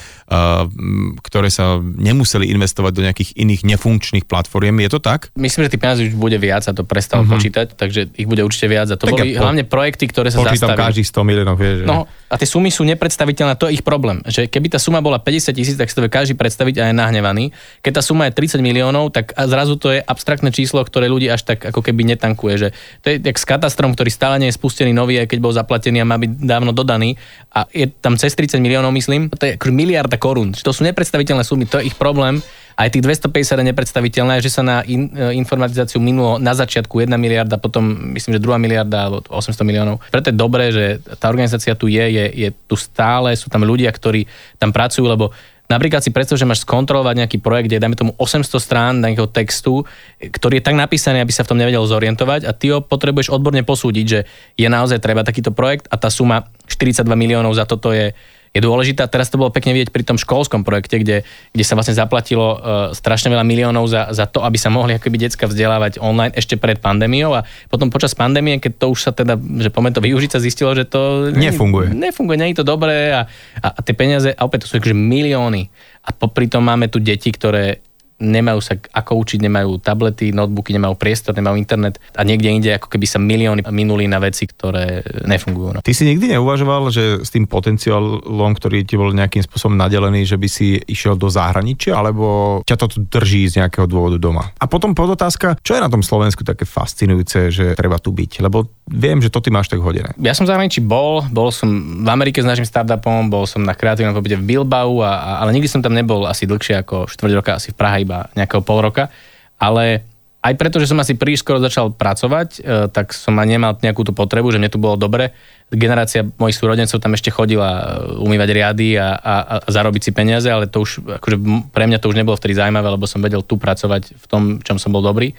ktoré 1.24 1.48
sa 1.48 1.80
nemuseli 1.80 2.52
investovať 2.52 2.92
do 2.92 3.04
nejakých 3.06 3.30
iných 3.38 3.62
nefunkčných 3.64 4.26
platform. 4.28 4.84
Je 4.84 4.90
to 4.92 5.00
tak? 5.00 5.32
Myslím, 5.38 5.66
že 5.66 5.78
tých 5.78 5.82
peňazí 5.82 6.02
už 6.12 6.16
bude 6.18 6.36
viac 6.36 6.66
a 6.66 6.72
to 6.74 6.82
prestal 6.82 7.22
uh-huh. 7.22 7.32
počítať, 7.38 7.78
takže 7.78 8.12
ich 8.18 8.28
bude 8.28 8.42
určite 8.42 8.66
viac. 8.66 8.90
A 8.90 8.98
to 8.98 9.06
tak 9.06 9.14
boli 9.14 9.32
ja 9.32 9.40
po, 9.40 9.48
hlavne 9.48 9.62
projekty, 9.64 10.10
ktoré 10.10 10.28
sa 10.34 10.42
zastavili. 10.42 10.76
každých 10.76 11.06
100 11.06 11.28
miliónov, 11.28 11.56
vieš. 11.56 11.86
No, 11.86 12.10
a 12.26 12.34
tie 12.34 12.48
sumy 12.48 12.74
sú 12.74 12.82
nepredstaviteľné, 12.82 13.54
to 13.54 13.70
je 13.70 13.78
ich 13.78 13.84
problém. 13.86 14.18
Že 14.26 14.50
keby 14.50 14.74
tá 14.74 14.82
suma 14.82 14.98
bola 14.98 15.22
50 15.22 15.54
tisíc, 15.54 15.78
tak 15.78 15.86
si 15.86 15.94
to 15.94 16.02
vie 16.02 16.10
každý 16.10 16.34
predstaviť 16.34 16.74
a 16.82 16.84
je 16.90 16.94
nahnevaný. 16.98 17.54
Keď 17.86 17.92
tá 17.98 18.02
suma 18.02 18.26
je 18.26 18.34
30 18.34 18.58
miliónov, 18.66 19.14
tak 19.14 19.30
zrazu 19.34 19.78
to 19.78 19.94
je 19.94 20.02
abstraktné 20.02 20.50
číslo, 20.50 20.82
ktoré 20.82 21.06
ľudí 21.06 21.30
až 21.30 21.46
tak 21.46 21.62
ako 21.62 21.86
keby 21.86 22.02
netankuje. 22.16 22.54
Že 22.58 22.68
to 23.02 23.06
je 23.14 23.16
jak 23.22 23.38
s 23.38 23.46
katastrom, 23.46 23.94
ktorý 23.94 24.10
stále 24.10 24.42
nie 24.42 24.50
je 24.50 24.58
spustený 24.58 24.90
nový, 24.90 25.22
aj 25.22 25.30
keď 25.30 25.38
bol 25.38 25.54
zaplatený 25.54 26.02
a 26.02 26.06
má 26.06 26.18
byť 26.18 26.30
dávno 26.42 26.74
dodaný. 26.74 27.14
A 27.54 27.70
je 27.70 27.86
tam 27.94 28.18
cez 28.18 28.34
30 28.34 28.58
miliónov, 28.58 28.90
myslím, 28.90 29.30
to 29.30 29.46
je 29.46 29.54
ako 29.54 29.70
miliarda 29.70 30.18
korún. 30.18 30.50
To 30.50 30.74
sú 30.74 30.82
nepredstaviteľné 30.82 31.46
sumy, 31.46 31.70
to 31.70 31.78
je 31.78 31.94
ich 31.94 31.96
problém 31.96 32.42
aj 32.76 32.92
tých 32.92 33.04
250 33.32 33.56
je 33.56 33.68
nepredstaviteľné, 33.72 34.44
že 34.44 34.52
sa 34.52 34.60
na 34.60 34.84
in, 34.84 35.08
e, 35.08 35.32
informatizáciu 35.40 35.96
minulo 35.96 36.36
na 36.36 36.52
začiatku 36.52 37.00
1 37.00 37.08
miliarda, 37.16 37.56
potom 37.56 38.12
myslím, 38.12 38.36
že 38.36 38.44
2 38.44 38.60
miliarda 38.60 39.08
alebo 39.08 39.24
800 39.32 39.64
miliónov. 39.64 40.04
Preto 40.12 40.28
je 40.28 40.36
dobré, 40.36 40.68
že 40.68 41.00
tá 41.16 41.32
organizácia 41.32 41.72
tu 41.72 41.88
je, 41.88 42.04
je, 42.04 42.24
je 42.36 42.48
tu 42.68 42.76
stále, 42.76 43.32
sú 43.32 43.48
tam 43.48 43.64
ľudia, 43.64 43.88
ktorí 43.88 44.28
tam 44.60 44.76
pracujú, 44.76 45.08
lebo 45.08 45.32
Napríklad 45.66 45.98
si 45.98 46.14
predstav, 46.14 46.38
že 46.38 46.46
máš 46.46 46.62
skontrolovať 46.62 47.26
nejaký 47.26 47.38
projekt, 47.42 47.66
kde 47.66 47.82
dajme 47.82 47.98
tomu 47.98 48.12
800 48.14 48.46
strán 48.62 49.02
nejakého 49.02 49.26
textu, 49.26 49.82
ktorý 50.22 50.62
je 50.62 50.64
tak 50.64 50.78
napísaný, 50.78 51.18
aby 51.18 51.34
sa 51.34 51.42
v 51.42 51.50
tom 51.50 51.58
nevedel 51.58 51.82
zorientovať 51.82 52.46
a 52.46 52.54
ty 52.54 52.70
ho 52.70 52.78
potrebuješ 52.78 53.34
odborne 53.34 53.66
posúdiť, 53.66 54.06
že 54.06 54.20
je 54.54 54.68
naozaj 54.70 55.02
treba 55.02 55.26
takýto 55.26 55.50
projekt 55.50 55.90
a 55.90 55.98
tá 55.98 56.06
suma 56.06 56.46
42 56.70 57.02
miliónov 57.18 57.58
za 57.58 57.66
toto 57.66 57.90
je, 57.90 58.14
je 58.56 58.64
dôležitá. 58.64 59.04
Teraz 59.06 59.28
to 59.28 59.36
bolo 59.36 59.52
pekne 59.52 59.76
vidieť 59.76 59.92
pri 59.92 60.02
tom 60.08 60.16
školskom 60.16 60.64
projekte, 60.64 60.96
kde, 60.96 61.28
kde 61.52 61.64
sa 61.64 61.76
vlastne 61.76 61.92
zaplatilo 61.92 62.46
uh, 62.56 62.56
strašne 62.96 63.28
veľa 63.28 63.44
miliónov 63.44 63.84
za, 63.86 64.08
za 64.16 64.24
to, 64.24 64.40
aby 64.40 64.56
sa 64.56 64.72
mohli 64.72 64.96
akoby 64.96 65.28
decka 65.28 65.44
vzdelávať 65.44 66.00
online 66.00 66.32
ešte 66.32 66.56
pred 66.56 66.80
pandémiou 66.80 67.36
a 67.36 67.44
potom 67.68 67.92
počas 67.92 68.16
pandémie, 68.16 68.56
keď 68.56 68.72
to 68.80 68.86
už 68.96 69.00
sa 69.04 69.12
teda, 69.12 69.36
že 69.36 69.68
poďme 69.68 69.92
to 69.92 70.00
využiť, 70.00 70.30
sa 70.32 70.40
zistilo, 70.40 70.72
že 70.72 70.88
to 70.88 71.30
nefunguje. 71.36 71.92
Nefunguje, 71.92 72.36
nie 72.40 72.56
je 72.56 72.64
to 72.64 72.66
dobré 72.66 73.12
a, 73.12 73.28
a, 73.60 73.68
a 73.76 73.78
tie 73.84 73.92
peniaze, 73.92 74.32
a 74.32 74.40
opäť 74.42 74.64
to 74.64 74.68
sú 74.72 74.80
akože 74.80 74.96
milióny. 74.96 75.68
A 76.06 76.14
popri 76.14 76.48
tom 76.48 76.64
máme 76.64 76.88
tu 76.88 77.02
deti, 77.02 77.28
ktoré 77.34 77.85
nemajú 78.20 78.60
sa 78.64 78.74
ako 78.76 79.12
učiť, 79.20 79.44
nemajú 79.44 79.76
tablety, 79.80 80.32
notebooky, 80.32 80.72
nemajú 80.72 80.96
priestor, 80.96 81.36
nemajú 81.36 81.60
internet 81.60 82.00
a 82.16 82.24
niekde 82.24 82.48
inde 82.48 82.70
ako 82.72 82.88
keby 82.88 83.04
sa 83.04 83.20
milióny 83.20 83.60
minuli 83.68 84.08
na 84.08 84.16
veci, 84.16 84.48
ktoré 84.48 85.04
nefungujú. 85.28 85.76
No. 85.76 85.80
Ty 85.84 85.92
si 85.92 86.08
nikdy 86.08 86.32
neuvažoval, 86.36 86.88
že 86.88 87.20
s 87.20 87.28
tým 87.28 87.44
potenciálom, 87.44 88.52
ktorý 88.56 88.88
ti 88.88 88.96
bol 88.96 89.12
nejakým 89.12 89.44
spôsobom 89.44 89.76
nadelený, 89.76 90.24
že 90.24 90.40
by 90.40 90.48
si 90.48 90.80
išiel 90.88 91.20
do 91.20 91.28
zahraničia, 91.28 91.96
alebo 92.00 92.60
ťa 92.64 92.76
to 92.80 92.86
drží 93.12 93.52
z 93.52 93.60
nejakého 93.60 93.84
dôvodu 93.84 94.16
doma? 94.16 94.48
A 94.56 94.64
potom 94.64 94.96
podotázka, 94.96 95.60
čo 95.60 95.76
je 95.76 95.84
na 95.84 95.92
tom 95.92 96.00
Slovensku 96.00 96.40
také 96.40 96.64
fascinujúce, 96.64 97.52
že 97.52 97.76
treba 97.76 98.00
tu 98.00 98.16
byť? 98.16 98.40
Lebo 98.40 98.64
viem, 98.88 99.20
že 99.20 99.28
to 99.28 99.44
ty 99.44 99.52
máš 99.52 99.68
tak 99.68 99.84
hodené. 99.84 100.16
Ja 100.16 100.32
som 100.32 100.48
v 100.48 100.56
zahraničí 100.56 100.80
bol, 100.80 101.26
bol 101.28 101.52
som 101.52 101.68
v 102.00 102.08
Amerike 102.08 102.40
s 102.40 102.48
našim 102.48 102.64
startupom, 102.64 103.28
bol 103.28 103.44
som 103.44 103.60
na 103.60 103.76
kreatívnom 103.76 104.16
pobyte 104.16 104.40
v 104.40 104.46
Bilbao, 104.46 105.04
a, 105.04 105.12
a, 105.12 105.30
ale 105.44 105.52
nikdy 105.52 105.68
som 105.68 105.84
tam 105.84 105.92
nebol 105.92 106.24
asi 106.24 106.48
dlhšie 106.48 106.80
ako 106.80 107.10
4 107.10 107.36
roka, 107.36 107.58
asi 107.58 107.74
v 107.74 107.76
Prahe 107.76 108.05
iba 108.06 108.30
nejakého 108.38 108.62
pol 108.62 108.86
roka, 108.86 109.10
ale 109.58 110.06
aj 110.46 110.54
preto, 110.54 110.78
že 110.78 110.86
som 110.86 111.02
asi 111.02 111.18
príliš 111.18 111.42
skoro 111.42 111.58
začal 111.58 111.90
pracovať, 111.90 112.48
e, 112.62 112.86
tak 112.94 113.10
som 113.10 113.34
ma 113.34 113.42
nemal 113.42 113.74
nejakú 113.82 114.06
tú 114.06 114.14
potrebu, 114.14 114.54
že 114.54 114.62
mne 114.62 114.70
tu 114.70 114.78
bolo 114.78 114.94
dobre. 114.94 115.34
Generácia 115.74 116.22
mojich 116.22 116.54
súrodencov 116.54 117.02
tam 117.02 117.18
ešte 117.18 117.34
chodila 117.34 117.66
e, 117.74 117.84
umývať 118.22 118.48
riady 118.54 118.94
a, 118.94 119.18
a, 119.18 119.34
a 119.42 119.54
zarobiť 119.66 120.02
si 120.06 120.10
peniaze, 120.14 120.46
ale 120.46 120.70
to 120.70 120.86
už, 120.86 121.02
akože 121.18 121.36
pre 121.74 121.90
mňa 121.90 121.98
to 121.98 122.06
už 122.06 122.18
nebolo 122.22 122.38
vtedy 122.38 122.54
zaujímavé, 122.54 122.94
lebo 122.94 123.10
som 123.10 123.18
vedel 123.18 123.42
tu 123.42 123.58
pracovať 123.58 124.14
v 124.14 124.26
tom, 124.30 124.42
čom 124.62 124.78
som 124.78 124.94
bol 124.94 125.02
dobrý. 125.02 125.34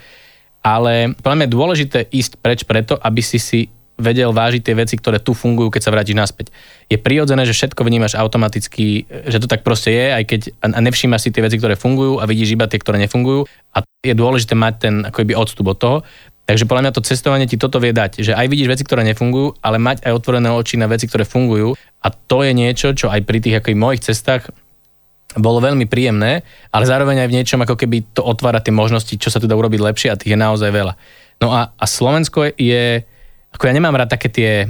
Ale 0.60 1.16
podľa 1.24 1.38
mňa 1.40 1.46
je 1.48 1.56
dôležité 1.56 2.00
ísť 2.12 2.44
preč 2.44 2.68
preto, 2.68 3.00
aby 3.00 3.24
si 3.24 3.40
si 3.40 3.72
vedel 3.98 4.30
vážiť 4.30 4.62
tie 4.62 4.76
veci, 4.78 4.96
ktoré 4.96 5.18
tu 5.18 5.34
fungujú, 5.34 5.74
keď 5.74 5.82
sa 5.90 5.94
vrátiš 5.94 6.14
naspäť. 6.14 6.54
Je 6.88 7.02
prirodzené, 7.02 7.44
že 7.44 7.58
všetko 7.58 7.82
vnímaš 7.82 8.14
automaticky, 8.14 9.10
že 9.10 9.42
to 9.42 9.50
tak 9.50 9.66
proste 9.66 9.90
je, 9.90 10.06
aj 10.14 10.24
keď 10.24 10.42
a 10.62 10.80
nevšímaš 10.80 11.28
si 11.28 11.30
tie 11.34 11.42
veci, 11.42 11.58
ktoré 11.58 11.74
fungujú 11.74 12.22
a 12.22 12.30
vidíš 12.30 12.54
iba 12.54 12.70
tie, 12.70 12.78
ktoré 12.78 13.02
nefungujú. 13.02 13.50
A 13.74 13.82
je 14.06 14.14
dôležité 14.14 14.54
mať 14.54 14.74
ten 14.78 14.96
akoby 15.04 15.34
odstup 15.34 15.74
od 15.74 15.78
toho. 15.78 15.98
Takže 16.48 16.64
podľa 16.64 16.88
mňa 16.88 16.96
to 16.96 17.04
cestovanie 17.04 17.44
ti 17.44 17.60
toto 17.60 17.76
vie 17.84 17.92
dať, 17.92 18.24
že 18.24 18.32
aj 18.32 18.48
vidíš 18.48 18.72
veci, 18.72 18.84
ktoré 18.88 19.04
nefungujú, 19.04 19.60
ale 19.60 19.84
mať 19.84 20.08
aj 20.08 20.16
otvorené 20.16 20.48
oči 20.56 20.80
na 20.80 20.88
veci, 20.88 21.04
ktoré 21.04 21.28
fungujú. 21.28 21.76
A 21.76 22.08
to 22.08 22.48
je 22.48 22.56
niečo, 22.56 22.96
čo 22.96 23.12
aj 23.12 23.28
pri 23.28 23.44
tých 23.44 23.60
ako 23.60 23.76
mojich 23.76 24.08
cestách 24.08 24.48
bolo 25.36 25.60
veľmi 25.60 25.86
príjemné, 25.92 26.48
ale 26.72 26.88
zároveň 26.88 27.28
aj 27.28 27.30
v 27.30 27.36
niečom 27.36 27.60
ako 27.60 27.76
keby 27.76 28.16
to 28.16 28.24
otvára 28.24 28.64
tie 28.64 28.72
možnosti, 28.72 29.12
čo 29.20 29.28
sa 29.28 29.44
tu 29.44 29.46
dá 29.46 29.60
urobiť 29.60 29.82
lepšie 29.84 30.10
a 30.10 30.16
tých 30.16 30.34
je 30.34 30.40
naozaj 30.40 30.72
veľa. 30.72 30.96
No 31.44 31.52
a, 31.52 31.76
a 31.76 31.86
Slovensko 31.86 32.48
je, 32.56 33.04
ako 33.54 33.64
ja 33.68 33.74
nemám 33.74 33.96
rád 33.96 34.12
také 34.12 34.28
tie, 34.28 34.68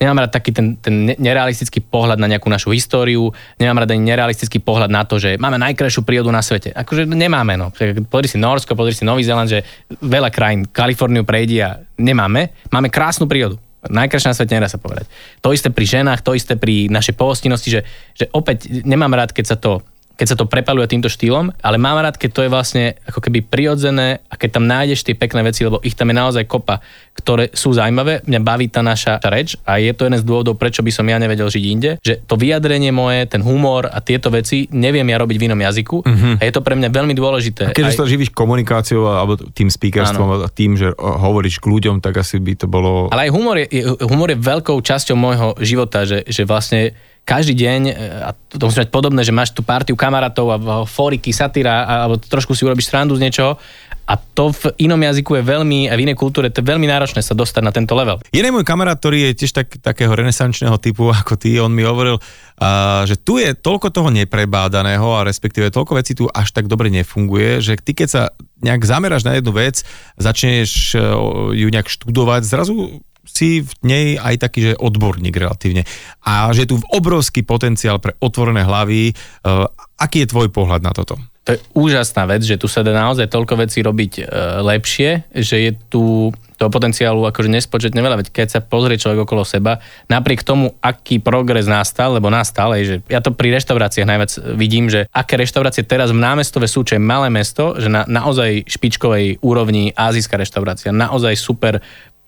nemám 0.00 0.24
rád 0.26 0.32
taký 0.32 0.50
ten, 0.56 0.80
ten 0.80 1.12
nerealistický 1.20 1.84
pohľad 1.84 2.16
na 2.16 2.26
nejakú 2.26 2.48
našu 2.48 2.72
históriu, 2.72 3.28
nemám 3.60 3.84
rád 3.84 3.92
ani 3.94 4.08
nerealistický 4.08 4.58
pohľad 4.64 4.88
na 4.88 5.04
to, 5.04 5.20
že 5.20 5.36
máme 5.36 5.60
najkrajšiu 5.60 6.02
prírodu 6.02 6.32
na 6.32 6.40
svete. 6.40 6.72
Akože 6.72 7.04
nemáme, 7.04 7.60
no. 7.60 7.68
Pozri 8.08 8.28
si 8.32 8.40
Norsko, 8.40 8.72
pozri 8.72 8.96
si 8.96 9.04
Nový 9.04 9.22
Zeland, 9.22 9.52
že 9.52 9.60
veľa 10.00 10.32
krajín, 10.32 10.64
Kaliforniu 10.72 11.28
prejde 11.28 11.56
a 11.60 11.70
nemáme. 12.00 12.56
Máme 12.72 12.88
krásnu 12.88 13.28
prírodu. 13.28 13.60
Najkrajšie 13.80 14.28
na 14.28 14.36
svete 14.36 14.52
nedá 14.56 14.68
sa 14.68 14.76
povedať. 14.76 15.08
To 15.40 15.56
isté 15.56 15.72
pri 15.72 15.88
ženách, 15.88 16.20
to 16.20 16.36
isté 16.36 16.56
pri 16.56 16.92
našej 16.92 17.16
pohostinnosti, 17.16 17.68
že, 17.72 17.80
že 18.12 18.28
opäť 18.36 18.68
nemám 18.84 19.12
rád, 19.16 19.32
keď 19.32 19.56
sa 19.56 19.56
to 19.56 19.84
keď 20.20 20.36
sa 20.36 20.36
to 20.36 20.52
prepaluje 20.52 20.84
týmto 20.84 21.08
štýlom, 21.08 21.48
ale 21.64 21.80
mám 21.80 21.96
rád, 21.96 22.20
keď 22.20 22.30
to 22.36 22.44
je 22.44 22.52
vlastne 22.52 22.84
ako 23.08 23.24
keby 23.24 23.40
prirodzené 23.40 24.20
a 24.28 24.36
keď 24.36 24.60
tam 24.60 24.68
nájdeš 24.68 25.00
tie 25.00 25.16
pekné 25.16 25.40
veci, 25.40 25.64
lebo 25.64 25.80
ich 25.80 25.96
tam 25.96 26.12
je 26.12 26.20
naozaj 26.20 26.44
kopa, 26.44 26.84
ktoré 27.10 27.52
sú 27.52 27.74
zaujímavé. 27.74 28.24
Mňa 28.24 28.40
baví 28.40 28.66
tá 28.72 28.80
naša 28.80 29.20
reč 29.28 29.58
a 29.66 29.76
je 29.76 29.92
to 29.92 30.08
jeden 30.08 30.18
z 30.18 30.24
dôvodov, 30.24 30.56
prečo 30.56 30.80
by 30.80 30.88
som 30.94 31.04
ja 31.04 31.20
nevedel 31.20 31.50
žiť 31.52 31.64
inde, 31.68 31.90
že 32.00 32.22
to 32.24 32.38
vyjadrenie 32.40 32.94
moje, 32.94 33.28
ten 33.28 33.44
humor 33.44 33.90
a 33.90 34.00
tieto 34.00 34.32
veci 34.32 34.70
neviem 34.72 35.04
ja 35.04 35.20
robiť 35.20 35.36
v 35.36 35.44
inom 35.50 35.60
jazyku 35.60 35.96
uh-huh. 36.00 36.34
a 36.40 36.42
je 36.42 36.52
to 36.54 36.64
pre 36.64 36.78
mňa 36.78 36.88
veľmi 36.88 37.12
dôležité. 37.12 37.70
A 37.70 37.76
keď 37.76 37.92
Aj... 37.92 37.98
sa 38.00 38.08
živíš 38.08 38.32
komunikáciou 38.32 39.04
alebo 39.10 39.36
tým 39.36 39.68
speakerstvom 39.68 40.46
a 40.46 40.48
tým, 40.48 40.80
že 40.80 40.94
hovoríš 40.96 41.60
k 41.60 41.66
ľuďom, 41.68 42.00
tak 42.00 42.22
asi 42.22 42.40
by 42.40 42.54
to 42.56 42.66
bolo... 42.70 43.12
Ale 43.12 43.28
aj 43.28 43.30
humor 43.34 43.56
je, 43.60 43.68
humor 44.06 44.32
je 44.32 44.38
veľkou 44.40 44.78
časťou 44.80 45.16
môjho 45.18 45.48
života, 45.60 46.08
že, 46.08 46.24
že 46.24 46.48
vlastne 46.48 46.96
každý 47.30 47.54
deň, 47.54 47.80
e, 47.86 47.94
a 48.26 48.30
to 48.32 48.66
musí 48.66 48.80
mať 48.80 48.90
podobné, 48.90 49.20
že 49.22 49.30
máš 49.30 49.54
tú 49.54 49.62
partiu 49.62 49.94
kamarátov 49.94 50.46
a 50.50 50.56
fóriky, 50.88 51.30
satyra, 51.30 51.86
alebo 51.86 52.18
trošku 52.18 52.56
si 52.56 52.64
urobíš 52.66 52.90
srandu 52.90 53.14
z 53.14 53.22
niečoho 53.28 53.60
a 54.06 54.14
to 54.18 54.50
v 54.50 54.62
inom 54.82 54.98
jazyku 54.98 55.38
je 55.38 55.42
veľmi, 55.46 55.86
a 55.86 55.94
v 55.94 56.02
inej 56.08 56.18
kultúre 56.18 56.50
to 56.50 56.60
je 56.62 56.66
veľmi 56.66 56.88
náročné 56.88 57.22
sa 57.22 57.34
dostať 57.36 57.62
na 57.62 57.72
tento 57.72 57.94
level. 57.94 58.18
Jeden 58.34 58.50
môj 58.50 58.66
kamarát, 58.66 58.98
ktorý 58.98 59.30
je 59.30 59.44
tiež 59.44 59.52
tak, 59.54 59.68
takého 59.78 60.10
renesančného 60.10 60.76
typu 60.82 61.10
ako 61.10 61.38
ty, 61.38 61.58
on 61.62 61.70
mi 61.70 61.86
hovoril, 61.86 62.18
uh, 62.18 63.06
že 63.06 63.20
tu 63.20 63.38
je 63.38 63.54
toľko 63.54 63.94
toho 63.94 64.10
neprebádaného 64.10 65.06
a 65.14 65.26
respektíve 65.26 65.70
toľko 65.70 65.92
vecí 65.98 66.18
tu 66.18 66.26
až 66.26 66.50
tak 66.50 66.66
dobre 66.66 66.90
nefunguje, 66.90 67.62
že 67.62 67.78
ty 67.78 67.94
keď 67.94 68.08
sa 68.08 68.22
nejak 68.60 68.82
zameráš 68.82 69.22
na 69.22 69.38
jednu 69.38 69.54
vec, 69.54 69.86
začneš 70.18 70.98
uh, 70.98 71.54
ju 71.54 71.68
nejak 71.70 71.86
študovať, 71.86 72.42
zrazu 72.44 73.00
si 73.30 73.62
v 73.62 73.72
nej 73.86 74.06
aj 74.18 74.42
taký, 74.42 74.72
že 74.72 74.80
odborník 74.80 75.36
relatívne. 75.38 75.86
A 76.26 76.50
že 76.50 76.66
je 76.66 76.74
tu 76.74 76.76
obrovský 76.90 77.46
potenciál 77.46 78.02
pre 78.02 78.18
otvorené 78.18 78.66
hlavy. 78.66 79.14
Uh, 79.46 79.70
aký 80.00 80.26
je 80.26 80.30
tvoj 80.34 80.50
pohľad 80.50 80.82
na 80.82 80.90
toto? 80.90 81.14
To 81.48 81.56
je 81.56 81.58
úžasná 81.72 82.28
vec, 82.28 82.44
že 82.44 82.60
tu 82.60 82.68
sa 82.68 82.84
dá 82.84 82.92
naozaj 82.92 83.32
toľko 83.32 83.64
vecí 83.64 83.80
robiť 83.80 84.12
e, 84.20 84.22
lepšie, 84.60 85.32
že 85.32 85.56
je 85.56 85.70
tu 85.88 86.30
toho 86.60 86.68
potenciálu 86.68 87.24
akože 87.24 87.48
nespočetne 87.48 88.04
veľa, 88.04 88.20
veď 88.20 88.28
keď 88.28 88.48
sa 88.52 88.60
pozrie 88.60 89.00
človek 89.00 89.24
okolo 89.24 89.48
seba, 89.48 89.80
napriek 90.12 90.44
tomu, 90.44 90.76
aký 90.84 91.16
progres 91.16 91.64
nastal, 91.64 92.20
lebo 92.20 92.28
nastal, 92.28 92.76
aj, 92.76 92.82
že 92.84 92.96
ja 93.08 93.24
to 93.24 93.32
pri 93.32 93.56
reštauráciách 93.56 94.04
najviac 94.04 94.30
vidím, 94.60 94.92
že 94.92 95.08
aké 95.08 95.40
reštaurácie 95.40 95.88
teraz 95.88 96.12
v 96.12 96.20
námestove 96.20 96.68
sú, 96.68 96.84
čo 96.84 97.00
je 97.00 97.02
malé 97.02 97.32
mesto, 97.32 97.80
že 97.80 97.88
na 97.88 98.04
naozaj 98.04 98.68
špičkovej 98.68 99.40
úrovni 99.40 99.96
azijská 99.96 100.36
reštaurácia, 100.36 100.92
naozaj 100.92 101.32
super 101.40 101.80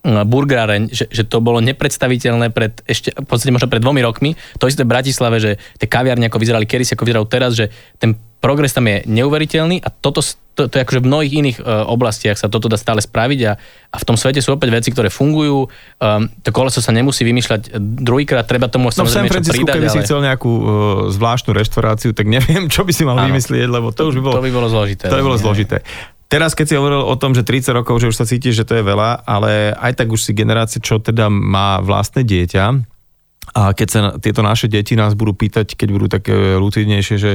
burgeráreň, 0.03 0.91
že, 0.91 1.07
že 1.13 1.23
to 1.29 1.39
bolo 1.39 1.63
nepredstaviteľné 1.63 2.51
pred, 2.51 2.81
ešte 2.91 3.15
v 3.15 3.27
podstate 3.29 3.55
možno 3.55 3.71
pred 3.71 3.79
dvomi 3.79 4.03
rokmi. 4.03 4.35
To 4.59 4.67
isté 4.67 4.83
v 4.83 4.91
Bratislave, 4.91 5.39
že 5.39 5.51
tie 5.79 5.87
kaviarne 5.87 6.27
ako 6.27 6.43
vyzerali 6.43 6.67
kedy 6.67 6.99
ako 6.99 7.07
vyzerajú 7.07 7.27
teraz, 7.31 7.55
že 7.55 7.71
ten 8.03 8.19
progres 8.43 8.75
tam 8.75 8.91
je 8.91 9.07
neuveriteľný 9.07 9.79
a 9.87 9.89
toto, 9.95 10.19
to, 10.59 10.67
to 10.67 10.75
je 10.75 10.83
akože 10.83 11.01
v 11.01 11.07
mnohých 11.07 11.33
iných 11.39 11.59
uh, 11.63 11.87
oblastiach 11.87 12.35
sa 12.35 12.51
toto 12.51 12.67
dá 12.67 12.75
stále 12.75 12.99
spraviť 12.99 13.41
a, 13.47 13.53
a 13.95 13.97
v 14.03 14.05
tom 14.05 14.19
svete 14.19 14.43
sú 14.43 14.59
opäť 14.59 14.75
veci, 14.75 14.91
ktoré 14.91 15.15
fungujú. 15.15 15.71
Um, 16.03 16.27
to 16.43 16.51
koleso 16.51 16.83
sa 16.83 16.91
nemusí 16.91 17.23
vymýšľať 17.23 17.79
druhýkrát, 17.79 18.43
treba 18.51 18.67
tomu 18.67 18.91
no, 18.91 18.93
samozrejme 18.93 19.31
niečo 19.31 19.55
pridať. 19.55 19.75
keby 19.79 19.87
ale... 19.87 19.95
si 19.95 20.03
chcel 20.03 20.19
nejakú 20.27 20.51
uh, 20.51 20.65
zvláštnu 21.15 21.55
reštauráciu, 21.55 22.11
tak 22.11 22.27
neviem, 22.27 22.67
čo 22.75 22.83
by 22.83 22.91
si 22.91 23.07
mal 23.07 23.15
Áno. 23.23 23.31
vymyslieť, 23.31 23.71
lebo 23.71 23.95
to, 23.95 24.11
už 24.11 24.19
by 24.19 24.23
bolo... 24.27 24.35
To 24.35 24.45
by 24.45 24.51
bolo 24.51 24.67
zložité. 24.67 25.07
To 25.07 25.17
by 25.17 25.25
bolo 25.25 25.39
zložité. 25.39 25.87
Teraz, 26.27 26.57
keď 26.57 26.67
si 26.67 26.75
hovoril 26.81 27.05
o 27.05 27.15
tom, 27.21 27.37
že 27.37 27.45
30 27.45 27.79
rokov, 27.79 28.01
že 28.01 28.09
už 28.09 28.17
sa 28.17 28.25
cítiš, 28.25 28.65
že 28.65 28.67
to 28.67 28.75
je 28.81 28.83
veľa, 28.83 29.23
ale 29.29 29.77
aj 29.77 30.01
tak 30.01 30.09
už 30.09 30.21
si 30.25 30.33
generácia, 30.33 30.81
čo 30.81 30.97
teda 30.97 31.29
má 31.29 31.79
vlastné 31.85 32.25
dieťa, 32.25 32.65
a 33.53 33.75
keď 33.75 33.89
sa 33.91 34.01
tieto 34.17 34.41
naše 34.41 34.71
deti 34.71 34.95
nás 34.95 35.13
budú 35.13 35.35
pýtať, 35.35 35.75
keď 35.75 35.89
budú 35.91 36.07
také 36.07 36.57
rutinejšie, 36.57 37.17
že 37.19 37.33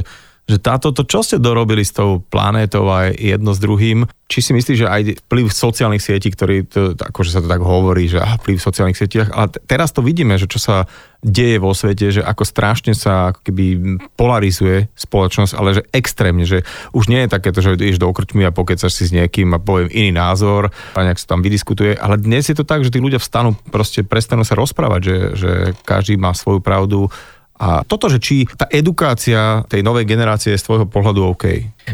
že 0.48 0.64
táto, 0.64 0.96
to 0.96 1.04
čo 1.04 1.20
ste 1.28 1.44
dorobili 1.44 1.84
s 1.84 1.92
tou 1.92 2.24
planétou 2.24 2.88
a 2.88 3.12
jedno 3.12 3.52
s 3.52 3.60
druhým, 3.60 4.08
či 4.32 4.40
si 4.40 4.52
myslíš, 4.56 4.80
že 4.80 4.88
aj 4.88 5.02
vplyv 5.28 5.52
sociálnych 5.52 6.00
sietí, 6.00 6.32
ktorý, 6.32 6.64
to, 6.64 6.96
akože 6.96 7.36
sa 7.36 7.44
to 7.44 7.52
tak 7.52 7.60
hovorí, 7.60 8.08
že 8.08 8.24
aha, 8.24 8.40
vplyv 8.40 8.56
v 8.56 8.68
sociálnych 8.68 8.96
sieťach, 8.96 9.32
ale 9.36 9.52
teraz 9.68 9.92
to 9.92 10.00
vidíme, 10.00 10.40
že 10.40 10.48
čo 10.48 10.60
sa 10.60 10.88
deje 11.20 11.60
vo 11.60 11.76
svete, 11.76 12.16
že 12.16 12.22
ako 12.24 12.44
strašne 12.48 12.96
sa 12.96 13.36
ako 13.36 13.44
keby 13.44 13.66
polarizuje 14.16 14.88
spoločnosť, 14.96 15.52
ale 15.52 15.70
že 15.80 15.84
extrémne, 15.92 16.48
že 16.48 16.64
už 16.96 17.12
nie 17.12 17.28
je 17.28 17.34
takéto, 17.34 17.60
že 17.60 17.76
ideš 17.76 18.00
do 18.00 18.08
okrčmy 18.08 18.48
a 18.48 18.56
pokecaš 18.56 18.96
si 18.96 19.04
s 19.12 19.16
niekým 19.16 19.52
a 19.52 19.60
poviem 19.60 19.92
iný 19.92 20.16
názor 20.16 20.72
a 20.96 21.00
nejak 21.04 21.20
sa 21.20 21.36
tam 21.36 21.44
vydiskutuje, 21.44 22.00
ale 22.00 22.16
dnes 22.16 22.48
je 22.48 22.56
to 22.56 22.64
tak, 22.64 22.88
že 22.88 22.92
tí 22.96 23.04
ľudia 23.04 23.20
vstanú, 23.20 23.52
proste 23.68 24.08
prestanú 24.08 24.48
sa 24.48 24.56
rozprávať, 24.56 25.02
že, 25.04 25.18
že 25.36 25.52
každý 25.84 26.16
má 26.16 26.32
svoju 26.32 26.64
pravdu, 26.64 27.12
a 27.58 27.82
toto, 27.82 28.06
že 28.06 28.22
či 28.22 28.46
tá 28.46 28.70
edukácia 28.70 29.66
tej 29.66 29.82
novej 29.82 30.06
generácie 30.06 30.54
je 30.54 30.62
z 30.62 30.66
tvojho 30.70 30.86
pohľadu 30.86 31.34
OK? 31.34 31.46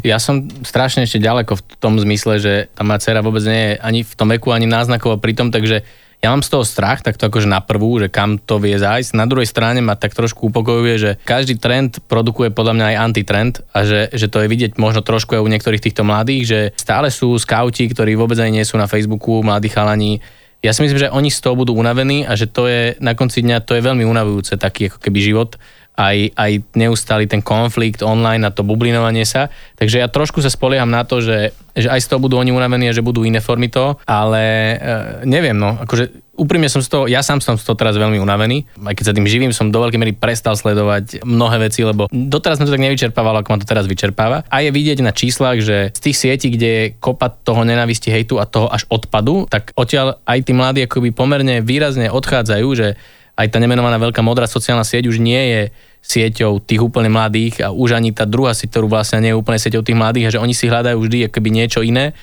Ja 0.04 0.20
som 0.20 0.44
strašne 0.68 1.08
ešte 1.08 1.24
ďaleko 1.24 1.56
v 1.56 1.64
tom 1.80 1.96
zmysle, 1.96 2.36
že 2.44 2.54
tá 2.76 2.84
moja 2.84 3.00
dcera 3.00 3.24
vôbec 3.24 3.44
nie 3.48 3.74
je 3.74 3.80
ani 3.80 4.00
v 4.04 4.14
tom 4.20 4.28
veku, 4.28 4.52
ani 4.52 4.68
náznakovo 4.68 5.24
pri 5.24 5.32
tom, 5.32 5.56
takže 5.56 5.88
ja 6.24 6.32
mám 6.32 6.40
z 6.40 6.56
toho 6.56 6.64
strach, 6.64 7.04
tak 7.04 7.20
to 7.20 7.28
akože 7.28 7.52
na 7.52 7.60
prvú, 7.60 8.00
že 8.00 8.08
kam 8.08 8.40
to 8.40 8.56
vie 8.56 8.80
zájsť. 8.80 9.12
Na 9.12 9.28
druhej 9.28 9.44
strane 9.44 9.84
ma 9.84 10.00
tak 10.00 10.16
trošku 10.16 10.48
upokojuje, 10.48 10.96
že 10.96 11.12
každý 11.28 11.60
trend 11.60 12.00
produkuje 12.08 12.48
podľa 12.48 12.80
mňa 12.80 12.86
aj 12.96 13.00
antitrend 13.04 13.56
a 13.76 13.84
že, 13.84 14.08
že 14.16 14.32
to 14.32 14.40
je 14.40 14.48
vidieť 14.48 14.80
možno 14.80 15.04
trošku 15.04 15.36
aj 15.36 15.44
u 15.44 15.52
niektorých 15.52 15.84
týchto 15.84 16.08
mladých, 16.08 16.44
že 16.48 16.60
stále 16.80 17.12
sú 17.12 17.36
skauti, 17.36 17.92
ktorí 17.92 18.16
vôbec 18.16 18.40
aj 18.40 18.56
nie 18.56 18.64
sú 18.64 18.80
na 18.80 18.88
Facebooku, 18.88 19.44
mladí 19.44 19.68
chalani, 19.68 20.24
ja 20.64 20.72
si 20.72 20.80
myslím, 20.80 20.96
že 20.96 21.12
oni 21.12 21.28
z 21.28 21.44
toho 21.44 21.60
budú 21.60 21.76
unavení 21.76 22.24
a 22.24 22.40
že 22.40 22.48
to 22.48 22.72
je 22.72 22.96
na 23.04 23.14
konci 23.20 23.44
dňa 23.44 23.68
to 23.68 23.76
je 23.76 23.84
veľmi 23.84 24.08
unavujúce 24.08 24.56
taký 24.56 24.88
ako 24.88 25.04
keby 25.04 25.20
život 25.20 25.60
aj, 25.94 26.34
aj 26.34 26.52
neustály 26.74 27.30
ten 27.30 27.46
konflikt 27.46 28.02
online 28.02 28.42
a 28.46 28.54
to 28.54 28.66
bublinovanie 28.66 29.26
sa. 29.26 29.54
Takže 29.78 30.02
ja 30.02 30.08
trošku 30.10 30.42
sa 30.42 30.50
spolieham 30.50 30.90
na 30.90 31.06
to, 31.06 31.22
že, 31.22 31.54
že 31.78 31.90
aj 31.90 32.02
z 32.02 32.08
toho 32.10 32.20
budú 32.22 32.42
oni 32.42 32.50
unavení 32.50 32.90
a 32.90 32.96
že 32.96 33.06
budú 33.06 33.22
iné 33.22 33.42
formy 33.42 33.70
to, 33.70 33.98
ale 34.10 34.44
e, 34.44 34.76
neviem, 35.30 35.54
no, 35.54 35.78
akože 35.78 36.24
úprimne 36.34 36.66
som 36.66 36.82
z 36.82 36.90
toho, 36.90 37.04
ja 37.06 37.22
sám 37.22 37.46
som 37.46 37.62
z 37.62 37.66
toho 37.66 37.78
teraz 37.78 37.94
veľmi 37.94 38.18
unavený, 38.18 38.66
aj 38.82 38.94
keď 38.98 39.06
sa 39.06 39.14
tým 39.14 39.30
živím, 39.30 39.54
som 39.54 39.70
do 39.70 39.78
veľkej 39.78 40.00
miery 40.02 40.14
prestal 40.18 40.58
sledovať 40.58 41.22
mnohé 41.22 41.70
veci, 41.70 41.86
lebo 41.86 42.10
doteraz 42.10 42.58
som 42.58 42.66
to 42.66 42.74
tak 42.74 42.82
nevyčerpával, 42.82 43.38
ako 43.38 43.54
ma 43.54 43.62
to 43.62 43.70
teraz 43.70 43.86
vyčerpáva. 43.86 44.42
A 44.50 44.66
je 44.66 44.74
vidieť 44.74 45.06
na 45.06 45.14
číslach, 45.14 45.62
že 45.62 45.94
z 45.94 46.00
tých 46.02 46.18
sietí, 46.18 46.48
kde 46.50 46.70
je 46.70 46.86
kopa 46.98 47.30
toho 47.30 47.62
nenávisti, 47.62 48.10
hejtu 48.10 48.42
a 48.42 48.50
toho 48.50 48.66
až 48.66 48.90
odpadu, 48.90 49.46
tak 49.46 49.70
odtiaľ 49.78 50.18
aj 50.26 50.40
tí 50.42 50.52
mladí 50.58 50.82
akoby 50.90 51.14
pomerne 51.14 51.62
výrazne 51.62 52.10
odchádzajú, 52.10 52.68
že 52.74 52.98
aj 53.34 53.48
tá 53.50 53.58
nemenovaná 53.58 53.98
veľká 53.98 54.22
modrá 54.22 54.46
sociálna 54.46 54.86
sieť 54.86 55.10
už 55.10 55.18
nie 55.18 55.42
je 55.42 55.62
sieťou 56.04 56.62
tých 56.62 56.84
úplne 56.84 57.10
mladých 57.10 57.64
a 57.66 57.74
už 57.74 57.98
ani 57.98 58.14
tá 58.14 58.28
druhá 58.28 58.54
sieť, 58.54 58.78
ktorú 58.78 58.92
vlastne 58.92 59.24
nie 59.24 59.32
je 59.34 59.40
úplne 59.40 59.58
sieťou 59.58 59.82
tých 59.82 59.98
mladých 59.98 60.26
a 60.30 60.34
že 60.38 60.44
oni 60.44 60.54
si 60.54 60.70
hľadajú 60.70 60.98
vždy 61.00 61.18
akoby 61.32 61.50
niečo 61.50 61.82
iné. 61.82 62.14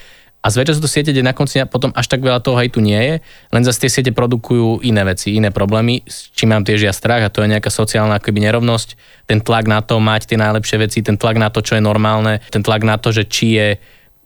A 0.40 0.49
zväčša 0.49 0.81
sú 0.81 0.81
to 0.81 0.88
siete, 0.88 1.12
kde 1.12 1.20
na 1.20 1.37
konci 1.37 1.61
potom 1.68 1.92
až 1.92 2.09
tak 2.09 2.25
veľa 2.25 2.40
toho 2.40 2.57
hejtu 2.57 2.81
nie 2.81 2.96
je, 2.96 3.14
len 3.53 3.61
zase 3.61 3.85
tie 3.85 3.92
siete 3.92 4.12
produkujú 4.16 4.81
iné 4.81 5.05
veci, 5.05 5.37
iné 5.37 5.53
problémy, 5.53 6.01
s 6.09 6.33
čím 6.33 6.57
mám 6.57 6.64
tiež 6.64 6.88
ja 6.88 6.96
strach 6.96 7.20
a 7.20 7.29
to 7.29 7.44
je 7.44 7.53
nejaká 7.53 7.68
sociálna 7.68 8.16
akoby 8.16 8.49
nerovnosť, 8.49 8.96
ten 9.29 9.44
tlak 9.44 9.68
na 9.68 9.85
to 9.85 10.01
mať 10.01 10.33
tie 10.33 10.40
najlepšie 10.40 10.81
veci, 10.81 11.05
ten 11.05 11.20
tlak 11.20 11.37
na 11.37 11.53
to, 11.53 11.61
čo 11.61 11.77
je 11.77 11.85
normálne, 11.85 12.40
ten 12.49 12.64
tlak 12.64 12.88
na 12.88 12.96
to, 12.96 13.12
že 13.12 13.29
či 13.29 13.46
je 13.61 13.68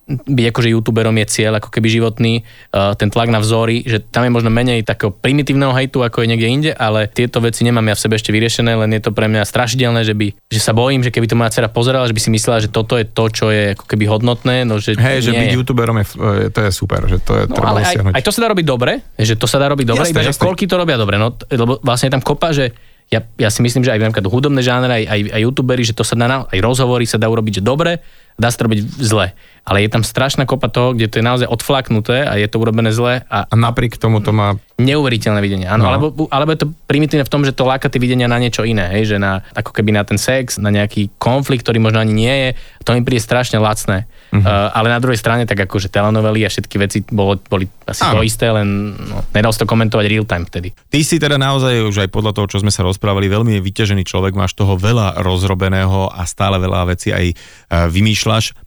byť 0.09 0.47
akože 0.53 0.69
youtuberom 0.69 1.17
je 1.25 1.27
cieľ 1.33 1.57
ako 1.57 1.73
keby 1.73 1.89
životný, 1.89 2.33
uh, 2.77 2.93
ten 2.93 3.09
tlak 3.09 3.33
na 3.33 3.41
vzory, 3.41 3.81
že 3.89 4.05
tam 4.05 4.29
je 4.29 4.33
možno 4.33 4.53
menej 4.53 4.85
takého 4.85 5.09
primitívneho 5.09 5.73
hejtu 5.73 6.05
ako 6.05 6.21
je 6.25 6.29
niekde 6.29 6.49
inde, 6.49 6.71
ale 6.77 7.09
tieto 7.09 7.41
veci 7.41 7.65
nemám 7.65 7.89
ja 7.89 7.95
v 7.97 8.03
sebe 8.05 8.15
ešte 8.21 8.29
vyriešené, 8.29 8.77
len 8.77 8.93
je 8.93 9.01
to 9.01 9.17
pre 9.17 9.33
mňa 9.33 9.49
strašidelné, 9.49 10.05
že, 10.05 10.13
by, 10.13 10.37
že 10.53 10.61
sa 10.61 10.77
bojím, 10.77 11.01
že 11.01 11.09
keby 11.09 11.25
to 11.25 11.41
moja 11.41 11.57
dcera 11.57 11.73
pozerala, 11.73 12.05
že 12.05 12.13
by 12.13 12.21
si 12.21 12.31
myslela, 12.37 12.61
že 12.61 12.69
toto 12.69 13.01
je 13.01 13.09
to, 13.09 13.25
čo 13.33 13.49
je 13.49 13.73
ako 13.73 13.85
keby 13.89 14.05
hodnotné. 14.05 14.69
No, 14.69 14.77
že 14.77 14.93
Hej, 14.93 15.25
že 15.25 15.33
byť 15.33 15.53
je. 15.53 15.57
youtuberom 15.57 15.97
je, 16.05 16.07
to 16.53 16.61
je 16.69 16.71
super, 16.71 17.01
že 17.09 17.25
to 17.25 17.33
je 17.41 17.43
no, 17.49 17.65
ale 17.65 17.81
aj, 17.81 17.97
aj, 18.13 18.23
to 18.23 18.33
sa 18.33 18.41
dá 18.45 18.49
robiť 18.53 18.67
dobre, 18.69 18.93
že 19.17 19.41
to 19.41 19.49
sa 19.49 19.57
dá 19.57 19.73
robiť 19.73 19.87
dobre, 19.89 20.05
jasne, 20.05 20.13
iba, 20.13 20.23
jasne. 20.29 20.37
že 20.37 20.45
koľky 20.45 20.69
to 20.69 20.77
robia 20.77 21.01
dobre, 21.01 21.17
no, 21.17 21.33
lebo 21.49 21.81
vlastne 21.81 22.13
je 22.13 22.15
tam 22.21 22.25
kopa, 22.25 22.53
že 22.53 22.77
ja, 23.13 23.21
ja 23.37 23.49
si 23.53 23.61
myslím, 23.61 23.85
že 23.85 23.93
aj 23.93 24.01
napríklad 24.01 24.33
hudobné 24.33 24.65
žánre, 24.65 24.89
aj, 24.89 25.05
aj, 25.05 25.21
aj 25.37 25.41
youtuberi, 25.45 25.83
že 25.85 25.93
to 25.93 26.07
sa 26.07 26.17
dá, 26.17 26.49
aj 26.49 26.59
rozhovory 26.61 27.05
sa 27.05 27.21
dá 27.21 27.29
urobiť, 27.29 27.61
že 27.61 27.63
dobre, 27.63 28.01
dá 28.35 28.51
sa 28.51 28.59
to 28.59 28.67
robiť 28.67 28.81
zle. 28.99 29.31
Ale 29.65 29.81
je 29.81 29.89
tam 29.89 30.05
strašná 30.05 30.45
kopa 30.45 30.69
toho, 30.69 30.93
kde 30.93 31.09
to 31.09 31.19
je 31.23 31.25
naozaj 31.25 31.49
odflaknuté 31.49 32.27
a 32.27 32.37
je 32.37 32.45
to 32.51 32.61
urobené 32.61 32.93
zle. 32.93 33.25
A, 33.31 33.39
a 33.49 33.55
napriek 33.55 33.97
tomu 33.97 34.21
to 34.21 34.35
má... 34.35 34.61
Neuveriteľné 34.77 35.41
videnie, 35.41 35.71
áno. 35.71 35.87
No. 35.87 35.89
Alebo, 35.89 36.07
alebo 36.29 36.51
je 36.51 36.67
to 36.67 36.69
primitívne 36.91 37.23
v 37.23 37.33
tom, 37.33 37.47
že 37.47 37.55
to 37.55 37.63
láka 37.65 37.87
tie 37.87 38.03
videnia 38.03 38.27
na 38.27 38.43
niečo 38.43 38.67
iné, 38.67 38.91
hej, 38.91 39.15
že 39.15 39.17
na, 39.23 39.47
ako 39.55 39.71
keby 39.71 39.95
na 39.95 40.03
ten 40.03 40.19
sex, 40.19 40.59
na 40.59 40.75
nejaký 40.75 41.15
konflikt, 41.17 41.63
ktorý 41.63 41.79
možno 41.79 42.03
ani 42.03 42.13
nie 42.13 42.35
je. 42.35 42.49
To 42.85 42.93
mi 42.93 43.07
príde 43.07 43.23
strašne 43.23 43.63
lacné. 43.63 44.11
Uh-huh. 44.35 44.43
Uh, 44.43 44.67
ale 44.75 44.91
na 44.91 44.99
druhej 44.99 45.15
strane, 45.15 45.47
tak 45.47 45.63
akože 45.63 45.95
telenovely 45.95 46.43
a 46.43 46.51
všetky 46.51 46.75
veci 46.83 46.99
bolo, 47.07 47.39
boli 47.39 47.71
asi 47.87 48.03
áno. 48.03 48.19
to 48.19 48.27
isté, 48.27 48.51
len 48.51 48.91
no, 48.99 49.23
nedal 49.31 49.55
sa 49.55 49.63
to 49.63 49.71
komentovať 49.71 50.05
real 50.11 50.27
time 50.27 50.43
vtedy. 50.43 50.75
Ty 50.75 50.99
si 51.07 51.23
teda 51.23 51.39
naozaj 51.39 51.87
už 51.87 52.03
aj 52.03 52.09
podľa 52.11 52.35
toho, 52.35 52.51
čo 52.51 52.59
sme 52.59 52.75
sa 52.75 52.83
rozprávali, 52.83 53.31
veľmi 53.31 53.63
vyťažený 53.63 54.03
človek, 54.03 54.35
máš 54.35 54.59
toho 54.59 54.75
veľa 54.75 55.23
rozrobeného 55.23 56.11
a 56.11 56.27
stále 56.27 56.59
veľa 56.59 56.91
vecí 56.91 57.15
aj 57.15 57.31
uh, 57.31 57.87
vymýšľaš. 57.87 58.59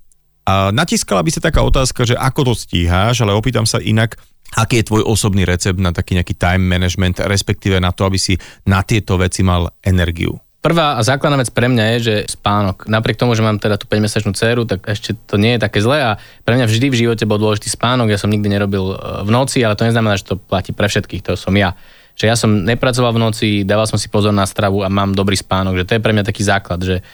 A 0.47 0.71
natiskala 0.71 1.19
by 1.19 1.35
sa 1.35 1.43
taká 1.43 1.59
otázka, 1.59 2.07
že 2.07 2.15
ako 2.15 2.47
to 2.47 2.53
stíháš, 2.55 3.19
ale 3.19 3.35
opýtam 3.35 3.67
sa 3.67 3.83
inak, 3.83 4.15
aký 4.55 4.79
je 4.79 4.87
tvoj 4.87 5.03
osobný 5.03 5.43
recept 5.43 5.75
na 5.75 5.91
taký 5.91 6.15
nejaký 6.15 6.39
time 6.39 6.63
management, 6.63 7.19
respektíve 7.27 7.75
na 7.83 7.91
to, 7.91 8.07
aby 8.07 8.15
si 8.15 8.39
na 8.63 8.79
tieto 8.87 9.19
veci 9.19 9.43
mal 9.43 9.67
energiu? 9.83 10.39
Prvá 10.57 10.97
a 10.97 11.05
základná 11.05 11.37
vec 11.37 11.53
pre 11.53 11.69
mňa 11.69 11.85
je, 11.95 11.97
že 12.01 12.15
spánok. 12.33 12.89
Napriek 12.89 13.15
tomu, 13.15 13.37
že 13.37 13.45
mám 13.45 13.61
teda 13.61 13.77
tú 13.77 13.85
5-mesačnú 13.85 14.33
dceru, 14.33 14.65
tak 14.65 14.89
ešte 14.89 15.13
to 15.13 15.37
nie 15.37 15.55
je 15.55 15.61
také 15.61 15.79
zlé 15.85 16.01
a 16.01 16.11
pre 16.43 16.57
mňa 16.57 16.65
vždy 16.65 16.89
v 16.89 16.99
živote 17.05 17.29
bol 17.29 17.37
dôležitý 17.37 17.69
spánok. 17.69 18.09
Ja 18.09 18.17
som 18.17 18.33
nikdy 18.33 18.49
nerobil 18.49 18.91
e, 18.91 18.95
v 19.21 19.29
noci, 19.29 19.61
ale 19.61 19.77
to 19.77 19.85
neznamená, 19.85 20.17
že 20.17 20.33
to 20.33 20.41
platí 20.41 20.73
pre 20.73 20.89
všetkých, 20.89 21.21
to 21.21 21.37
som 21.37 21.53
ja. 21.53 21.77
Že 22.17 22.25
ja 22.25 22.33
som 22.33 22.65
nepracoval 22.65 23.13
v 23.13 23.21
noci, 23.21 23.47
dával 23.61 23.85
som 23.85 24.01
si 24.01 24.09
pozor 24.09 24.33
na 24.33 24.49
stravu 24.49 24.81
a 24.81 24.89
mám 24.89 25.13
dobrý 25.13 25.37
spánok, 25.37 25.77
že 25.77 25.85
to 25.85 25.95
je 25.95 26.01
pre 26.01 26.11
mňa 26.17 26.25
taký 26.25 26.41
základ, 26.41 26.81
že 26.81 27.05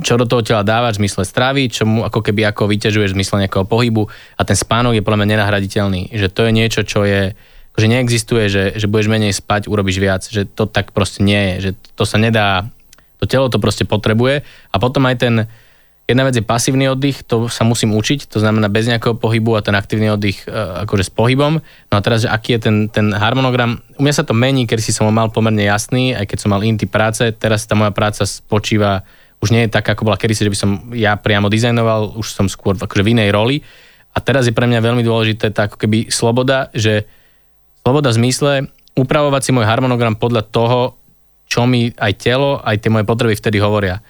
čo 0.00 0.16
do 0.16 0.24
toho 0.24 0.44
tela 0.44 0.64
dávaš 0.64 0.96
v 0.96 1.04
zmysle 1.04 1.24
stravy, 1.24 1.72
čo 1.72 1.88
mu 1.88 2.00
ako 2.04 2.20
keby 2.20 2.48
ako 2.48 2.68
vyťažuješ 2.68 3.12
v 3.12 3.16
zmysle 3.16 3.44
nejakého 3.44 3.64
pohybu 3.64 4.08
a 4.36 4.42
ten 4.44 4.56
spánok 4.56 4.96
je 4.96 5.04
podľa 5.04 5.24
mňa 5.24 5.30
nenahraditeľný. 5.36 6.12
Že 6.12 6.28
to 6.32 6.40
je 6.48 6.52
niečo, 6.52 6.80
čo 6.84 7.00
je, 7.04 7.32
že 7.76 7.86
neexistuje, 7.88 8.44
že, 8.48 8.64
že 8.76 8.88
budeš 8.88 9.08
menej 9.08 9.32
spať, 9.32 9.68
urobíš 9.72 10.00
viac, 10.00 10.22
že 10.28 10.44
to 10.44 10.68
tak 10.68 10.92
proste 10.92 11.24
nie 11.24 11.56
je, 11.56 11.56
že 11.60 11.70
to 11.96 12.04
sa 12.04 12.20
nedá 12.20 12.68
to 13.26 13.30
telo 13.30 13.50
to 13.50 13.58
proste 13.58 13.82
potrebuje 13.90 14.46
a 14.46 14.76
potom 14.78 15.02
aj 15.10 15.16
ten, 15.18 15.34
jedna 16.06 16.22
vec 16.22 16.38
je 16.38 16.46
pasívny 16.46 16.86
oddych, 16.86 17.26
to 17.26 17.50
sa 17.50 17.66
musím 17.66 17.98
učiť, 17.98 18.30
to 18.30 18.38
znamená 18.38 18.70
bez 18.70 18.86
nejakého 18.86 19.18
pohybu 19.18 19.58
a 19.58 19.64
ten 19.66 19.74
aktívny 19.74 20.06
oddych 20.14 20.46
e, 20.46 20.54
akože 20.86 21.10
s 21.10 21.12
pohybom. 21.12 21.58
No 21.60 21.94
a 21.98 22.00
teraz, 22.00 22.22
že 22.22 22.30
aký 22.30 22.56
je 22.56 22.70
ten, 22.70 22.76
ten 22.86 23.10
harmonogram, 23.10 23.82
u 23.98 24.06
mňa 24.06 24.14
sa 24.14 24.24
to 24.24 24.30
mení, 24.30 24.70
keď 24.70 24.78
si 24.78 24.94
som 24.94 25.10
ho 25.10 25.12
mal 25.12 25.34
pomerne 25.34 25.66
jasný, 25.66 26.14
aj 26.14 26.30
keď 26.30 26.38
som 26.38 26.54
mal 26.54 26.62
inty 26.62 26.86
práce, 26.86 27.26
teraz 27.34 27.66
tá 27.66 27.74
moja 27.74 27.90
práca 27.90 28.22
spočíva, 28.22 29.02
už 29.42 29.50
nie 29.52 29.66
je 29.66 29.74
tak, 29.74 29.84
ako 29.84 30.06
bola 30.06 30.16
kedysi, 30.16 30.46
že 30.46 30.52
by 30.54 30.58
som 30.58 30.70
ja 30.94 31.18
priamo 31.18 31.50
dizajnoval, 31.50 32.14
už 32.16 32.32
som 32.32 32.46
skôr 32.46 32.78
akože 32.78 33.02
v 33.02 33.12
inej 33.18 33.34
roli. 33.34 33.60
A 34.16 34.22
teraz 34.22 34.48
je 34.48 34.56
pre 34.56 34.64
mňa 34.64 34.80
veľmi 34.80 35.04
dôležité 35.04 35.52
tá 35.52 35.68
ako 35.68 35.76
keby 35.76 36.08
sloboda, 36.08 36.72
že 36.72 37.04
sloboda 37.84 38.08
v 38.14 38.18
zmysle 38.24 38.52
upravovať 38.96 39.42
si 39.44 39.50
môj 39.52 39.68
harmonogram 39.68 40.16
podľa 40.16 40.42
toho, 40.48 40.96
čo 41.46 41.64
mi 41.64 41.90
aj 41.94 42.12
telo, 42.18 42.58
aj 42.62 42.82
tie 42.82 42.90
moje 42.90 43.06
potreby 43.06 43.38
vtedy 43.38 43.62
hovoria. 43.62 44.02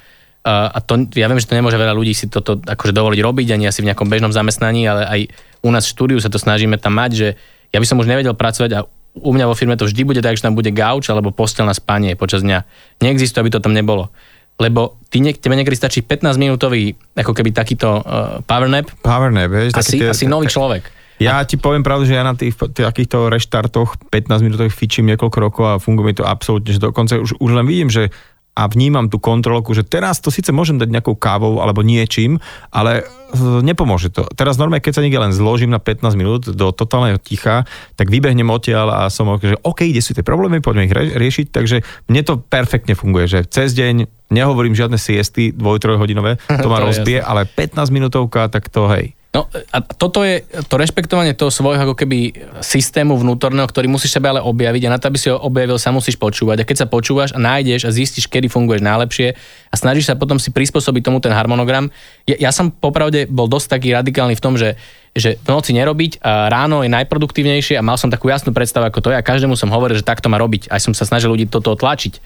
A 0.47 0.79
to, 0.79 1.11
ja 1.19 1.27
viem, 1.27 1.43
že 1.43 1.51
to 1.51 1.59
nemôže 1.59 1.75
veľa 1.75 1.91
ľudí 1.91 2.15
si 2.15 2.31
toto 2.31 2.63
akože 2.63 2.95
dovoliť 2.95 3.19
robiť, 3.19 3.47
ani 3.51 3.67
asi 3.67 3.83
v 3.83 3.91
nejakom 3.91 4.07
bežnom 4.07 4.31
zamestnaní, 4.31 4.87
ale 4.87 5.03
aj 5.03 5.21
u 5.67 5.75
nás 5.75 5.91
v 5.91 5.93
štúdiu 5.99 6.19
sa 6.23 6.31
to 6.31 6.39
snažíme 6.39 6.79
tam 6.79 6.95
mať, 6.95 7.11
že 7.11 7.29
ja 7.75 7.83
by 7.83 7.87
som 7.87 7.99
už 7.99 8.07
nevedel 8.07 8.31
pracovať 8.31 8.71
a 8.79 8.87
u 9.17 9.31
mňa 9.35 9.51
vo 9.51 9.59
firme 9.59 9.75
to 9.75 9.91
vždy 9.91 10.07
bude 10.07 10.21
tak, 10.23 10.39
že 10.39 10.47
tam 10.47 10.55
bude 10.55 10.71
gauč 10.71 11.11
alebo 11.11 11.35
postel 11.35 11.67
na 11.67 11.75
spanie 11.75 12.15
počas 12.15 12.47
dňa. 12.47 12.63
Neexistuje, 13.03 13.43
aby 13.43 13.51
to 13.51 13.65
tam 13.65 13.75
nebolo. 13.75 14.13
Lebo 14.57 14.97
ty, 15.13 15.21
tebe 15.21 15.53
niekedy 15.53 15.77
stačí 15.77 16.01
15 16.01 16.41
minútový, 16.41 16.97
ako 17.13 17.33
keby 17.37 17.53
takýto 17.53 18.01
uh, 18.01 18.41
power 18.47 18.71
nap. 18.71 18.89
Power 19.05 19.29
nap, 19.29 19.53
vieš. 19.53 19.77
Asi, 19.77 20.01
tie, 20.01 20.09
asi 20.09 20.25
nový 20.25 20.49
človek. 20.49 20.96
Ja 21.17 21.41
ti 21.49 21.57
poviem 21.57 21.81
pravdu, 21.81 22.05
že 22.05 22.17
ja 22.17 22.25
na 22.25 22.37
tých 22.37 22.57
takýchto 22.57 23.33
reštartoch 23.33 23.97
15 24.13 24.45
minútových 24.45 24.77
fičím 24.77 25.09
niekoľko 25.09 25.39
rokov 25.41 25.65
a 25.65 25.81
funguje 25.81 26.13
mi 26.13 26.15
to 26.17 26.29
absolútne, 26.29 26.77
že 26.77 26.83
dokonca 26.83 27.17
už, 27.17 27.41
už 27.41 27.51
len 27.57 27.65
vidím, 27.65 27.89
že 27.89 28.13
a 28.57 28.73
vnímam 28.73 29.13
tú 29.13 29.21
kontrolku, 29.21 29.77
že 29.77 29.85
teraz 29.85 30.17
to 30.25 30.33
síce 30.33 30.49
môžem 30.49 30.81
dať 30.81 30.89
nejakou 30.89 31.13
kávou 31.13 31.61
alebo 31.61 31.85
niečím, 31.85 32.41
ale 32.73 33.05
e, 33.05 33.61
nepomôže 33.61 34.09
to. 34.09 34.25
Teraz 34.33 34.57
normálne, 34.57 34.81
keď 34.81 34.97
sa 34.97 35.05
niekde 35.05 35.21
len 35.21 35.37
zložím 35.37 35.69
na 35.69 35.77
15 35.77 36.17
minút 36.17 36.49
do 36.49 36.73
totálneho 36.73 37.21
ticha, 37.21 37.69
tak 38.01 38.09
vybehnem 38.09 38.49
odtiaľ 38.49 39.05
a 39.05 39.13
som 39.13 39.29
že 39.37 39.61
OK, 39.61 39.93
kde 39.93 40.01
sú 40.01 40.17
tie 40.17 40.25
problémy, 40.25 40.65
poďme 40.65 40.89
ich 40.89 40.97
riešiť, 40.97 41.53
takže 41.53 41.85
mne 42.09 42.23
to 42.25 42.41
perfektne 42.41 42.97
funguje, 42.97 43.29
že 43.29 43.41
cez 43.45 43.77
deň 43.77 44.09
nehovorím 44.33 44.73
žiadne 44.73 44.97
siesty, 44.97 45.53
dvoj, 45.53 45.77
trojhodinové, 45.77 46.41
to 46.49 46.69
ma 46.73 46.81
rozbije, 46.81 47.21
ale 47.21 47.45
15 47.45 47.93
minútovka, 47.93 48.49
tak 48.49 48.73
to 48.73 48.89
hej. 48.89 49.16
No 49.37 49.53
a 49.53 49.85
toto 49.85 50.25
je 50.25 50.41
to 50.65 50.81
rešpektovanie 50.81 51.37
toho 51.37 51.53
svojho 51.53 51.85
ako 51.85 51.93
keby 51.93 52.33
systému 52.65 53.21
vnútorného, 53.21 53.69
ktorý 53.69 53.85
musíš 53.85 54.17
sebe 54.17 54.33
ale 54.33 54.41
objaviť 54.41 54.89
a 54.89 54.93
na 54.97 54.97
to, 54.97 55.13
aby 55.13 55.21
si 55.21 55.29
ho 55.29 55.37
objavil, 55.37 55.77
sa 55.77 55.93
musíš 55.93 56.17
počúvať. 56.17 56.65
A 56.65 56.69
keď 56.69 56.77
sa 56.81 56.87
počúvaš 56.89 57.37
a 57.37 57.39
nájdeš 57.39 57.85
a 57.85 57.93
zistíš, 57.93 58.33
kedy 58.33 58.49
funguješ 58.49 58.81
najlepšie 58.81 59.37
a 59.69 59.75
snažíš 59.77 60.09
sa 60.09 60.17
potom 60.17 60.41
si 60.41 60.49
prispôsobiť 60.49 61.03
tomu 61.05 61.21
ten 61.21 61.37
harmonogram. 61.37 61.93
Ja, 62.25 62.49
ja 62.49 62.51
som 62.51 62.73
popravde 62.73 63.29
bol 63.29 63.45
dosť 63.45 63.77
taký 63.77 63.93
radikálny 63.93 64.33
v 64.33 64.45
tom, 64.45 64.57
že 64.57 64.81
že 65.17 65.41
v 65.41 65.49
noci 65.49 65.73
nerobiť 65.73 66.21
a 66.21 66.53
ráno 66.53 66.85
je 66.85 66.93
najproduktívnejšie 66.93 67.81
a 67.81 67.83
mal 67.83 67.97
som 67.97 68.13
takú 68.13 68.29
jasnú 68.29 68.53
predstavu, 68.53 68.85
ako 68.85 69.01
to 69.01 69.09
je 69.09 69.17
a 69.17 69.25
každému 69.25 69.57
som 69.57 69.73
hovoril, 69.73 69.97
že 69.97 70.05
takto 70.05 70.29
má 70.29 70.37
robiť. 70.37 70.69
Aj 70.69 70.77
som 70.77 70.93
sa 70.93 71.09
snažil 71.09 71.33
ľudí 71.33 71.49
toto 71.49 71.73
tlačiť 71.73 72.21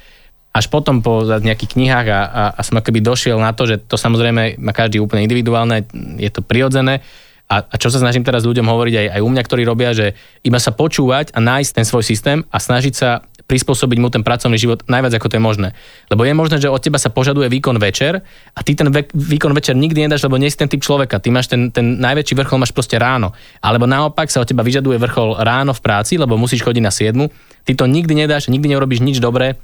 až 0.51 0.67
potom 0.67 0.99
po 0.99 1.23
nejakých 1.23 1.79
knihách 1.79 2.07
a, 2.11 2.21
a, 2.21 2.43
a 2.59 2.61
som 2.67 2.79
akoby 2.83 2.99
došiel 2.99 3.39
na 3.39 3.55
to, 3.55 3.71
že 3.71 3.79
to 3.87 3.95
samozrejme 3.95 4.59
má 4.59 4.73
každý 4.75 4.99
úplne 4.99 5.23
individuálne, 5.23 5.87
je 6.19 6.31
to 6.31 6.43
prirodzené. 6.43 7.07
A, 7.51 7.67
a 7.67 7.75
čo 7.79 7.91
sa 7.91 7.99
snažím 7.99 8.23
teraz 8.23 8.47
ľuďom 8.47 8.67
hovoriť 8.67 8.95
aj, 8.95 9.07
aj 9.11 9.21
u 9.27 9.29
mňa, 9.31 9.43
ktorí 9.43 9.63
robia, 9.67 9.91
že 9.91 10.15
iba 10.47 10.63
sa 10.63 10.71
počúvať 10.71 11.35
a 11.35 11.43
nájsť 11.43 11.83
ten 11.83 11.87
svoj 11.87 12.07
systém 12.07 12.47
a 12.47 12.63
snažiť 12.63 12.95
sa 12.95 13.27
prispôsobiť 13.51 13.99
mu 13.99 14.07
ten 14.15 14.23
pracovný 14.23 14.55
život 14.55 14.87
najviac 14.87 15.19
ako 15.19 15.27
to 15.27 15.35
je 15.35 15.43
možné. 15.43 15.69
Lebo 16.07 16.23
je 16.23 16.31
možné, 16.31 16.63
že 16.63 16.71
od 16.71 16.79
teba 16.79 17.03
sa 17.03 17.11
požaduje 17.11 17.51
výkon 17.51 17.75
večer 17.83 18.23
a 18.55 18.61
ty 18.63 18.79
ten 18.79 18.95
ve- 18.95 19.11
výkon 19.11 19.51
večer 19.51 19.75
nikdy 19.75 20.07
nedáš, 20.07 20.23
lebo 20.23 20.39
nie 20.39 20.47
si 20.47 20.55
ten 20.55 20.71
typ 20.71 20.79
človeka. 20.79 21.19
Ty 21.19 21.35
máš 21.35 21.51
ten, 21.51 21.75
ten 21.75 21.99
najväčší 21.99 22.39
vrchol 22.39 22.63
máš 22.63 22.71
proste 22.71 22.95
ráno. 23.03 23.35
Alebo 23.59 23.91
naopak 23.91 24.31
sa 24.31 24.39
od 24.39 24.47
teba 24.47 24.63
vyžaduje 24.63 25.03
vrchol 25.03 25.43
ráno 25.43 25.75
v 25.75 25.83
práci, 25.83 26.15
lebo 26.15 26.39
musíš 26.39 26.63
chodiť 26.63 26.83
na 26.87 26.95
7. 26.95 27.27
Ty 27.67 27.73
to 27.75 27.91
nikdy 27.91 28.15
nedáš, 28.15 28.47
nikdy 28.47 28.71
nerobíš 28.71 29.03
nič 29.03 29.19
dobré, 29.19 29.59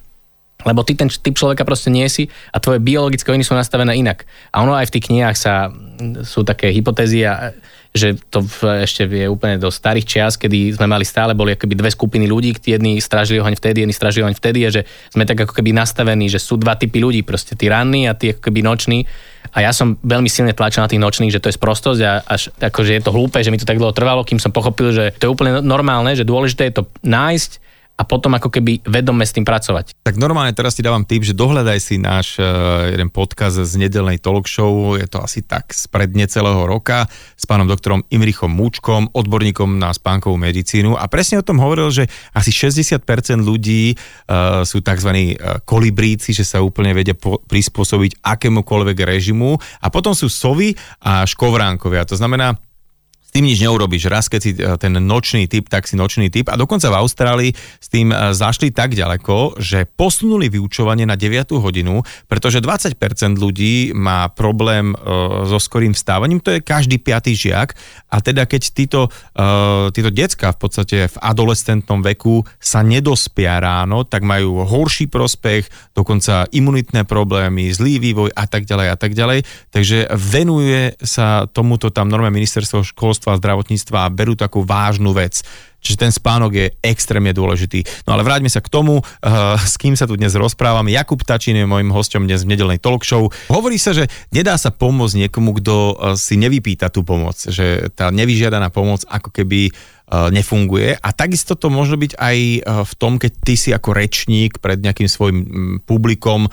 lebo 0.66 0.82
ty 0.82 0.98
ten 0.98 1.06
typ 1.06 1.38
človeka 1.38 1.62
proste 1.62 1.94
nie 1.94 2.10
si 2.10 2.26
a 2.50 2.58
tvoje 2.58 2.82
biologické 2.82 3.30
hodiny 3.30 3.46
sú 3.46 3.54
nastavené 3.54 3.94
inak. 3.94 4.26
A 4.50 4.66
ono 4.66 4.74
aj 4.74 4.90
v 4.90 4.94
tých 4.98 5.06
knihách 5.06 5.36
sa, 5.38 5.70
sú 6.26 6.42
také 6.42 6.74
hypotézy, 6.74 7.22
a, 7.22 7.54
že 7.96 8.18
to 8.28 8.44
v, 8.44 8.84
ešte 8.84 9.08
je 9.08 9.30
úplne 9.30 9.56
do 9.56 9.72
starých 9.72 10.04
čias, 10.04 10.34
kedy 10.36 10.76
sme 10.76 10.90
mali 10.90 11.06
stále, 11.06 11.32
boli 11.32 11.56
akoby 11.56 11.74
dve 11.78 11.88
skupiny 11.88 12.28
ľudí, 12.28 12.52
jedni 12.60 13.00
stražili 13.00 13.40
oheň 13.40 13.56
vtedy, 13.56 13.86
jedni 13.86 13.96
stražili 13.96 14.28
oheň 14.28 14.36
vtedy 14.36 14.60
a 14.66 14.70
že 14.70 14.82
sme 15.08 15.24
tak 15.24 15.48
ako 15.48 15.56
keby 15.56 15.72
nastavení, 15.72 16.28
že 16.28 16.42
sú 16.42 16.60
dva 16.60 16.76
typy 16.76 17.00
ľudí, 17.00 17.24
proste 17.24 17.56
tí 17.56 17.72
ranní 17.72 18.10
a 18.10 18.12
tí 18.12 18.36
ako 18.36 18.50
keby 18.50 18.60
noční. 18.60 19.08
A 19.56 19.64
ja 19.64 19.72
som 19.72 19.96
veľmi 20.04 20.28
silne 20.28 20.52
tlačil 20.52 20.84
na 20.84 20.90
tých 20.90 21.00
nočných, 21.00 21.32
že 21.32 21.40
to 21.40 21.48
je 21.48 21.56
sprostosť 21.56 22.00
a 22.04 22.20
až 22.26 22.52
akože 22.60 22.92
je 22.92 23.02
to 23.02 23.14
hlúpe, 23.14 23.40
že 23.40 23.48
mi 23.48 23.56
to 23.56 23.64
tak 23.64 23.80
dlho 23.80 23.96
trvalo, 23.96 24.26
kým 24.26 24.42
som 24.42 24.52
pochopil, 24.52 24.92
že 24.92 25.16
to 25.16 25.30
je 25.30 25.32
úplne 25.32 25.64
normálne, 25.64 26.12
že 26.12 26.28
dôležité 26.28 26.68
je 26.68 26.82
to 26.82 26.90
nájsť 27.06 27.64
a 27.96 28.02
potom 28.04 28.36
ako 28.36 28.52
keby 28.52 28.84
vedome 28.84 29.24
s 29.24 29.32
tým 29.32 29.48
pracovať. 29.48 29.96
Tak 30.04 30.20
normálne 30.20 30.52
teraz 30.52 30.76
ti 30.76 30.84
dávam 30.84 31.08
tým, 31.08 31.24
že 31.24 31.32
dohľadaj 31.32 31.78
si 31.80 31.96
náš 31.96 32.36
uh, 32.36 32.92
jeden 32.92 33.08
podcast 33.08 33.56
z 33.56 33.72
nedelnej 33.80 34.20
talk 34.20 34.44
show, 34.44 35.00
je 35.00 35.08
to 35.08 35.24
asi 35.24 35.40
tak 35.40 35.72
spred 35.72 36.12
necelého 36.12 36.68
roka 36.68 37.08
s 37.34 37.44
pánom 37.48 37.64
doktorom 37.64 38.04
Imrichom 38.12 38.52
Múčkom, 38.52 39.08
odborníkom 39.16 39.80
na 39.80 39.96
spánkovú 39.96 40.36
medicínu 40.36 40.92
a 40.92 41.08
presne 41.08 41.40
o 41.40 41.46
tom 41.46 41.56
hovoril, 41.56 41.88
že 41.88 42.04
asi 42.36 42.52
60% 42.52 43.00
ľudí 43.40 43.96
uh, 43.96 44.60
sú 44.62 44.84
tzv. 44.84 45.10
E, 45.16 45.34
kolibríci, 45.64 46.36
že 46.36 46.44
sa 46.44 46.60
úplne 46.60 46.92
vedia 46.92 47.16
po- 47.16 47.40
prispôsobiť 47.48 48.20
akémukoľvek 48.20 48.98
režimu 49.00 49.56
a 49.56 49.86
potom 49.88 50.12
sú 50.12 50.28
sovy 50.28 50.76
a 51.00 51.24
škovránkovia. 51.24 52.04
To 52.04 52.18
znamená, 52.18 52.60
tým 53.36 53.52
nič 53.52 53.60
neurobíš. 53.60 54.08
Raz, 54.08 54.32
keď 54.32 54.40
si 54.40 54.56
e, 54.56 54.64
ten 54.80 54.96
nočný 54.96 55.44
typ, 55.44 55.68
tak 55.68 55.84
si 55.84 55.92
nočný 55.92 56.32
typ. 56.32 56.48
A 56.48 56.56
dokonca 56.56 56.88
v 56.88 56.96
Austrálii 56.96 57.50
s 57.52 57.92
tým 57.92 58.08
e, 58.08 58.32
zašli 58.32 58.72
tak 58.72 58.96
ďaleko, 58.96 59.60
že 59.60 59.84
posunuli 59.84 60.48
vyučovanie 60.48 61.04
na 61.04 61.20
9 61.20 61.52
hodinu, 61.60 62.00
pretože 62.32 62.64
20% 62.64 62.96
ľudí 63.36 63.92
má 63.92 64.32
problém 64.32 64.96
uh, 64.96 65.44
so 65.44 65.58
skorým 65.60 65.92
vstávaním, 65.92 66.40
to 66.40 66.56
je 66.56 66.64
každý 66.64 66.96
piatý 66.96 67.36
žiak. 67.36 67.76
A 68.08 68.22
teda 68.22 68.46
keď 68.46 68.62
títo, 68.70 69.00
títo 69.92 70.10
decka 70.14 70.54
v 70.54 70.58
podstate 70.58 70.96
v 71.10 71.16
adolescentnom 71.20 72.00
veku 72.00 72.46
sa 72.62 72.80
nedospia 72.86 73.58
ráno, 73.58 74.06
tak 74.06 74.22
majú 74.22 74.62
horší 74.62 75.10
prospech, 75.10 75.68
dokonca 75.92 76.46
imunitné 76.54 77.02
problémy, 77.04 77.68
zlý 77.74 77.98
vývoj 77.98 78.30
a 78.32 78.46
tak 78.46 78.64
ďalej 78.64 78.88
a 78.94 78.96
tak 78.96 79.12
ďalej. 79.12 79.42
Takže 79.74 80.08
venuje 80.14 80.94
sa 81.02 81.50
tomuto 81.50 81.90
tam 81.90 82.06
normálne 82.08 82.38
ministerstvo 82.38 82.86
školstva 82.86 83.25
školstva 83.26 83.34
a 83.34 83.40
zdravotníctva 83.42 83.98
a 84.06 84.12
berú 84.14 84.38
takú 84.38 84.62
vážnu 84.62 85.10
vec. 85.10 85.42
Čiže 85.82 85.98
ten 85.98 86.12
spánok 86.14 86.50
je 86.54 86.66
extrémne 86.82 87.30
dôležitý. 87.30 87.86
No 88.06 88.14
ale 88.14 88.26
vráťme 88.26 88.50
sa 88.50 88.62
k 88.62 88.70
tomu, 88.70 89.02
uh, 89.02 89.54
s 89.58 89.78
kým 89.78 89.94
sa 89.94 90.06
tu 90.06 90.18
dnes 90.18 90.34
rozprávame. 90.34 90.94
Jakub 90.94 91.18
Tačín 91.22 91.58
je 91.58 91.66
môjim 91.66 91.90
hostom 91.94 92.26
dnes 92.26 92.42
v 92.42 92.54
nedelnej 92.54 92.78
talk 92.82 93.06
show. 93.06 93.30
Hovorí 93.50 93.78
sa, 93.78 93.94
že 93.94 94.10
nedá 94.34 94.58
sa 94.58 94.74
pomôcť 94.74 95.26
niekomu, 95.26 95.58
kto 95.62 95.74
uh, 95.74 95.90
si 96.18 96.38
nevypýta 96.38 96.90
tú 96.90 97.06
pomoc. 97.06 97.38
Že 97.38 97.94
tá 97.94 98.10
nevyžiadaná 98.10 98.70
pomoc 98.74 99.06
ako 99.06 99.30
keby 99.30 99.70
uh, 99.70 100.30
nefunguje. 100.34 100.98
A 100.98 101.08
takisto 101.14 101.54
to 101.54 101.70
môže 101.70 101.94
byť 101.94 102.12
aj 102.18 102.36
v 102.66 102.92
tom, 102.98 103.18
keď 103.22 103.32
ty 103.46 103.54
si 103.54 103.70
ako 103.70 103.94
rečník 103.94 104.58
pred 104.58 104.82
nejakým 104.82 105.06
svojim 105.06 105.38
mm, 105.38 105.74
publikom 105.86 106.50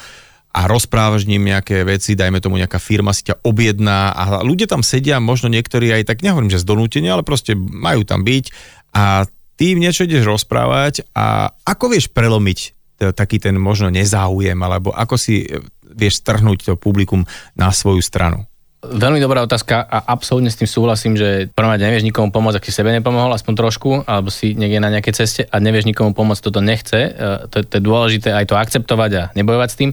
a 0.54 0.70
rozprávaš 0.70 1.26
ním 1.26 1.50
nejaké 1.50 1.82
veci, 1.82 2.13
dajme 2.13 2.38
tomu 2.38 2.62
nejaká 2.62 2.78
firma 2.78 3.10
si 3.10 3.26
ťa 3.26 3.42
objedná 3.42 4.13
a 4.13 4.46
ľudia 4.46 4.70
tam 4.70 4.86
sedia, 4.86 5.18
možno 5.18 5.50
niektorí 5.50 5.89
aj 5.89 6.13
tak, 6.13 6.22
nehovorím, 6.22 6.54
že 6.54 6.62
z 6.62 6.70
donútenia, 6.70 7.18
ale 7.18 7.26
proste 7.26 7.58
majú 7.58 8.06
tam 8.06 8.22
byť 8.22 8.46
a 8.94 9.26
ty 9.58 9.74
im 9.74 9.82
niečo 9.82 10.06
ideš 10.06 10.30
rozprávať 10.30 11.10
a 11.18 11.50
ako 11.66 11.98
vieš 11.98 12.13
prelomiť 12.13 12.78
taký 13.12 13.42
ten 13.42 13.60
možno 13.60 13.92
nezáujem, 13.92 14.56
alebo 14.63 14.96
ako 14.96 15.20
si 15.20 15.44
e, 15.44 15.60
vieš 15.84 16.24
strhnúť 16.24 16.71
to 16.71 16.73
publikum 16.80 17.27
na 17.58 17.73
svoju 17.73 18.00
stranu? 18.00 18.48
Veľmi 18.84 19.23
dobrá 19.23 19.40
otázka 19.44 19.80
a 19.80 20.12
absolútne 20.12 20.52
s 20.52 20.60
tým 20.60 20.67
súhlasím, 20.67 21.15
že 21.15 21.48
prvom 21.56 21.71
nevieš 21.75 22.04
nikomu 22.04 22.36
pomôcť, 22.36 22.60
ak 22.60 22.67
si 22.67 22.75
sebe 22.75 22.92
nepomohol, 22.92 23.32
aspoň 23.32 23.54
trošku, 23.56 24.04
alebo 24.04 24.27
si 24.27 24.60
niekde 24.60 24.84
na 24.84 24.92
nejakej 24.92 25.15
ceste 25.15 25.42
a 25.48 25.56
nevieš 25.63 25.88
nikomu 25.88 26.12
pomôcť, 26.12 26.44
toto 26.44 26.60
nechce. 26.60 27.00
E, 27.00 27.12
to, 27.52 27.63
to 27.63 27.73
je 27.80 27.84
dôležité 27.84 28.30
aj 28.32 28.52
to 28.52 28.56
akceptovať 28.56 29.12
a 29.19 29.23
nebojovať 29.36 29.69
s 29.71 29.80
tým 29.80 29.92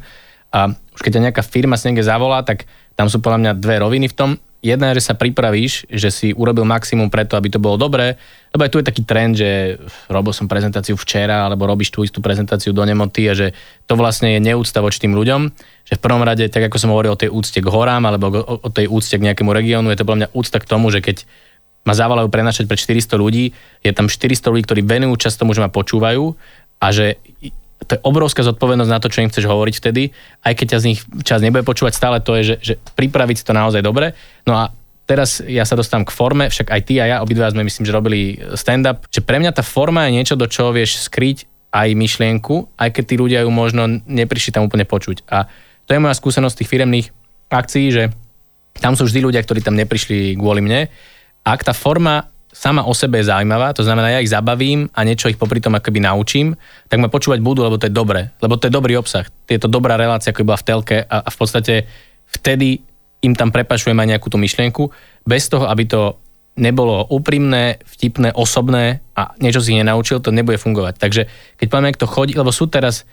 A 0.50 0.74
už 0.74 1.00
keď 1.00 1.18
ťa 1.18 1.24
nejaká 1.30 1.42
firma 1.46 1.78
si 1.78 1.88
niekde 1.88 2.06
zavolá, 2.06 2.42
tak 2.42 2.66
tam 2.98 3.06
sú 3.06 3.22
podľa 3.22 3.38
mňa 3.40 3.52
dve 3.62 3.76
roviny 3.80 4.10
v 4.10 4.16
tom. 4.16 4.30
Jedna 4.60 4.92
je, 4.92 5.00
že 5.00 5.08
sa 5.08 5.14
pripravíš, 5.16 5.88
že 5.88 6.12
si 6.12 6.28
urobil 6.36 6.68
maximum 6.68 7.08
preto, 7.08 7.32
aby 7.32 7.48
to 7.48 7.56
bolo 7.56 7.80
dobré, 7.80 8.20
lebo 8.52 8.60
aj 8.60 8.68
tu 8.68 8.76
je 8.76 8.88
taký 8.92 9.02
trend, 9.08 9.40
že 9.40 9.80
robil 10.12 10.36
som 10.36 10.44
prezentáciu 10.44 11.00
včera, 11.00 11.48
alebo 11.48 11.64
robíš 11.64 11.88
tú 11.88 12.04
istú 12.04 12.20
prezentáciu 12.20 12.76
do 12.76 12.84
nemoty 12.84 13.24
a 13.24 13.32
že 13.32 13.56
to 13.88 13.96
vlastne 13.96 14.36
je 14.36 14.40
neúcta 14.44 14.84
voči 14.84 15.00
tým 15.00 15.16
ľuďom, 15.16 15.48
že 15.88 15.96
v 15.96 16.02
prvom 16.04 16.20
rade, 16.20 16.44
tak 16.52 16.68
ako 16.68 16.76
som 16.76 16.92
hovoril 16.92 17.16
o 17.16 17.20
tej 17.20 17.32
úcte 17.32 17.56
k 17.56 17.72
horám, 17.72 18.04
alebo 18.04 18.28
o, 18.60 18.68
tej 18.68 18.84
úcte 18.92 19.16
k 19.16 19.24
nejakému 19.32 19.48
regiónu, 19.48 19.88
je 19.88 19.96
to 19.96 20.04
podľa 20.04 20.28
mňa 20.28 20.32
úcta 20.36 20.60
k 20.60 20.68
tomu, 20.68 20.92
že 20.92 21.00
keď 21.00 21.24
ma 21.88 21.96
zavolajú 21.96 22.28
prenašať 22.28 22.68
pred 22.68 22.76
400 22.76 23.16
ľudí, 23.16 23.56
je 23.80 23.92
tam 23.96 24.12
400 24.12 24.52
ľudí, 24.52 24.62
ktorí 24.68 24.84
venujú 24.84 25.16
čas 25.16 25.40
tomu, 25.40 25.56
že 25.56 25.64
ma 25.64 25.72
počúvajú 25.72 26.36
a 26.84 26.86
že 26.92 27.16
to 27.90 27.98
je 27.98 28.06
obrovská 28.06 28.46
zodpovednosť 28.46 28.92
na 28.94 29.02
to, 29.02 29.10
čo 29.10 29.26
im 29.26 29.30
chceš 29.34 29.50
hovoriť 29.50 29.74
vtedy, 29.82 30.14
aj 30.46 30.54
keď 30.54 30.66
ťa 30.70 30.78
z 30.78 30.86
nich 30.94 31.00
čas 31.26 31.42
nebude 31.42 31.66
počúvať, 31.66 31.98
stále 31.98 32.22
to 32.22 32.38
je, 32.38 32.54
že, 32.54 32.56
že 32.62 32.74
pripraviť 32.94 33.42
to 33.42 33.50
naozaj 33.50 33.82
dobre. 33.82 34.14
No 34.46 34.54
a 34.54 34.70
teraz 35.10 35.42
ja 35.42 35.66
sa 35.66 35.74
dostávam 35.74 36.06
k 36.06 36.14
forme, 36.14 36.46
však 36.46 36.70
aj 36.70 36.80
ty 36.86 37.02
a 37.02 37.10
ja, 37.10 37.16
obidva 37.18 37.50
sme 37.50 37.66
myslím, 37.66 37.82
že 37.82 37.90
robili 37.90 38.38
stand-up, 38.54 39.10
že 39.10 39.26
pre 39.26 39.42
mňa 39.42 39.58
tá 39.58 39.66
forma 39.66 40.06
je 40.06 40.22
niečo, 40.22 40.38
do 40.38 40.46
čoho 40.46 40.70
vieš 40.70 41.02
skryť 41.10 41.50
aj 41.74 41.98
myšlienku, 41.98 42.78
aj 42.78 42.94
keď 42.94 43.04
tí 43.10 43.14
ľudia 43.18 43.42
ju 43.42 43.50
možno 43.50 43.90
neprišli 44.06 44.54
tam 44.54 44.70
úplne 44.70 44.86
počuť. 44.86 45.26
A 45.26 45.50
to 45.90 45.98
je 45.98 46.02
moja 46.02 46.14
skúsenosť 46.14 46.62
tých 46.62 46.70
firemných 46.70 47.10
akcií, 47.50 47.90
že 47.90 48.14
tam 48.78 48.94
sú 48.94 49.02
vždy 49.10 49.18
ľudia, 49.26 49.42
ktorí 49.42 49.66
tam 49.66 49.74
neprišli 49.74 50.38
kvôli 50.38 50.62
mne. 50.62 50.86
Ak 51.42 51.66
tá 51.66 51.74
forma 51.74 52.29
sama 52.50 52.82
o 52.84 52.92
sebe 52.92 53.22
je 53.22 53.30
zaujímavá, 53.30 53.70
to 53.72 53.86
znamená, 53.86 54.10
ja 54.10 54.22
ich 54.22 54.28
zabavím 54.28 54.90
a 54.92 55.06
niečo 55.06 55.30
ich 55.30 55.38
popri 55.38 55.62
tom 55.62 55.78
akoby 55.78 56.02
naučím, 56.02 56.58
tak 56.90 56.98
ma 56.98 57.06
počúvať 57.06 57.38
budú, 57.40 57.62
lebo 57.62 57.78
to 57.78 57.86
je 57.86 57.94
dobré. 57.94 58.34
Lebo 58.42 58.58
to 58.58 58.66
je 58.66 58.74
dobrý 58.74 58.98
obsah. 58.98 59.24
Je 59.46 59.56
to 59.56 59.70
dobrá 59.70 59.94
relácia, 59.94 60.34
ako 60.34 60.44
bola 60.44 60.58
v 60.58 60.66
telke 60.66 60.96
a, 61.06 61.16
a 61.24 61.28
v 61.30 61.36
podstate 61.38 61.74
vtedy 62.26 62.82
im 63.22 63.36
tam 63.38 63.54
prepašujem 63.54 63.96
aj 63.96 64.08
nejakú 64.16 64.28
tú 64.28 64.36
myšlienku, 64.40 64.90
bez 65.24 65.46
toho, 65.46 65.68
aby 65.70 65.86
to 65.86 66.18
nebolo 66.58 67.06
úprimné, 67.08 67.78
vtipné, 67.86 68.34
osobné 68.34 69.00
a 69.14 69.32
niečo 69.38 69.62
si 69.62 69.76
nenaučil, 69.76 70.18
to 70.18 70.34
nebude 70.34 70.58
fungovať. 70.58 70.98
Takže 70.98 71.22
keď 71.56 71.66
povieme, 71.70 71.94
kto 71.94 72.06
chodí, 72.10 72.32
lebo 72.34 72.50
sú 72.50 72.66
teraz 72.66 73.06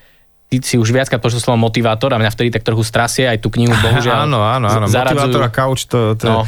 ty 0.48 0.64
si 0.64 0.80
už 0.80 0.90
viackrát 0.90 1.20
počul 1.20 1.38
slovo 1.38 1.60
motivátor 1.60 2.12
a 2.16 2.20
mňa 2.20 2.32
vtedy 2.32 2.48
tak 2.48 2.64
trochu 2.64 2.82
strasie 2.82 3.28
aj 3.28 3.38
tú 3.38 3.52
knihu, 3.52 3.72
bohužiaľ. 3.84 4.26
Áno, 4.26 4.40
áno, 4.42 4.66
áno, 4.66 4.86
motivátor 4.88 5.42
a 5.44 5.52
couch, 5.52 5.86
to, 5.86 6.16
to 6.16 6.26
no, 6.26 6.42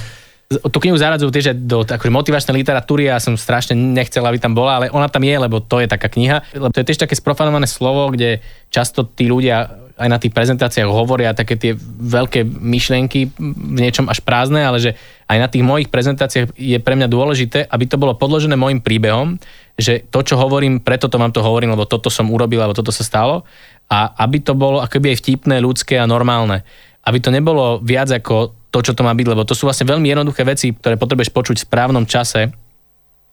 tú 0.50 0.82
knihu 0.82 0.98
zaradzujú 0.98 1.30
tiež 1.30 1.54
do 1.62 1.86
akože 1.86 2.10
motivačnej 2.10 2.58
literatúry 2.58 3.06
a 3.06 3.16
ja 3.16 3.22
som 3.22 3.38
strašne 3.38 3.78
nechcel, 3.78 4.26
aby 4.26 4.42
tam 4.42 4.50
bola, 4.50 4.82
ale 4.82 4.86
ona 4.90 5.06
tam 5.06 5.22
je, 5.22 5.30
lebo 5.38 5.62
to 5.62 5.78
je 5.78 5.86
taká 5.86 6.10
kniha. 6.10 6.42
Lebo 6.50 6.74
to 6.74 6.82
je 6.82 6.90
tiež 6.90 7.06
také 7.06 7.14
sprofanované 7.14 7.70
slovo, 7.70 8.10
kde 8.10 8.42
často 8.66 9.06
tí 9.06 9.30
ľudia 9.30 9.70
aj 10.00 10.08
na 10.10 10.18
tých 10.18 10.32
prezentáciách 10.32 10.88
hovoria 10.88 11.36
také 11.36 11.60
tie 11.60 11.76
veľké 11.76 12.42
myšlienky 12.42 13.30
v 13.36 13.78
niečom 13.78 14.08
až 14.08 14.24
prázdne, 14.24 14.64
ale 14.64 14.80
že 14.80 14.90
aj 15.28 15.38
na 15.38 15.46
tých 15.46 15.62
mojich 15.62 15.92
prezentáciách 15.92 16.56
je 16.56 16.78
pre 16.80 16.96
mňa 16.96 17.06
dôležité, 17.06 17.68
aby 17.68 17.84
to 17.84 18.00
bolo 18.00 18.16
podložené 18.16 18.56
môjim 18.56 18.80
príbehom, 18.80 19.36
že 19.76 20.02
to, 20.08 20.24
čo 20.24 20.40
hovorím, 20.40 20.80
preto 20.80 21.06
to 21.06 21.20
vám 21.20 21.30
to 21.30 21.44
hovorím, 21.44 21.76
lebo 21.76 21.84
toto 21.84 22.08
som 22.08 22.32
urobil, 22.32 22.64
alebo 22.64 22.74
toto 22.74 22.90
sa 22.90 23.04
stalo 23.04 23.44
a 23.92 24.16
aby 24.24 24.40
to 24.40 24.56
bolo 24.56 24.80
akoby 24.80 25.14
aj 25.14 25.20
vtipné, 25.20 25.60
ľudské 25.60 26.00
a 26.00 26.08
normálne. 26.08 26.64
Aby 27.04 27.20
to 27.20 27.30
nebolo 27.30 27.78
viac 27.84 28.08
ako 28.08 28.59
to, 28.70 28.78
čo 28.80 28.94
to 28.94 29.02
má 29.02 29.12
byť, 29.12 29.26
lebo 29.26 29.42
to 29.42 29.58
sú 29.58 29.66
vlastne 29.66 29.86
veľmi 29.90 30.06
jednoduché 30.06 30.46
veci, 30.46 30.70
ktoré 30.70 30.94
potrebuješ 30.94 31.34
počuť 31.34 31.56
v 31.58 31.66
správnom 31.66 32.06
čase, 32.06 32.54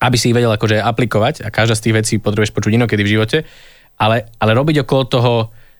aby 0.01 0.15
si 0.17 0.29
ich 0.29 0.37
vedel 0.37 0.49
akože 0.49 0.81
aplikovať 0.81 1.45
a 1.45 1.53
každá 1.53 1.77
z 1.77 1.89
tých 1.89 1.97
vecí 1.97 2.13
potrebuješ 2.17 2.53
počuť 2.53 2.73
inokedy 2.73 3.01
v 3.05 3.13
živote, 3.17 3.37
ale, 3.97 4.29
ale 4.37 4.51
robiť 4.53 4.85
okolo 4.85 5.03
toho, 5.09 5.33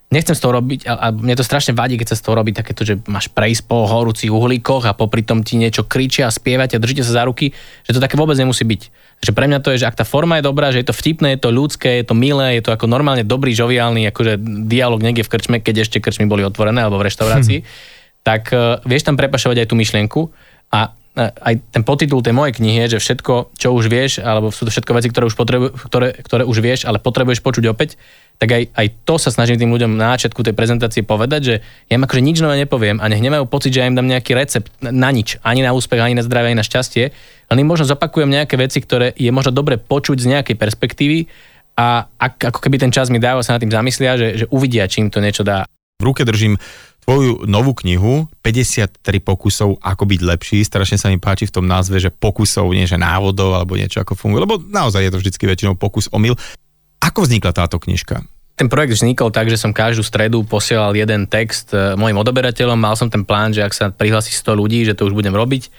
nechcem 0.10 0.34
z 0.34 0.42
toho 0.42 0.58
robiť, 0.58 0.90
a, 0.90 0.94
a 0.98 1.08
mne 1.14 1.38
to 1.38 1.46
strašne 1.46 1.78
vadí, 1.78 1.98
keď 2.02 2.14
sa 2.14 2.18
z 2.18 2.24
toho 2.26 2.38
robí 2.38 2.54
takéto, 2.54 2.82
že 2.82 2.98
máš 3.06 3.30
prejsť 3.30 3.70
po 3.70 3.86
horúcich 3.86 4.30
uhlíkoch 4.30 4.90
a 4.90 4.98
popri 4.98 5.22
tom 5.22 5.46
ti 5.46 5.58
niečo 5.58 5.86
kričia 5.86 6.30
a 6.30 6.34
spievate 6.34 6.78
a 6.78 6.82
držíte 6.82 7.06
sa 7.06 7.22
za 7.22 7.24
ruky, 7.30 7.54
že 7.86 7.94
to 7.94 8.02
také 8.02 8.18
vôbec 8.18 8.38
nemusí 8.38 8.66
byť. 8.66 8.82
Že 9.22 9.32
pre 9.34 9.46
mňa 9.50 9.60
to 9.62 9.74
je, 9.74 9.82
že 9.86 9.90
ak 9.90 9.98
tá 9.98 10.06
forma 10.06 10.38
je 10.42 10.46
dobrá, 10.46 10.70
že 10.70 10.82
je 10.82 10.88
to 10.90 10.98
vtipné, 10.98 11.38
je 11.38 11.42
to 11.46 11.50
ľudské, 11.50 12.02
je 12.02 12.06
to 12.06 12.14
milé, 12.18 12.58
je 12.58 12.64
to 12.66 12.74
ako 12.74 12.86
normálne 12.86 13.26
dobrý, 13.26 13.54
žoviálny, 13.54 14.10
akože 14.14 14.38
dialog 14.66 15.02
niekde 15.02 15.26
v 15.26 15.32
krčme, 15.34 15.58
keď 15.62 15.86
ešte 15.86 15.98
krčmy 16.02 16.30
boli 16.30 16.46
otvorené 16.46 16.86
alebo 16.86 17.02
v 17.02 17.10
reštaurácii. 17.10 17.62
Hm 17.62 17.96
tak 18.28 18.52
uh, 18.52 18.84
vieš 18.84 19.08
tam 19.08 19.16
prepašovať 19.16 19.64
aj 19.64 19.68
tú 19.72 19.80
myšlienku 19.80 20.22
a 20.76 20.92
uh, 20.92 21.32
aj 21.48 21.64
ten 21.72 21.88
podtitul 21.88 22.20
tej 22.20 22.36
mojej 22.36 22.60
knihy 22.60 22.84
je, 22.84 23.00
že 23.00 23.04
všetko, 23.08 23.56
čo 23.56 23.72
už 23.72 23.88
vieš, 23.88 24.20
alebo 24.20 24.52
sú 24.52 24.68
to 24.68 24.72
všetko 24.76 24.92
veci, 25.00 25.08
ktoré 25.08 25.32
už, 25.32 25.40
potrebu, 25.40 25.72
ktoré, 25.88 26.12
ktoré 26.20 26.44
už 26.44 26.60
vieš, 26.60 26.84
ale 26.84 27.00
potrebuješ 27.00 27.40
počuť 27.40 27.72
opäť, 27.72 27.96
tak 28.36 28.52
aj, 28.52 28.64
aj 28.76 28.88
to 29.08 29.16
sa 29.16 29.32
snažím 29.32 29.58
tým 29.58 29.72
ľuďom 29.72 29.96
na 29.96 30.14
začiatku 30.20 30.44
tej 30.44 30.54
prezentácie 30.54 31.08
povedať, 31.08 31.42
že 31.42 31.56
ja 31.88 31.96
im 31.96 32.04
akože 32.04 32.22
nič 32.22 32.38
nové 32.44 32.60
nepoviem 32.60 33.00
a 33.00 33.08
nech 33.08 33.24
nemajú 33.24 33.48
pocit, 33.48 33.72
že 33.72 33.82
ja 33.82 33.90
im 33.90 33.96
dám 33.96 34.06
nejaký 34.06 34.36
recept 34.36 34.70
na 34.84 35.10
nič, 35.10 35.40
ani 35.42 35.64
na 35.64 35.72
úspech, 35.72 35.98
ani 35.98 36.20
na 36.20 36.28
zdravie, 36.28 36.54
ani 36.54 36.60
na 36.60 36.68
šťastie, 36.68 37.16
len 37.48 37.58
im 37.58 37.66
možno 37.66 37.88
zopakujem 37.88 38.30
nejaké 38.30 38.60
veci, 38.60 38.84
ktoré 38.84 39.16
je 39.16 39.32
možno 39.34 39.56
dobre 39.56 39.80
počuť 39.82 40.20
z 40.20 40.30
nejakej 40.38 40.60
perspektívy 40.60 41.32
a 41.80 42.06
ak, 42.06 42.54
ako 42.54 42.60
keby 42.60 42.78
ten 42.78 42.92
čas 42.92 43.08
mi 43.08 43.18
dáva 43.18 43.42
sa 43.42 43.56
nad 43.56 43.62
tým 43.64 43.74
zamyslia, 43.74 44.20
že, 44.20 44.28
že 44.44 44.46
uvidia, 44.54 44.86
čím 44.86 45.10
to 45.10 45.18
niečo 45.24 45.42
dá. 45.48 45.64
V 45.98 46.06
ruke 46.06 46.22
držím 46.22 46.62
tvoju 47.08 47.48
novú 47.48 47.72
knihu 47.72 48.28
53 48.44 49.00
pokusov, 49.24 49.80
ako 49.80 50.04
byť 50.04 50.22
lepší. 50.28 50.60
Strašne 50.68 51.00
sa 51.00 51.08
mi 51.08 51.16
páči 51.16 51.48
v 51.48 51.56
tom 51.56 51.64
názve, 51.64 52.04
že 52.04 52.12
pokusov, 52.12 52.68
nie 52.76 52.84
že 52.84 53.00
návodov 53.00 53.56
alebo 53.56 53.80
niečo 53.80 54.04
ako 54.04 54.20
funguje, 54.20 54.44
lebo 54.44 54.60
naozaj 54.60 55.08
je 55.08 55.12
to 55.16 55.22
vždycky 55.24 55.48
väčšinou 55.48 55.80
pokus 55.80 56.12
omyl. 56.12 56.36
Ako 57.00 57.24
vznikla 57.24 57.56
táto 57.56 57.80
knižka? 57.80 58.28
Ten 58.60 58.68
projekt 58.68 59.00
vznikol 59.00 59.32
tak, 59.32 59.48
že 59.48 59.56
som 59.56 59.72
každú 59.72 60.04
stredu 60.04 60.44
posielal 60.44 60.92
jeden 61.00 61.32
text 61.32 61.72
e, 61.72 61.96
mojim 61.96 62.20
odoberateľom. 62.20 62.76
Mal 62.76 63.00
som 63.00 63.08
ten 63.08 63.24
plán, 63.24 63.56
že 63.56 63.64
ak 63.64 63.72
sa 63.72 63.86
prihlási 63.88 64.36
100 64.36 64.60
ľudí, 64.60 64.84
že 64.84 64.98
to 64.98 65.08
už 65.08 65.16
budem 65.16 65.32
robiť. 65.32 65.72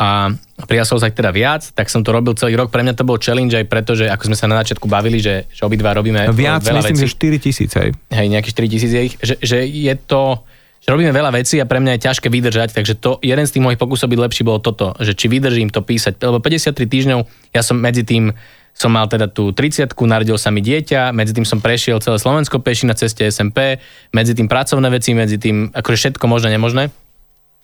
A 0.00 0.32
prihlásilo 0.64 0.96
sa 0.96 1.12
ich 1.12 1.18
teda 1.18 1.28
viac, 1.28 1.60
tak 1.76 1.92
som 1.92 2.00
to 2.00 2.08
robil 2.08 2.32
celý 2.32 2.56
rok. 2.56 2.72
Pre 2.72 2.80
mňa 2.80 2.96
to 2.96 3.04
bol 3.04 3.20
challenge 3.20 3.52
aj 3.52 3.68
preto, 3.68 3.92
že 3.92 4.08
ako 4.08 4.32
sme 4.32 4.36
sa 4.38 4.48
na 4.48 4.56
začiatku 4.64 4.88
bavili, 4.88 5.20
že, 5.20 5.44
že 5.52 5.60
obidva 5.68 5.92
robíme 5.92 6.24
no 6.24 6.32
viac, 6.32 6.64
veľa 6.64 6.88
myslím, 6.88 6.96
vecí. 6.96 7.04
že 7.04 7.20
4 7.20 7.44
tisíc, 7.44 7.70
hej. 7.76 7.90
Hej, 8.08 8.26
nejakých 8.32 8.54
4 8.56 8.72
tisíc 8.72 8.90
je 8.96 9.02
ich. 9.04 9.14
Že, 9.20 9.34
že 9.44 9.58
je 9.68 9.94
to 10.08 10.40
že 10.80 10.88
robíme 10.88 11.12
veľa 11.12 11.36
vecí 11.36 11.60
a 11.60 11.68
pre 11.68 11.76
mňa 11.76 12.00
je 12.00 12.04
ťažké 12.08 12.28
vydržať, 12.32 12.72
takže 12.72 12.96
to, 12.96 13.20
jeden 13.20 13.44
z 13.44 13.52
tých 13.52 13.64
mojich 13.64 13.80
pokusov 13.80 14.08
byť 14.08 14.20
lepší 14.20 14.42
bolo 14.48 14.64
toto, 14.64 14.96
že 14.96 15.12
či 15.12 15.28
vydržím 15.28 15.68
to 15.68 15.84
písať, 15.84 16.16
lebo 16.24 16.40
53 16.40 16.72
týždňov, 16.72 17.20
ja 17.52 17.60
som 17.60 17.76
medzi 17.76 18.00
tým 18.00 18.32
som 18.70 18.90
mal 18.94 19.04
teda 19.10 19.28
tú 19.28 19.52
30 19.52 19.92
narodil 20.08 20.38
sa 20.40 20.48
mi 20.48 20.64
dieťa, 20.64 21.12
medzi 21.12 21.36
tým 21.36 21.44
som 21.44 21.60
prešiel 21.60 22.00
celé 22.00 22.16
Slovensko 22.16 22.62
peši 22.62 22.88
na 22.88 22.96
ceste 22.96 23.26
SMP, 23.28 23.76
medzi 24.14 24.32
tým 24.32 24.48
pracovné 24.48 24.88
veci, 24.88 25.12
medzi 25.12 25.36
tým 25.36 25.74
akože 25.74 25.96
všetko 25.98 26.24
možné, 26.24 26.56
nemožné. 26.56 26.88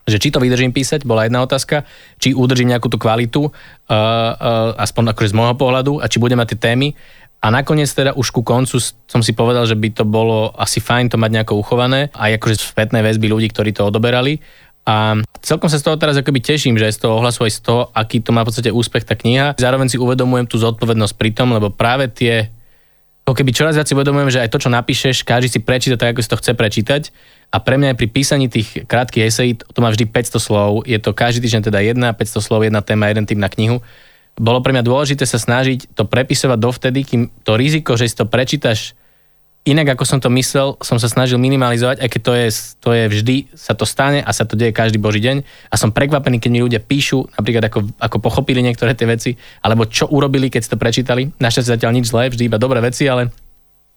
Že 0.06 0.22
či 0.22 0.28
to 0.30 0.38
vydržím 0.38 0.70
písať, 0.70 1.02
bola 1.02 1.26
jedna 1.26 1.42
otázka, 1.42 1.82
či 2.22 2.30
udržím 2.30 2.70
nejakú 2.70 2.86
tú 2.86 2.94
kvalitu, 2.94 3.42
uh, 3.42 3.50
uh, 3.90 4.70
aspoň 4.78 5.16
akože 5.16 5.34
z 5.34 5.38
môjho 5.40 5.58
pohľadu, 5.58 5.98
a 5.98 6.06
či 6.06 6.22
budem 6.22 6.38
mať 6.38 6.54
tie 6.54 6.70
témy. 6.70 6.94
A 7.44 7.52
nakoniec 7.52 7.86
teda 7.92 8.16
už 8.16 8.32
ku 8.32 8.40
koncu 8.40 8.80
som 8.82 9.20
si 9.22 9.36
povedal, 9.36 9.68
že 9.68 9.76
by 9.76 9.88
to 9.92 10.04
bolo 10.08 10.50
asi 10.56 10.80
fajn 10.80 11.12
to 11.12 11.20
mať 11.20 11.30
nejako 11.30 11.60
uchované, 11.60 12.08
aj 12.16 12.40
akože 12.40 12.56
spätné 12.58 13.04
väzby 13.04 13.28
ľudí, 13.28 13.52
ktorí 13.52 13.70
to 13.76 13.86
odoberali. 13.86 14.40
A 14.86 15.18
celkom 15.42 15.66
sa 15.66 15.82
z 15.82 15.86
toho 15.86 15.98
teraz 15.98 16.14
akoby 16.14 16.38
teším, 16.38 16.78
že 16.78 16.94
z 16.94 17.06
toho 17.06 17.18
ohlasu, 17.18 17.42
aj 17.42 17.52
z 17.58 17.60
toho, 17.66 17.80
aký 17.90 18.22
to 18.22 18.30
má 18.30 18.46
v 18.46 18.54
podstate 18.54 18.70
úspech 18.70 19.02
tá 19.02 19.18
kniha. 19.18 19.58
Zároveň 19.58 19.90
si 19.90 19.98
uvedomujem 19.98 20.46
tú 20.46 20.62
zodpovednosť 20.62 21.14
pri 21.18 21.30
tom, 21.34 21.50
lebo 21.50 21.74
práve 21.74 22.06
tie 22.06 22.54
ako 23.26 23.42
keby 23.42 23.50
čoraz 23.50 23.74
viac 23.74 23.90
si 23.90 23.98
uvedomujem, 23.98 24.30
že 24.30 24.38
aj 24.46 24.54
to, 24.54 24.62
čo 24.62 24.70
napíšeš, 24.70 25.26
každý 25.26 25.50
si 25.50 25.58
prečíta 25.58 25.98
tak, 25.98 26.14
ako 26.14 26.22
si 26.22 26.30
to 26.30 26.38
chce 26.38 26.52
prečítať. 26.54 27.02
A 27.50 27.58
pre 27.58 27.74
mňa 27.74 27.94
aj 27.94 27.98
pri 27.98 28.08
písaní 28.14 28.46
tých 28.46 28.86
krátkých 28.86 29.26
esejí, 29.26 29.58
to 29.58 29.82
má 29.82 29.90
vždy 29.90 30.06
500 30.06 30.38
slov, 30.38 30.86
je 30.86 30.94
to 31.02 31.10
každý 31.10 31.42
týždeň 31.42 31.62
teda 31.66 31.82
jedna, 31.82 32.14
500 32.14 32.38
slov, 32.38 32.62
jedna 32.62 32.86
téma, 32.86 33.10
jeden 33.10 33.26
tým 33.26 33.42
na 33.42 33.50
knihu 33.50 33.82
bolo 34.36 34.60
pre 34.60 34.76
mňa 34.76 34.84
dôležité 34.84 35.24
sa 35.24 35.40
snažiť 35.40 35.96
to 35.96 36.04
prepisovať 36.04 36.58
dovtedy, 36.60 37.00
kým 37.02 37.22
to 37.42 37.56
riziko, 37.56 37.96
že 37.96 38.12
si 38.12 38.16
to 38.16 38.28
prečítaš 38.28 38.92
inak, 39.66 39.98
ako 39.98 40.04
som 40.06 40.22
to 40.22 40.30
myslel, 40.30 40.78
som 40.78 41.00
sa 41.02 41.10
snažil 41.10 41.42
minimalizovať, 41.42 41.98
aj 41.98 42.08
keď 42.08 42.20
to 42.22 42.32
je, 42.38 42.48
to 42.78 42.90
je 42.94 43.04
vždy, 43.10 43.36
sa 43.58 43.74
to 43.74 43.82
stane 43.82 44.22
a 44.22 44.30
sa 44.30 44.46
to 44.46 44.54
deje 44.54 44.70
každý 44.70 45.02
boží 45.02 45.18
deň. 45.18 45.42
A 45.42 45.74
som 45.74 45.90
prekvapený, 45.90 46.38
keď 46.38 46.50
mi 46.54 46.62
ľudia 46.62 46.78
píšu, 46.78 47.26
napríklad 47.34 47.66
ako, 47.66 47.80
ako 47.98 48.16
pochopili 48.22 48.62
niektoré 48.62 48.94
tie 48.94 49.10
veci, 49.10 49.34
alebo 49.66 49.90
čo 49.90 50.06
urobili, 50.06 50.46
keď 50.46 50.60
si 50.62 50.70
to 50.70 50.78
prečítali. 50.78 51.34
Našťastie 51.42 51.74
zatiaľ 51.82 51.98
nič 51.98 52.14
zlé, 52.14 52.30
vždy 52.30 52.46
iba 52.46 52.62
dobré 52.62 52.78
veci, 52.78 53.10
ale 53.10 53.34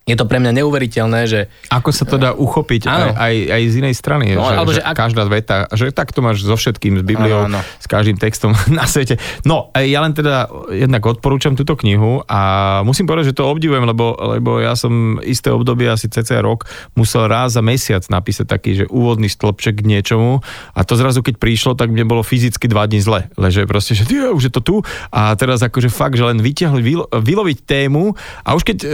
je 0.10 0.18
to 0.18 0.26
pre 0.26 0.42
mňa 0.42 0.58
neuveriteľné, 0.58 1.22
že... 1.30 1.40
Ako 1.70 1.94
sa 1.94 2.02
to 2.10 2.18
dá 2.18 2.34
uchopiť 2.34 2.90
aj, 2.90 3.14
aj, 3.14 3.36
aj 3.54 3.62
z 3.70 3.76
inej 3.78 3.94
strany, 3.94 4.34
no, 4.34 4.42
že, 4.42 4.56
alebo 4.58 4.72
že, 4.74 4.82
že 4.82 4.90
ak... 4.90 4.96
každá 4.98 5.24
veta, 5.30 5.70
že 5.70 5.94
tak 5.94 6.10
to 6.10 6.26
máš 6.26 6.42
so 6.42 6.58
všetkým, 6.58 6.98
s 6.98 7.04
Bibliou, 7.06 7.46
ano, 7.46 7.62
ano. 7.62 7.78
s 7.78 7.86
každým 7.86 8.18
textom 8.18 8.58
na 8.80 8.90
svete. 8.90 9.22
No, 9.46 9.70
ja 9.78 10.02
len 10.02 10.18
teda 10.18 10.50
jednak 10.74 11.06
odporúčam 11.06 11.54
túto 11.54 11.78
knihu 11.78 12.26
a 12.26 12.82
musím 12.82 13.06
povedať, 13.06 13.32
že 13.32 13.38
to 13.38 13.46
obdivujem, 13.46 13.86
lebo, 13.86 14.18
lebo 14.38 14.58
ja 14.58 14.74
som 14.74 15.22
isté 15.22 15.54
obdobie, 15.54 15.86
asi 15.86 16.10
cca 16.10 16.42
rok, 16.42 16.66
musel 16.98 17.30
raz 17.30 17.54
za 17.54 17.62
mesiac 17.62 18.02
napísať 18.10 18.50
taký, 18.50 18.72
že 18.82 18.86
úvodný 18.90 19.30
stĺpček 19.30 19.86
k 19.86 19.88
niečomu 19.88 20.42
a 20.74 20.80
to 20.82 20.98
zrazu, 20.98 21.22
keď 21.22 21.38
prišlo, 21.38 21.78
tak 21.78 21.94
mne 21.94 22.10
bolo 22.10 22.26
fyzicky 22.26 22.66
dva 22.66 22.90
dní 22.90 22.98
zle, 23.04 23.30
leže 23.38 23.70
proste, 23.70 23.94
že 23.94 24.10
tie, 24.10 24.34
už 24.34 24.50
je 24.50 24.54
to 24.54 24.62
tu 24.64 24.76
a 25.14 25.38
teraz 25.38 25.62
akože 25.62 25.92
fakt, 25.94 26.18
že 26.18 26.26
len 26.26 26.42
vyťahli, 26.42 26.82
vyloviť 27.14 27.58
tému 27.68 28.18
a 28.42 28.50
už 28.58 28.64
keď 28.66 28.78
e, 28.82 28.88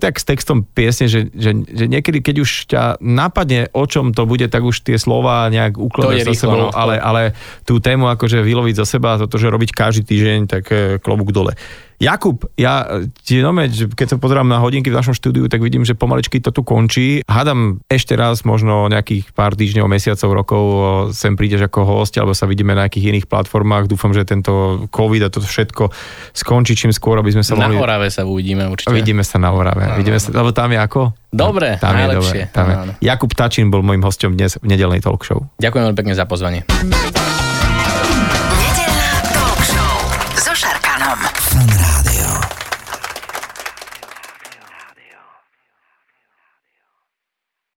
tak 0.00 0.16
s 0.16 0.24
textom 0.24 0.55
tom 0.56 0.64
piesne, 0.64 1.12
že, 1.12 1.28
že, 1.36 1.52
že 1.68 1.84
niekedy, 1.84 2.24
keď 2.24 2.36
už 2.40 2.50
ťa 2.72 2.82
napadne, 3.04 3.68
o 3.76 3.84
čom 3.84 4.16
to 4.16 4.24
bude, 4.24 4.48
tak 4.48 4.64
už 4.64 4.80
tie 4.80 4.96
slova 4.96 5.52
nejak 5.52 5.76
ukladaš 5.76 6.32
za 6.32 6.48
sebou, 6.48 6.68
no, 6.68 6.68
ale, 6.72 6.96
ale 6.96 7.36
tú 7.68 7.76
tému 7.76 8.08
akože 8.08 8.40
vyloviť 8.40 8.74
za 8.80 8.86
seba, 8.88 9.20
toto, 9.20 9.36
že 9.36 9.52
robiť 9.52 9.76
každý 9.76 10.02
týždeň, 10.08 10.40
tak 10.48 10.64
eh, 10.72 10.96
klobúk 10.96 11.36
dole. 11.36 11.52
Jakub, 11.96 12.44
ja 12.60 12.84
ti 13.24 13.40
nome, 13.40 13.72
keď 13.72 14.06
sa 14.14 14.16
pozerám 14.20 14.44
na 14.44 14.60
hodinky 14.60 14.92
v 14.92 14.96
našom 15.00 15.16
štúdiu, 15.16 15.48
tak 15.48 15.64
vidím, 15.64 15.80
že 15.80 15.96
pomaličky 15.96 16.44
to 16.44 16.52
tu 16.52 16.60
končí. 16.60 17.24
Hádam 17.24 17.80
ešte 17.88 18.12
raz, 18.12 18.44
možno 18.44 18.92
nejakých 18.92 19.32
pár 19.32 19.56
týždňov, 19.56 19.88
mesiacov, 19.88 20.28
rokov 20.36 20.62
sem 21.16 21.32
prídeš 21.40 21.64
ako 21.64 21.88
host, 21.88 22.12
alebo 22.20 22.36
sa 22.36 22.44
vidíme 22.44 22.76
na 22.76 22.84
nejakých 22.84 23.16
iných 23.16 23.26
platformách. 23.32 23.88
Dúfam, 23.88 24.12
že 24.12 24.28
tento 24.28 24.84
COVID 24.92 25.22
a 25.24 25.28
toto 25.32 25.48
všetko 25.48 25.88
skončí 26.36 26.76
čím 26.76 26.92
skôr, 26.92 27.16
aby 27.16 27.32
sme 27.32 27.40
sa 27.40 27.56
na 27.56 27.64
mohli... 27.64 27.80
Na 27.80 27.88
Orave 27.88 28.12
sa 28.12 28.28
uvidíme 28.28 28.68
určite. 28.68 28.92
Vidíme 28.92 29.24
sa 29.24 29.40
na 29.40 29.56
Orave. 29.56 29.88
No, 29.88 29.96
Vidíme 29.96 30.20
sa, 30.20 30.28
lebo 30.36 30.52
tam 30.52 30.76
je 30.76 30.78
ako? 30.78 31.00
Dobre, 31.32 31.80
tam 31.80 31.96
najlepšie. 31.96 32.44
Je 32.44 32.48
dobre, 32.48 32.52
tam 32.52 32.66
je. 32.68 32.76
Jakub 33.08 33.32
Tačín 33.32 33.72
bol 33.72 33.80
môjim 33.80 34.04
hostom 34.04 34.36
dnes 34.36 34.60
v 34.60 34.68
nedelnej 34.68 35.00
talk 35.00 35.24
show. 35.24 35.48
Ďakujem 35.60 35.82
veľmi 35.88 35.96
pekne 35.96 36.12
za 36.12 36.28
pozvanie. 36.28 36.64